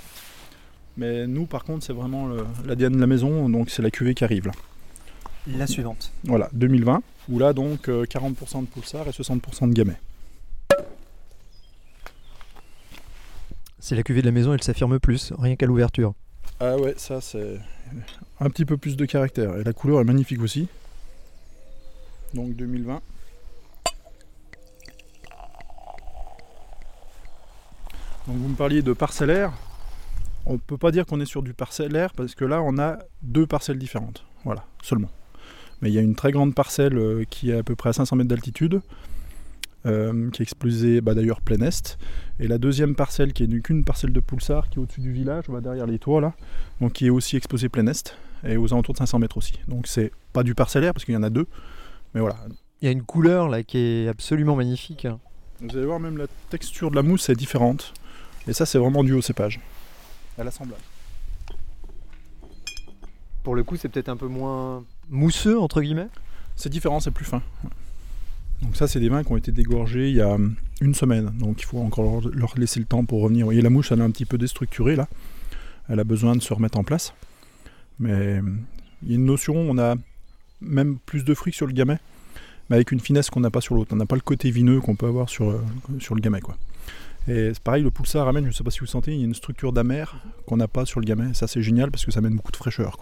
Mais 0.98 1.26
nous, 1.26 1.46
par 1.46 1.64
contre, 1.64 1.86
c'est 1.86 1.94
vraiment 1.94 2.28
l'ADN 2.66 2.94
de 2.94 3.00
la 3.00 3.08
maison, 3.08 3.48
donc 3.50 3.70
c'est 3.70 3.82
la 3.82 3.92
cuvée 3.92 4.14
qui 4.14 4.24
arrive 4.24 4.48
là. 4.48 4.52
La 5.48 5.66
suivante. 5.66 6.12
Voilà, 6.24 6.50
2020, 6.54 7.02
où 7.30 7.40
là 7.40 7.54
donc 7.54 7.90
euh, 7.90 8.06
40% 8.06 8.62
de 8.62 8.68
pulsar 8.68 9.08
et 9.08 9.12
60% 9.12 9.70
de 9.70 9.74
gamay. 9.74 9.96
C'est 13.80 13.96
la 13.96 14.04
cuvée 14.04 14.22
de 14.22 14.28
la 14.28 14.32
maison, 14.32 14.54
elle 14.54 14.62
s'affirme 14.62 15.00
plus, 15.00 15.34
rien 15.40 15.56
qu'à 15.56 15.66
l'ouverture. 15.66 16.14
Ah 16.60 16.78
ouais, 16.78 16.94
ça 16.98 17.22
c'est 17.22 17.60
un 18.40 18.50
petit 18.52 18.66
peu 18.66 18.78
plus 18.78 18.96
de 18.96 19.06
caractère. 19.06 19.58
Et 19.58 19.64
la 19.64 19.74
couleur 19.74 20.00
est 20.00 20.04
magnifique 20.04 20.42
aussi. 20.42 20.68
Donc 22.36 22.56
2020. 22.56 23.02
Donc 28.28 28.36
vous 28.38 28.48
me 28.48 28.56
parliez 28.56 28.84
de 28.84 28.94
parcellaire. 28.94 29.52
On 30.46 30.54
ne 30.54 30.58
peut 30.60 30.78
pas 30.78 30.92
dire 30.92 31.08
qu'on 31.08 31.20
est 31.20 31.26
sur 31.26 31.42
du 31.42 31.54
parcellaire 31.56 32.14
parce 32.14 32.36
que 32.36 32.46
là 32.46 32.62
on 32.62 32.78
a 32.78 33.00
deux 33.24 33.48
parcelles 33.48 33.80
différentes. 33.80 34.24
Voilà, 34.46 34.64
seulement. 34.84 35.10
Mais 35.82 35.90
il 35.90 35.94
y 35.94 35.98
a 35.98 36.02
une 36.02 36.16
très 36.16 36.32
grande 36.32 36.54
parcelle 36.54 36.98
euh, 36.98 37.24
qui 37.30 37.52
est 37.52 37.58
à 37.58 37.64
peu 37.64 37.76
près 37.76 37.90
à 37.90 37.94
500 37.94 38.16
mètres 38.16 38.30
d'altitude, 38.30 38.82
euh, 39.86 40.30
qui 40.30 40.42
est 40.42 40.44
explosée 40.44 41.02
bah, 41.02 41.14
d'ailleurs 41.14 41.42
plein 41.42 41.62
est. 41.62 41.98
Et 42.40 42.48
la 42.48 42.58
deuxième 42.58 42.96
parcelle 42.96 43.34
qui 43.34 43.44
est 43.44 43.62
qu'une 43.62 43.84
parcelle 43.84 44.14
de 44.14 44.20
pulsar 44.20 44.70
qui 44.70 44.78
est 44.78 44.82
au-dessus 44.82 45.02
du 45.02 45.12
village, 45.12 45.46
va 45.50 45.62
derrière 45.62 45.88
les 45.88 46.00
toits 46.00 46.22
là, 46.22 46.34
donc 46.80 46.94
qui 46.94 47.08
est 47.08 47.10
aussi 47.10 47.36
exposée 47.36 47.70
plein 47.70 47.88
est 47.88 48.16
et 48.44 48.58
aux 48.58 48.74
alentours 48.74 48.94
de 48.94 49.00
500 49.00 49.20
mètres 49.20 49.38
aussi. 49.38 49.60
Donc 49.68 49.88
c'est 49.88 50.12
pas 50.34 50.44
du 50.44 50.56
parcellaire 50.56 50.94
parce 50.94 51.06
qu'il 51.06 51.14
y 51.14 51.18
en 51.18 51.24
a 51.24 51.30
deux, 51.30 51.48
mais 52.14 52.22
voilà. 52.22 52.38
Il 52.82 52.86
y 52.86 52.88
a 52.88 52.92
une 52.92 53.04
couleur 53.04 53.50
là 53.50 53.64
qui 53.64 53.78
est 53.78 54.08
absolument 54.08 54.56
magnifique. 54.56 55.08
Vous 55.62 55.78
allez 55.78 55.86
voir 55.86 56.00
même 56.00 56.18
la 56.18 56.26
texture 56.50 56.90
de 56.90 56.96
la 56.96 57.04
mousse 57.04 57.30
est 57.30 57.36
différente. 57.36 57.94
Et 58.48 58.54
ça 58.54 58.66
c'est 58.66 58.80
vraiment 58.80 59.04
dû 59.04 59.14
au 59.14 59.22
cépage, 59.22 59.60
à 60.38 60.44
l'assemblage. 60.44 60.80
Pour 63.44 63.56
le 63.56 63.64
coup, 63.64 63.76
c'est 63.76 63.90
peut-être 63.90 64.10
un 64.10 64.18
peu 64.18 64.28
moins 64.28 64.84
mousseux 65.12 65.60
entre 65.60 65.82
guillemets. 65.82 66.08
C'est 66.56 66.70
différent, 66.70 67.00
c'est 67.00 67.12
plus 67.12 67.26
fin. 67.26 67.42
Donc 68.62 68.76
ça 68.76 68.88
c'est 68.88 69.00
des 69.00 69.10
vins 69.10 69.24
qui 69.24 69.32
ont 69.32 69.38
été 69.38 69.52
dégorgés 69.52 70.10
il 70.10 70.16
y 70.16 70.22
a 70.22 70.30
hum, 70.34 70.56
une 70.82 70.94
semaine, 70.96 71.32
donc 71.40 71.62
il 71.62 71.66
faut 71.66 71.80
encore 71.80 72.22
leur- 72.34 72.58
laisser 72.58 72.80
le 72.80 72.86
temps 72.86 73.04
pour 73.06 73.22
revenir. 73.22 73.42
Vous 73.46 73.48
voyez 73.48 73.62
la 73.62 73.70
mouche 73.70 73.92
elle 73.92 74.00
est 74.00 74.04
un 74.04 74.12
petit 74.12 74.26
peu 74.26 74.38
déstructurée 74.38 74.96
là, 74.96 75.08
elle 75.90 76.00
a 76.00 76.04
besoin 76.04 76.36
de 76.36 76.42
se 76.42 76.54
remettre 76.54 76.78
en 76.78 76.84
place. 76.84 77.14
Mais 78.00 78.40
hum, 78.40 78.62
il 79.04 79.10
y 79.10 79.12
a 79.14 79.16
une 79.16 79.26
notion, 79.26 79.56
on 79.56 79.78
a 79.80 79.96
même 80.62 80.98
plus 81.06 81.24
de 81.26 81.34
fruits 81.34 81.54
sur 81.54 81.66
le 81.66 81.74
gamay, 81.74 81.98
mais 82.70 82.76
avec 82.76 82.92
une 82.92 83.00
finesse 83.00 83.32
qu'on 83.32 83.40
n'a 83.40 83.50
pas 83.50 83.62
sur 83.62 83.74
l'autre. 83.74 83.92
On 83.94 83.98
n'a 83.98 84.06
pas 84.06 84.16
le 84.16 84.22
côté 84.22 84.52
vineux 84.52 84.80
qu'on 84.80 84.96
peut 84.96 85.08
avoir 85.08 85.28
sur, 85.28 85.50
euh, 85.50 85.62
le 85.90 86.22
gamay 86.22 86.40
quoi. 86.42 86.56
Et 87.28 87.52
c'est 87.54 87.60
pareil, 87.64 87.84
le 87.84 87.90
pulsar 87.92 88.28
amène, 88.28 88.44
je 88.44 88.50
ne 88.50 88.54
sais 88.54 88.64
pas 88.64 88.70
si 88.72 88.80
vous 88.80 88.86
sentez, 88.86 89.12
il 89.14 89.20
y 89.20 89.22
a 89.24 89.26
une 89.26 89.34
structure 89.36 89.74
d'amer 89.74 90.16
qu'on 90.46 90.58
n'a 90.58 90.68
pas 90.68 90.86
sur 90.86 91.00
le 91.00 91.06
gamay. 91.06 91.34
Ça 91.34 91.48
c'est 91.48 91.64
génial 91.64 91.90
parce 91.90 92.06
que 92.06 92.12
ça 92.12 92.20
amène 92.20 92.36
beaucoup 92.36 92.52
de 92.52 92.58
fraîcheur. 92.58 92.98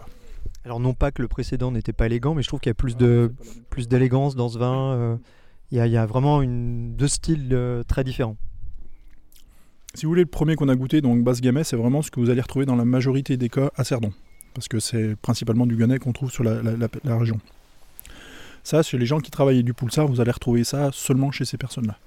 Alors 0.65 0.80
non 0.80 0.93
pas 0.93 1.12
que 1.12 1.21
le 1.21 1.28
précédent 1.28 1.71
n'était 1.71 1.93
pas 1.93 2.06
élégant, 2.06 2.36
mais 2.36 2.41
je 2.43 2.47
trouve 2.47 2.60
qu'il 2.60 2.69
y 2.69 2.71
a 2.71 2.75
plus 2.75 2.95
de 2.97 3.34
plus 3.69 3.88
d'élégance 3.88 4.36
dans 4.36 4.49
ce 4.49 4.58
vin. 4.60 4.93
euh, 4.93 5.17
Il 5.71 5.78
y, 5.78 5.82
a- 5.82 5.86
il 5.88 5.93
y 5.93 5.97
a 5.97 6.06
vraiment 6.06 6.41
une, 6.41 6.95
deux 6.95 7.08
styles 7.08 7.49
euh, 7.54 7.84
très 7.84 8.04
différents. 8.04 8.38
Si 9.95 10.06
vous 10.06 10.12
voulez, 10.12 10.21
le 10.23 10.28
premier 10.30 10.56
qu'on 10.56 10.67
a 10.69 10.75
goûté, 10.75 11.02
donc 11.02 11.23
basse 11.23 11.41
gamay, 11.41 11.63
c'est 11.63 11.75
vraiment 11.75 12.02
ce 12.02 12.12
que 12.12 12.19
vous 12.19 12.30
allez 12.30 12.41
retrouver 12.41 12.65
dans 12.65 12.75
la 12.75 12.86
majorité 12.86 13.38
des 13.38 13.49
cas 13.49 13.71
à 13.75 13.84
Cerdon. 13.84 14.12
Parce 14.54 14.67
que 14.67 14.80
c'est 14.80 15.15
principalement 15.15 15.65
du 15.67 15.75
ganais 15.75 15.99
qu'on 15.99 16.12
trouve 16.12 16.32
sur 16.32 16.43
la, 16.43 16.62
la- 16.62 16.75
la- 16.75 16.88
la 17.04 17.17
région. 17.17 17.39
Ça, 18.63 18.84
chez 18.84 18.97
les 18.97 19.06
gens 19.06 19.19
qui 19.19 19.32
travaillent 19.32 19.63
du 19.63 19.73
pulsar, 19.73 20.08
vous 20.08 20.21
allez 20.21 20.32
retrouver 20.32 20.63
ça 20.63 20.89
seulement 20.91 21.32
chez 21.32 21.45
ces 21.45 21.58
personnes-là. 21.58 21.97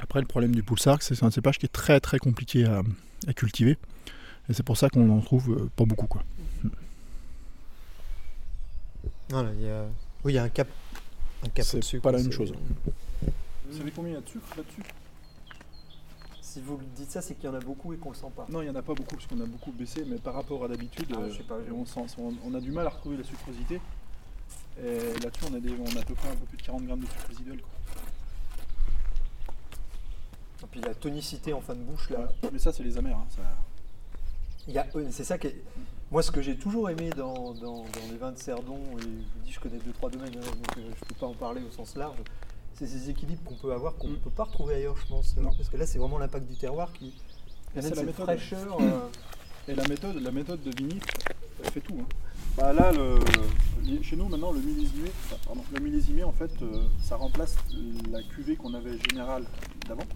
Après, 0.00 0.20
le 0.20 0.26
problème 0.26 0.54
du 0.54 0.62
pulsar, 0.62 1.02
c'est 1.02 1.14
que 1.14 1.18
c'est 1.20 1.24
un 1.26 1.30
cépage 1.30 1.58
qui 1.58 1.66
est 1.66 1.72
très 1.72 1.98
très 2.00 2.18
compliqué 2.18 2.64
à, 2.66 2.82
à 3.26 3.32
cultiver. 3.32 3.78
Et 4.48 4.52
c'est 4.54 4.62
pour 4.62 4.76
ça 4.76 4.88
qu'on 4.90 5.10
en 5.10 5.20
trouve 5.20 5.50
euh, 5.52 5.68
pas 5.76 5.84
beaucoup. 5.84 6.06
Quoi. 6.06 6.22
Voilà, 9.30 9.52
il 9.54 9.62
y 9.62 9.68
a... 9.70 9.84
Oui, 10.24 10.32
il 10.32 10.36
y 10.36 10.38
a 10.38 10.42
un 10.44 10.48
cap. 10.48 10.68
Un 11.44 11.48
cap 11.48 11.64
C'est 11.64 12.00
pas 12.00 12.12
la 12.12 12.18
même 12.18 12.32
chose. 12.32 12.52
Vous 13.68 13.76
savez 13.78 13.90
combien 13.90 14.12
il 14.12 14.14
y 14.14 14.18
a 14.18 14.20
de 14.22 14.28
sucre 14.28 14.46
là-dessus? 14.56 14.82
Si 16.40 16.60
vous 16.62 16.80
dites 16.96 17.10
ça, 17.10 17.20
c'est 17.20 17.34
qu'il 17.34 17.44
y 17.44 17.48
en 17.48 17.54
a 17.54 17.60
beaucoup 17.60 17.92
et 17.92 17.98
qu'on 17.98 18.08
le 18.10 18.16
sent 18.16 18.32
pas. 18.34 18.46
Non, 18.48 18.62
il 18.62 18.64
n'y 18.64 18.70
en 18.70 18.74
a 18.74 18.82
pas 18.82 18.94
beaucoup 18.94 19.14
parce 19.16 19.26
qu'on 19.26 19.40
a 19.40 19.46
beaucoup 19.46 19.70
baissé, 19.70 20.04
mais 20.06 20.16
par 20.16 20.34
rapport 20.34 20.64
à 20.64 20.68
d'habitude, 20.68 21.06
Ah, 21.12 21.18
euh, 21.20 21.30
je 21.30 21.36
sais 21.36 21.42
pas, 21.42 21.58
je- 21.66 21.72
on, 21.72 21.84
on- 22.18 22.34
on 22.46 22.54
a 22.54 22.60
du 22.60 22.72
mal 22.72 22.86
à 22.86 22.90
retrouver 22.90 23.18
la 23.18 23.24
sucrosité. 23.24 23.80
Et 24.82 24.98
là-dessus, 25.22 25.44
on, 25.50 25.54
a 25.54 25.60
des- 25.60 25.70
on 25.78 25.96
a 25.96 26.00
à 26.00 26.04
peu 26.04 26.14
près 26.14 26.28
un 26.30 26.36
peu 26.36 26.46
plus 26.46 26.56
de 26.56 26.62
40 26.62 26.84
grammes 26.86 27.00
de 27.00 27.06
sucre 27.06 27.26
résiduel. 27.28 27.60
quoi. 27.60 27.70
Et 30.62 30.66
puis 30.70 30.80
la 30.80 30.94
tonicité 30.94 31.52
en 31.52 31.60
fin 31.60 31.74
de 31.74 31.82
bouche 31.82 32.10
là. 32.10 32.28
Mais 32.52 32.58
ça, 32.58 32.72
c'est 32.72 32.82
les 32.82 32.96
amers. 32.96 33.16
hein, 33.18 33.26
ça- 33.30 33.42
y 33.42 33.44
c'est 35.10 35.24
ça 35.24 35.38
qui 35.38 35.48
est- 35.48 35.62
Moi, 36.10 36.22
ce 36.22 36.30
que 36.30 36.40
j'ai 36.40 36.56
toujours 36.56 36.88
aimé 36.88 37.10
dans, 37.14 37.52
dans- 37.52 37.82
dans 37.84 38.06
les 38.10 38.16
vins 38.16 38.32
de 38.32 38.38
Cerdon, 38.38 38.78
et 38.96 39.02
je 39.02 39.06
vous 39.08 39.44
dis, 39.44 39.52
je 39.52 39.60
connais 39.60 39.76
deux 39.78 39.92
trois 39.92 40.08
domaines, 40.08 40.32
hein, 40.36 40.40
donc 40.40 40.78
euh, 40.78 40.80
je 40.80 40.80
ne 40.88 40.94
peux 41.08 41.14
pas 41.20 41.26
en 41.26 41.34
parler 41.34 41.60
au 41.60 41.70
sens 41.70 41.96
large. 41.96 42.16
C'est 42.72 42.86
ces 42.86 43.10
équilibres 43.10 43.42
qu'on 43.44 43.56
peut 43.56 43.72
avoir, 43.74 43.94
qu'on 43.96 44.08
ne 44.08 44.14
Mm. 44.14 44.20
peut 44.20 44.30
pas 44.30 44.44
retrouver 44.44 44.76
ailleurs, 44.76 44.96
je 44.96 45.06
pense. 45.06 45.36
Non. 45.36 45.50
Parce 45.54 45.68
que 45.68 45.76
là, 45.76 45.84
c'est 45.86 45.98
vraiment 45.98 46.16
l'impact 46.18 46.46
du 46.46 46.56
terroir 46.56 46.92
qui 46.94 47.12
amène 47.74 47.82
c'est 47.82 47.90
la 47.90 47.96
cette 47.96 48.06
méthode. 48.06 48.24
fraîcheur. 48.24 48.78
euh, 48.80 49.08
Et 49.68 49.74
la 49.74 49.86
méthode, 49.86 50.16
la 50.22 50.30
méthode 50.30 50.62
de 50.62 50.70
Vinif, 50.74 51.02
elle 51.62 51.70
fait 51.72 51.80
tout. 51.82 51.96
hein. 52.00 52.06
Bah 52.56 52.72
là, 52.72 52.90
le- 52.90 53.18
le- 53.86 54.02
chez 54.02 54.16
nous 54.16 54.28
maintenant, 54.28 54.50
le 54.52 54.60
millésimé, 54.60 55.10
pardon, 55.46 55.62
le 55.74 55.80
millésimé, 55.80 56.24
en 56.24 56.32
fait, 56.32 56.50
euh, 56.62 56.84
ça 57.02 57.16
remplace 57.16 57.54
la 58.10 58.22
cuvée 58.22 58.56
qu'on 58.56 58.72
avait 58.72 58.96
générale 59.10 59.44
d'avant. 59.86 60.06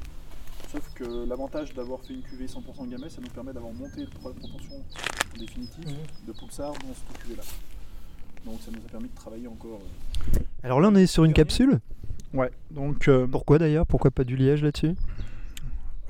Sauf 0.73 0.91
que 0.95 1.29
l'avantage 1.29 1.75
d'avoir 1.75 2.01
fait 2.01 2.15
une 2.15 2.23
cuvée 2.23 2.47
100% 2.47 2.89
gamay, 2.89 3.11
ça 3.11 3.21
nous 3.21 3.29
permet 3.29 3.53
d'avoir 3.53 3.73
monté 3.75 4.01
la 4.01 4.07
proportion 4.07 4.83
définitive 5.39 5.87
Mhm. 5.87 6.27
de 6.29 6.33
pulsar 6.33 6.73
dans 6.73 6.95
cette 6.95 7.19
cuvée-là. 7.23 7.43
Donc 8.47 8.59
ça 8.65 8.71
nous 8.71 8.79
a 8.79 8.91
permis 8.91 9.09
de 9.09 9.15
travailler 9.15 9.47
encore. 9.49 9.81
euh. 10.35 10.39
Alors 10.63 10.81
là, 10.81 10.89
on 10.91 10.95
est 10.95 11.07
sur 11.07 11.25
une 11.25 11.35
capsule. 11.35 11.79
Ouais, 12.33 12.51
donc 12.71 13.09
euh, 13.09 13.27
Pourquoi 13.27 13.59
d'ailleurs? 13.59 13.87
Pourquoi 13.87 14.11
pas 14.11 14.25
du 14.25 14.37
liège 14.37 14.63
là-dessus? 14.63 14.95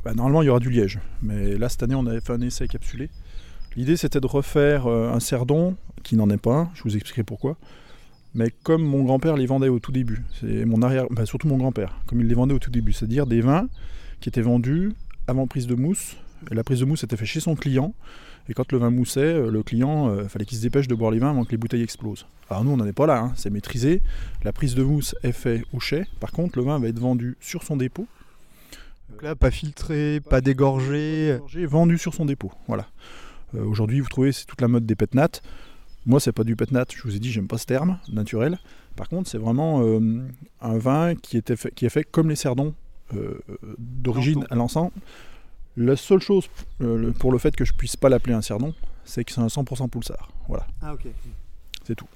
Bah, 0.05 0.15
normalement 0.15 0.43
il 0.43 0.47
y 0.47 0.49
aura 0.49 0.61
du 0.61 0.71
liège. 0.71 1.01
Mais 1.23 1.57
là, 1.57 1.69
cette 1.69 1.83
année, 1.83 1.95
on 1.97 2.07
avait 2.07 2.21
fait 2.21 2.33
un 2.33 2.41
essai 2.41 2.69
capsulé. 2.69 3.11
L'idée, 3.75 3.97
c'était 3.97 4.21
de 4.21 4.27
refaire 4.27 4.87
euh, 4.87 5.11
un 5.13 5.19
cerdon, 5.21 5.77
qui 6.05 6.15
n'en 6.17 6.29
est 6.31 6.37
pas 6.41 6.55
un, 6.57 6.71
je 6.75 6.83
vous 6.85 6.95
expliquerai 6.95 7.25
pourquoi. 7.25 7.57
Mais 8.35 8.51
comme 8.63 8.83
mon 8.83 9.03
grand-père 9.05 9.37
les 9.37 9.47
vendait 9.47 9.69
au 9.69 9.79
tout 9.79 9.93
début, 9.93 10.23
c'est 10.41 10.65
mon 10.65 10.83
arrière, 10.83 11.07
bah, 11.11 11.27
surtout 11.27 11.49
mon 11.49 11.57
grand-père, 11.59 11.99
comme 12.07 12.21
il 12.21 12.27
les 12.29 12.35
vendait 12.35 12.55
au 12.55 12.59
tout 12.59 12.71
début, 12.71 12.93
c'est-à-dire 12.93 13.27
des 13.27 13.41
vins 13.41 13.69
qui 14.23 14.29
étaient 14.29 14.41
vendus 14.41 14.93
avant 15.27 15.47
prise 15.47 15.67
de 15.67 15.75
mousse. 15.75 16.17
Et 16.51 16.55
la 16.55 16.65
prise 16.65 16.81
de 16.81 16.85
mousse 16.85 17.05
était 17.05 17.17
faite 17.17 17.27
chez 17.27 17.41
son 17.41 17.55
client. 17.55 17.95
Et 18.49 18.55
quand 18.55 18.73
le 18.73 18.79
vin 18.79 18.91
moussait, 18.91 19.21
euh, 19.21 19.51
le 19.51 19.63
client, 19.63 20.09
euh, 20.09 20.27
fallait 20.29 20.45
qu'il 20.45 20.59
se 20.59 20.63
dépêche 20.63 20.89
de 20.89 20.95
boire 20.95 21.11
les 21.11 21.19
vins 21.19 21.31
avant 21.31 21.45
que 21.45 21.51
les 21.51 21.57
bouteilles 21.57 21.83
explosent. 21.83 22.27
Alors 22.49 22.65
nous, 22.65 22.73
on 22.73 22.77
n'en 22.77 22.87
est 22.87 22.93
pas 22.93 23.07
là, 23.07 23.19
hein, 23.19 23.33
c'est 23.37 23.51
maîtrisé. 23.51 24.03
La 24.43 24.53
prise 24.53 24.75
de 24.75 24.83
mousse 24.83 25.15
est 25.23 25.33
faite 25.33 25.63
au 25.73 25.81
chai. 25.81 26.07
Par 26.19 26.33
contre, 26.33 26.59
le 26.59 26.65
vin 26.65 26.79
va 26.79 26.89
être 26.89 26.99
vendu 26.99 27.37
sur 27.41 27.63
son 27.63 27.77
dépôt. 27.77 28.07
Donc 29.11 29.23
là, 29.23 29.37
pas 29.37 29.51
filtré, 29.51 30.21
pas 30.21 30.41
dégorgé. 30.41 31.39
J'ai 31.49 31.67
vendu 31.67 31.99
sur 31.99 32.15
son 32.15 32.25
dépôt. 32.25 32.51
Voilà. 32.67 32.87
Euh, 33.55 33.65
Aujourd'hui, 33.65 34.01
vous 34.01 34.09
trouvez, 34.09 34.33
c'est 34.33 34.47
toute 34.47 34.61
la 34.61 34.69
mode 34.69 34.87
des 34.87 34.97
pétnats. 34.97 35.41
Moi, 36.07 36.19
c'est 36.19 36.33
pas 36.33 36.45
du 36.45 36.57
pétnat. 36.57 36.87
Je 36.95 37.03
vous 37.03 37.15
ai 37.15 37.21
dit, 37.21 37.31
j'aime 37.31 37.47
pas 37.47 37.59
ce 37.59 37.67
terme 37.67 37.99
naturel. 38.11 38.59
Par 38.97 39.09
contre, 39.09 39.29
c'est 39.29 39.39
vraiment 39.39 39.83
euh, 39.83 40.01
un 40.61 40.79
vin 40.79 41.15
qui, 41.15 41.37
était 41.37 41.57
fait, 41.57 41.73
qui 41.73 41.87
est 41.87 41.91
fait 41.91 42.05
comme 42.05 42.29
les 42.29 42.37
cerdons 42.37 42.75
d'origine 43.79 44.47
à 44.51 44.55
l'encens. 44.55 44.91
La 45.77 45.97
seule 45.97 46.21
chose 46.21 46.49
euh, 46.83 47.13
pour 47.13 47.33
le 47.33 47.39
fait 47.39 47.57
que 47.57 47.65
je 47.65 47.73
puisse 47.73 47.97
pas 47.97 48.09
l'appeler 48.11 48.35
un 48.35 48.43
cerdon, 48.43 48.75
c'est 49.05 49.25
que 49.25 49.33
c'est 49.33 49.41
un 49.41 49.47
100% 49.47 49.89
pulsar. 49.89 50.31
Voilà, 50.49 50.67
Ah 50.83 50.93
ok. 50.93 51.07
c'est 51.85 51.95
tout. 51.95 52.07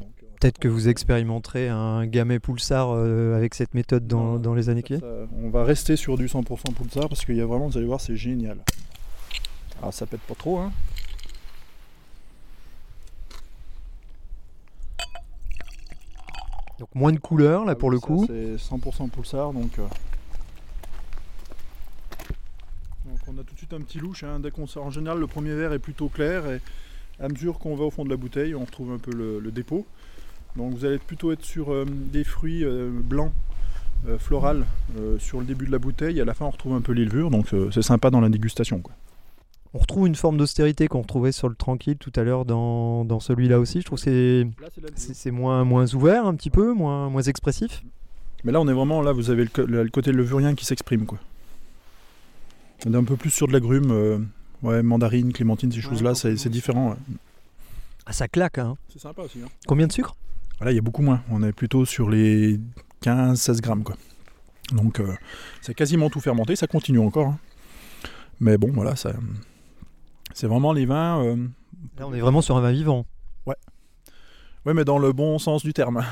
Euh, 0.00 0.04
Peut-être 0.40 0.58
que 0.58 0.68
vous 0.68 0.88
expérimenterez 0.88 1.68
un 1.68 2.06
gamay 2.06 2.38
pulsar 2.38 2.88
euh, 2.90 3.36
avec 3.36 3.54
cette 3.54 3.74
méthode 3.74 4.06
dans, 4.06 4.38
dans 4.38 4.54
les 4.54 4.68
années 4.70 4.82
qui 4.82 4.94
viennent. 4.96 5.26
on 5.42 5.50
va 5.50 5.64
rester 5.64 5.96
sur 5.96 6.16
du 6.16 6.26
100% 6.26 6.72
pulsar 6.74 7.08
parce 7.08 7.24
qu'il 7.24 7.36
y 7.36 7.40
a 7.40 7.46
vraiment, 7.46 7.68
vous 7.68 7.76
allez 7.76 7.86
voir, 7.86 8.00
c'est 8.00 8.16
génial. 8.16 8.58
Alors 9.80 9.92
ça 9.92 10.06
pète 10.06 10.20
pas 10.22 10.34
trop, 10.34 10.58
hein. 10.58 10.72
Donc 16.84 16.94
moins 16.94 17.12
de 17.12 17.18
couleurs 17.18 17.64
là 17.64 17.72
Ah 17.72 17.76
pour 17.76 17.88
oui, 17.88 17.94
le 17.94 18.00
coup. 18.00 18.26
C'est 18.26 18.56
100% 18.56 19.08
pulsar, 19.08 19.52
donc. 19.54 19.78
euh, 19.78 19.82
Donc 23.06 23.18
on 23.28 23.32
a 23.40 23.42
tout 23.42 23.54
de 23.54 23.58
suite 23.58 23.72
un 23.72 23.80
petit 23.80 23.98
louche. 23.98 24.22
hein, 24.24 24.38
dès 24.38 24.50
qu'on 24.50 24.66
sort, 24.66 24.84
en 24.84 24.90
général, 24.90 25.18
le 25.18 25.26
premier 25.26 25.54
verre 25.54 25.72
est 25.72 25.78
plutôt 25.78 26.08
clair 26.08 26.46
et 26.50 26.60
à 27.20 27.28
mesure 27.28 27.58
qu'on 27.58 27.74
va 27.74 27.84
au 27.84 27.90
fond 27.90 28.04
de 28.04 28.10
la 28.10 28.16
bouteille, 28.16 28.54
on 28.54 28.64
retrouve 28.64 28.92
un 28.92 28.98
peu 28.98 29.12
le, 29.12 29.40
le 29.40 29.50
dépôt. 29.50 29.86
Donc 30.56 30.74
vous 30.74 30.84
allez 30.84 30.98
plutôt 30.98 31.32
être 31.32 31.42
sur 31.42 31.72
euh, 31.72 31.84
des 31.86 32.22
fruits 32.24 32.64
euh, 32.64 32.90
blancs 32.92 33.32
floral 34.18 34.66
euh, 34.98 35.18
sur 35.18 35.38
le 35.40 35.46
début 35.46 35.64
de 35.66 35.72
la 35.72 35.78
bouteille. 35.78 36.20
À 36.20 36.26
la 36.26 36.34
fin, 36.34 36.44
on 36.44 36.50
retrouve 36.50 36.74
un 36.74 36.82
peu 36.82 36.92
les 36.92 37.06
levures, 37.06 37.30
donc 37.30 37.46
c'est 37.72 37.80
sympa 37.80 38.10
dans 38.10 38.20
la 38.20 38.28
dégustation. 38.28 38.80
Quoi. 38.80 38.92
On 39.74 39.78
retrouve 39.78 40.06
une 40.06 40.14
forme 40.14 40.36
d'austérité 40.36 40.86
qu'on 40.86 41.02
retrouvait 41.02 41.32
sur 41.32 41.48
le 41.48 41.56
tranquille 41.56 41.96
tout 41.98 42.12
à 42.14 42.22
l'heure 42.22 42.44
dans, 42.44 43.04
dans 43.04 43.18
celui-là 43.18 43.58
aussi. 43.58 43.80
Je 43.80 43.86
trouve 43.86 44.00
que 44.02 44.46
c'est, 44.94 45.30
moins, 45.32 45.64
moins 45.64 45.92
ouvert 45.94 46.26
un 46.26 46.34
petit 46.36 46.50
peu, 46.50 46.72
moins, 46.72 47.10
moins 47.10 47.22
expressif. 47.22 47.82
Mais 48.44 48.52
là, 48.52 48.60
on 48.60 48.68
est 48.68 48.72
vraiment 48.72 49.02
là. 49.02 49.10
Vous 49.12 49.30
avez 49.30 49.48
le, 49.56 49.88
côté 49.88 50.12
levurien 50.12 50.54
qui 50.54 50.64
s'exprime, 50.64 51.06
quoi. 51.06 51.18
On 52.86 52.94
est 52.94 52.96
un 52.96 53.02
peu 53.04 53.16
plus 53.16 53.30
sur 53.30 53.48
de 53.48 53.52
l'agrume, 53.52 53.90
euh, 53.90 54.18
ouais, 54.62 54.82
mandarine, 54.82 55.32
clémentine, 55.32 55.72
ces 55.72 55.78
Ouais, 55.78 55.82
choses-là, 55.82 56.14
c'est, 56.14 56.36
c'est 56.36 56.50
différent. 56.50 56.90
ouais. 56.90 56.96
Ah, 58.06 58.12
ça 58.12 58.28
claque, 58.28 58.58
hein. 58.58 58.76
C'est 58.92 59.00
sympa 59.00 59.22
aussi. 59.22 59.38
Hein. 59.44 59.48
Combien 59.66 59.86
de 59.88 59.92
sucre? 59.92 60.14
Là, 60.60 60.70
il 60.70 60.76
y 60.76 60.78
a 60.78 60.82
beaucoup 60.82 61.02
moins. 61.02 61.20
On 61.30 61.42
est 61.42 61.52
plutôt 61.52 61.84
sur 61.84 62.10
les 62.10 62.60
15-16 63.02 63.60
grammes, 63.60 63.82
quoi. 63.82 63.96
Donc, 64.72 65.00
euh, 65.00 65.14
c'est 65.62 65.74
quasiment 65.74 66.10
tout 66.10 66.20
fermenté. 66.20 66.54
Ça 66.54 66.68
continue 66.68 67.00
encore. 67.00 67.26
hein. 67.28 67.38
Mais 68.40 68.56
bon, 68.58 68.70
voilà, 68.72 68.94
ça, 68.94 69.12
c'est 70.34 70.46
vraiment 70.46 70.74
les 70.74 70.84
vins. 70.84 71.24
euh, 71.24 71.36
Là, 71.98 72.06
on 72.06 72.12
est 72.12 72.20
vraiment 72.20 72.42
sur 72.42 72.56
un 72.56 72.60
vin 72.60 72.72
vivant. 72.72 73.06
ouais, 73.46 73.54
mais 74.74 74.84
dans 74.84 74.98
le 74.98 75.12
bon 75.12 75.38
sens 75.38 75.62
du 75.62 75.72
terme. 75.72 76.04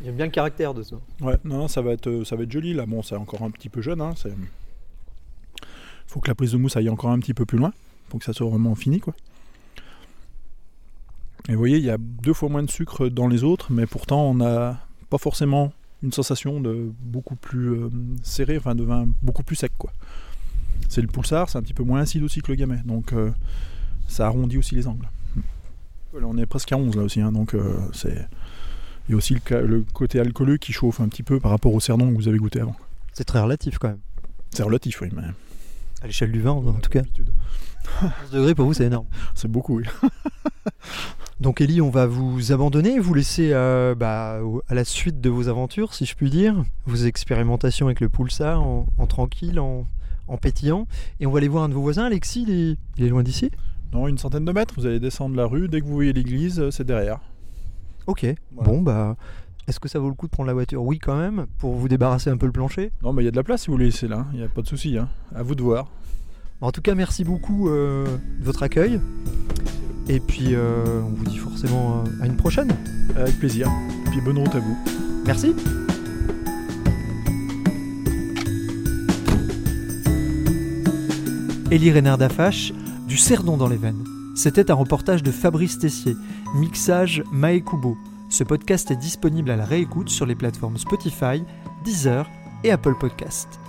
Il 0.00 0.06
y 0.06 0.08
a 0.08 0.12
bien 0.12 0.24
le 0.26 0.30
caractère 0.30 0.72
de 0.74 0.82
ça. 0.82 0.96
Ouais, 1.20 1.36
non, 1.44 1.68
ça 1.68 1.82
va 1.82 1.92
être, 1.92 2.06
euh, 2.08 2.24
ça 2.24 2.34
va 2.36 2.42
être 2.44 2.50
joli 2.52 2.72
là. 2.74 2.86
Bon, 2.86 3.02
c'est 3.02 3.16
encore 3.16 3.42
un 3.42 3.50
petit 3.50 3.68
peu 3.68 3.82
jeune. 3.82 4.00
Hein, 4.00 4.12
c'est... 4.16 4.32
Faut 6.06 6.20
que 6.20 6.28
la 6.28 6.34
prise 6.34 6.52
de 6.52 6.56
mousse 6.56 6.76
aille 6.76 6.88
encore 6.88 7.10
un 7.10 7.18
petit 7.20 7.34
peu 7.34 7.44
plus 7.44 7.58
loin 7.58 7.72
pour 8.08 8.18
que 8.18 8.24
ça 8.24 8.32
soit 8.32 8.48
vraiment 8.48 8.74
fini, 8.74 8.98
quoi. 9.00 9.14
Et 11.48 11.52
vous 11.52 11.58
voyez, 11.58 11.76
il 11.78 11.84
y 11.84 11.90
a 11.90 11.98
deux 11.98 12.32
fois 12.32 12.48
moins 12.48 12.62
de 12.62 12.70
sucre 12.70 13.08
dans 13.08 13.28
les 13.28 13.44
autres, 13.44 13.72
mais 13.72 13.86
pourtant 13.86 14.22
on 14.22 14.34
n'a 14.34 14.78
pas 15.08 15.18
forcément 15.18 15.72
une 16.02 16.12
sensation 16.12 16.60
de 16.60 16.92
beaucoup 17.00 17.36
plus 17.36 17.68
euh, 17.70 17.90
serré, 18.22 18.56
enfin 18.56 18.74
de 18.74 18.84
vin 18.84 19.06
beaucoup 19.22 19.42
plus 19.42 19.56
sec, 19.56 19.72
quoi. 19.78 19.92
C'est 20.90 21.00
le 21.00 21.06
pulsar, 21.06 21.48
c'est 21.48 21.56
un 21.56 21.62
petit 21.62 21.72
peu 21.72 21.84
moins 21.84 22.00
acide 22.00 22.24
aussi 22.24 22.42
que 22.42 22.50
le 22.50 22.56
gamay, 22.56 22.80
donc 22.84 23.12
euh, 23.12 23.30
ça 24.08 24.26
arrondit 24.26 24.58
aussi 24.58 24.74
les 24.74 24.88
angles. 24.88 25.08
On 26.20 26.36
est 26.36 26.46
presque 26.46 26.72
à 26.72 26.76
11 26.76 26.96
là 26.96 27.04
aussi, 27.04 27.20
hein, 27.20 27.30
donc 27.30 27.54
euh, 27.54 27.78
c'est. 27.92 28.26
Il 29.08 29.12
y 29.12 29.14
a 29.14 29.16
aussi 29.16 29.36
le, 29.50 29.84
côté 29.94 30.18
alcooleux 30.18 30.56
qui 30.56 30.72
chauffe 30.72 31.00
un 31.00 31.08
petit 31.08 31.22
peu 31.22 31.38
par 31.38 31.52
rapport 31.52 31.72
au 31.72 31.78
cerdon 31.78 32.10
que 32.10 32.16
vous 32.16 32.26
avez 32.26 32.38
goûté 32.38 32.60
avant. 32.60 32.74
C'est 33.12 33.22
très 33.24 33.40
relatif 33.40 33.78
quand 33.78 33.88
même. 33.88 34.00
C'est 34.50 34.64
relatif, 34.64 35.00
oui, 35.00 35.10
mais. 35.14 35.22
À 36.02 36.06
l'échelle 36.06 36.32
du 36.32 36.40
vin, 36.40 36.50
en 36.50 36.72
tout 36.72 36.90
cas. 36.90 37.02
D'habitude. 37.02 37.30
11 38.02 38.30
degrés 38.32 38.54
pour 38.56 38.66
vous, 38.66 38.74
c'est 38.74 38.86
énorme. 38.86 39.06
C'est 39.36 39.48
beaucoup, 39.48 39.78
oui. 39.78 39.84
Donc 41.40 41.60
Ellie, 41.60 41.80
on 41.80 41.90
va 41.90 42.06
vous 42.06 42.50
abandonner, 42.50 42.98
vous 42.98 43.14
laisser 43.14 43.50
euh, 43.52 43.94
bah, 43.94 44.40
à 44.68 44.74
la 44.74 44.84
suite 44.84 45.20
de 45.20 45.30
vos 45.30 45.48
aventures, 45.48 45.94
si 45.94 46.04
je 46.04 46.16
puis 46.16 46.30
dire, 46.30 46.64
vos 46.84 46.96
expérimentations 46.96 47.86
avec 47.86 48.00
le 48.00 48.08
pulsar 48.08 48.60
en, 48.60 48.86
en 48.98 49.06
tranquille, 49.06 49.60
en, 49.60 49.86
en 50.30 50.36
pétillant. 50.38 50.86
Et 51.20 51.26
on 51.26 51.30
va 51.30 51.38
aller 51.38 51.48
voir 51.48 51.64
un 51.64 51.68
de 51.68 51.74
vos 51.74 51.82
voisins, 51.82 52.04
Alexis, 52.04 52.44
il 52.48 52.50
est, 52.50 52.76
il 52.96 53.04
est 53.04 53.08
loin 53.08 53.22
d'ici 53.22 53.50
Non, 53.92 54.08
une 54.08 54.18
centaine 54.18 54.44
de 54.44 54.52
mètres, 54.52 54.74
vous 54.76 54.86
allez 54.86 55.00
descendre 55.00 55.36
la 55.36 55.46
rue, 55.46 55.68
dès 55.68 55.80
que 55.80 55.86
vous 55.86 55.94
voyez 55.94 56.12
l'église, 56.12 56.60
euh, 56.60 56.70
c'est 56.70 56.84
derrière. 56.84 57.20
Ok, 58.06 58.26
Voilà. 58.54 58.70
bon 58.70 58.80
bah... 58.80 59.16
Est-ce 59.68 59.78
que 59.78 59.88
ça 59.88 60.00
vaut 60.00 60.08
le 60.08 60.14
coup 60.14 60.26
de 60.26 60.32
prendre 60.32 60.48
la 60.48 60.54
voiture? 60.54 60.82
Oui 60.82 60.98
quand 60.98 61.16
même, 61.16 61.46
pour 61.58 61.74
vous 61.76 61.86
débarrasser 61.86 62.28
un 62.28 62.36
peu 62.36 62.46
le 62.46 62.50
plancher? 62.52 62.90
Non, 63.04 63.12
mais 63.12 63.22
il 63.22 63.26
y 63.26 63.28
a 63.28 63.30
de 63.30 63.36
la 63.36 63.44
place 63.44 63.60
si 63.62 63.66
vous 63.68 63.74
voulez 63.74 63.84
laisser 63.84 64.08
là, 64.08 64.26
il 64.32 64.38
n'y 64.38 64.44
a 64.44 64.48
pas 64.48 64.62
de 64.62 64.66
souci. 64.66 64.98
Hein. 64.98 65.08
À 65.32 65.44
vous 65.44 65.54
de 65.54 65.62
voir. 65.62 65.86
En 66.60 66.72
tout 66.72 66.80
cas, 66.82 66.94
merci 66.96 67.22
beaucoup 67.22 67.68
euh, 67.68 68.04
de 68.40 68.44
votre 68.44 68.64
accueil. 68.64 69.00
Et 70.08 70.18
puis, 70.18 70.54
euh, 70.54 71.00
on 71.02 71.10
vous 71.10 71.24
dit 71.24 71.36
forcément 71.36 72.02
à 72.20 72.26
une 72.26 72.36
prochaine. 72.36 72.72
Avec 73.14 73.38
plaisir. 73.38 73.68
Et 74.06 74.10
puis 74.10 74.20
bonne 74.20 74.38
route 74.38 74.54
à 74.56 74.60
vous. 74.60 74.76
Merci. 75.24 75.54
Élie 81.70 81.92
Reynard 81.92 82.18
d'Afache, 82.18 82.72
du 83.06 83.16
Cerdon 83.16 83.56
dans 83.56 83.68
les 83.68 83.76
veines. 83.76 84.04
C'était 84.34 84.72
un 84.72 84.74
reportage 84.74 85.22
de 85.22 85.30
Fabrice 85.30 85.78
Tessier, 85.78 86.16
mixage 86.56 87.22
Mae 87.30 87.60
Kubo. 87.60 87.96
Ce 88.28 88.42
podcast 88.42 88.90
est 88.90 88.96
disponible 88.96 89.52
à 89.52 89.56
la 89.56 89.64
réécoute 89.64 90.08
sur 90.08 90.26
les 90.26 90.34
plateformes 90.34 90.78
Spotify, 90.78 91.44
Deezer 91.84 92.28
et 92.64 92.72
Apple 92.72 92.96
Podcast. 92.98 93.60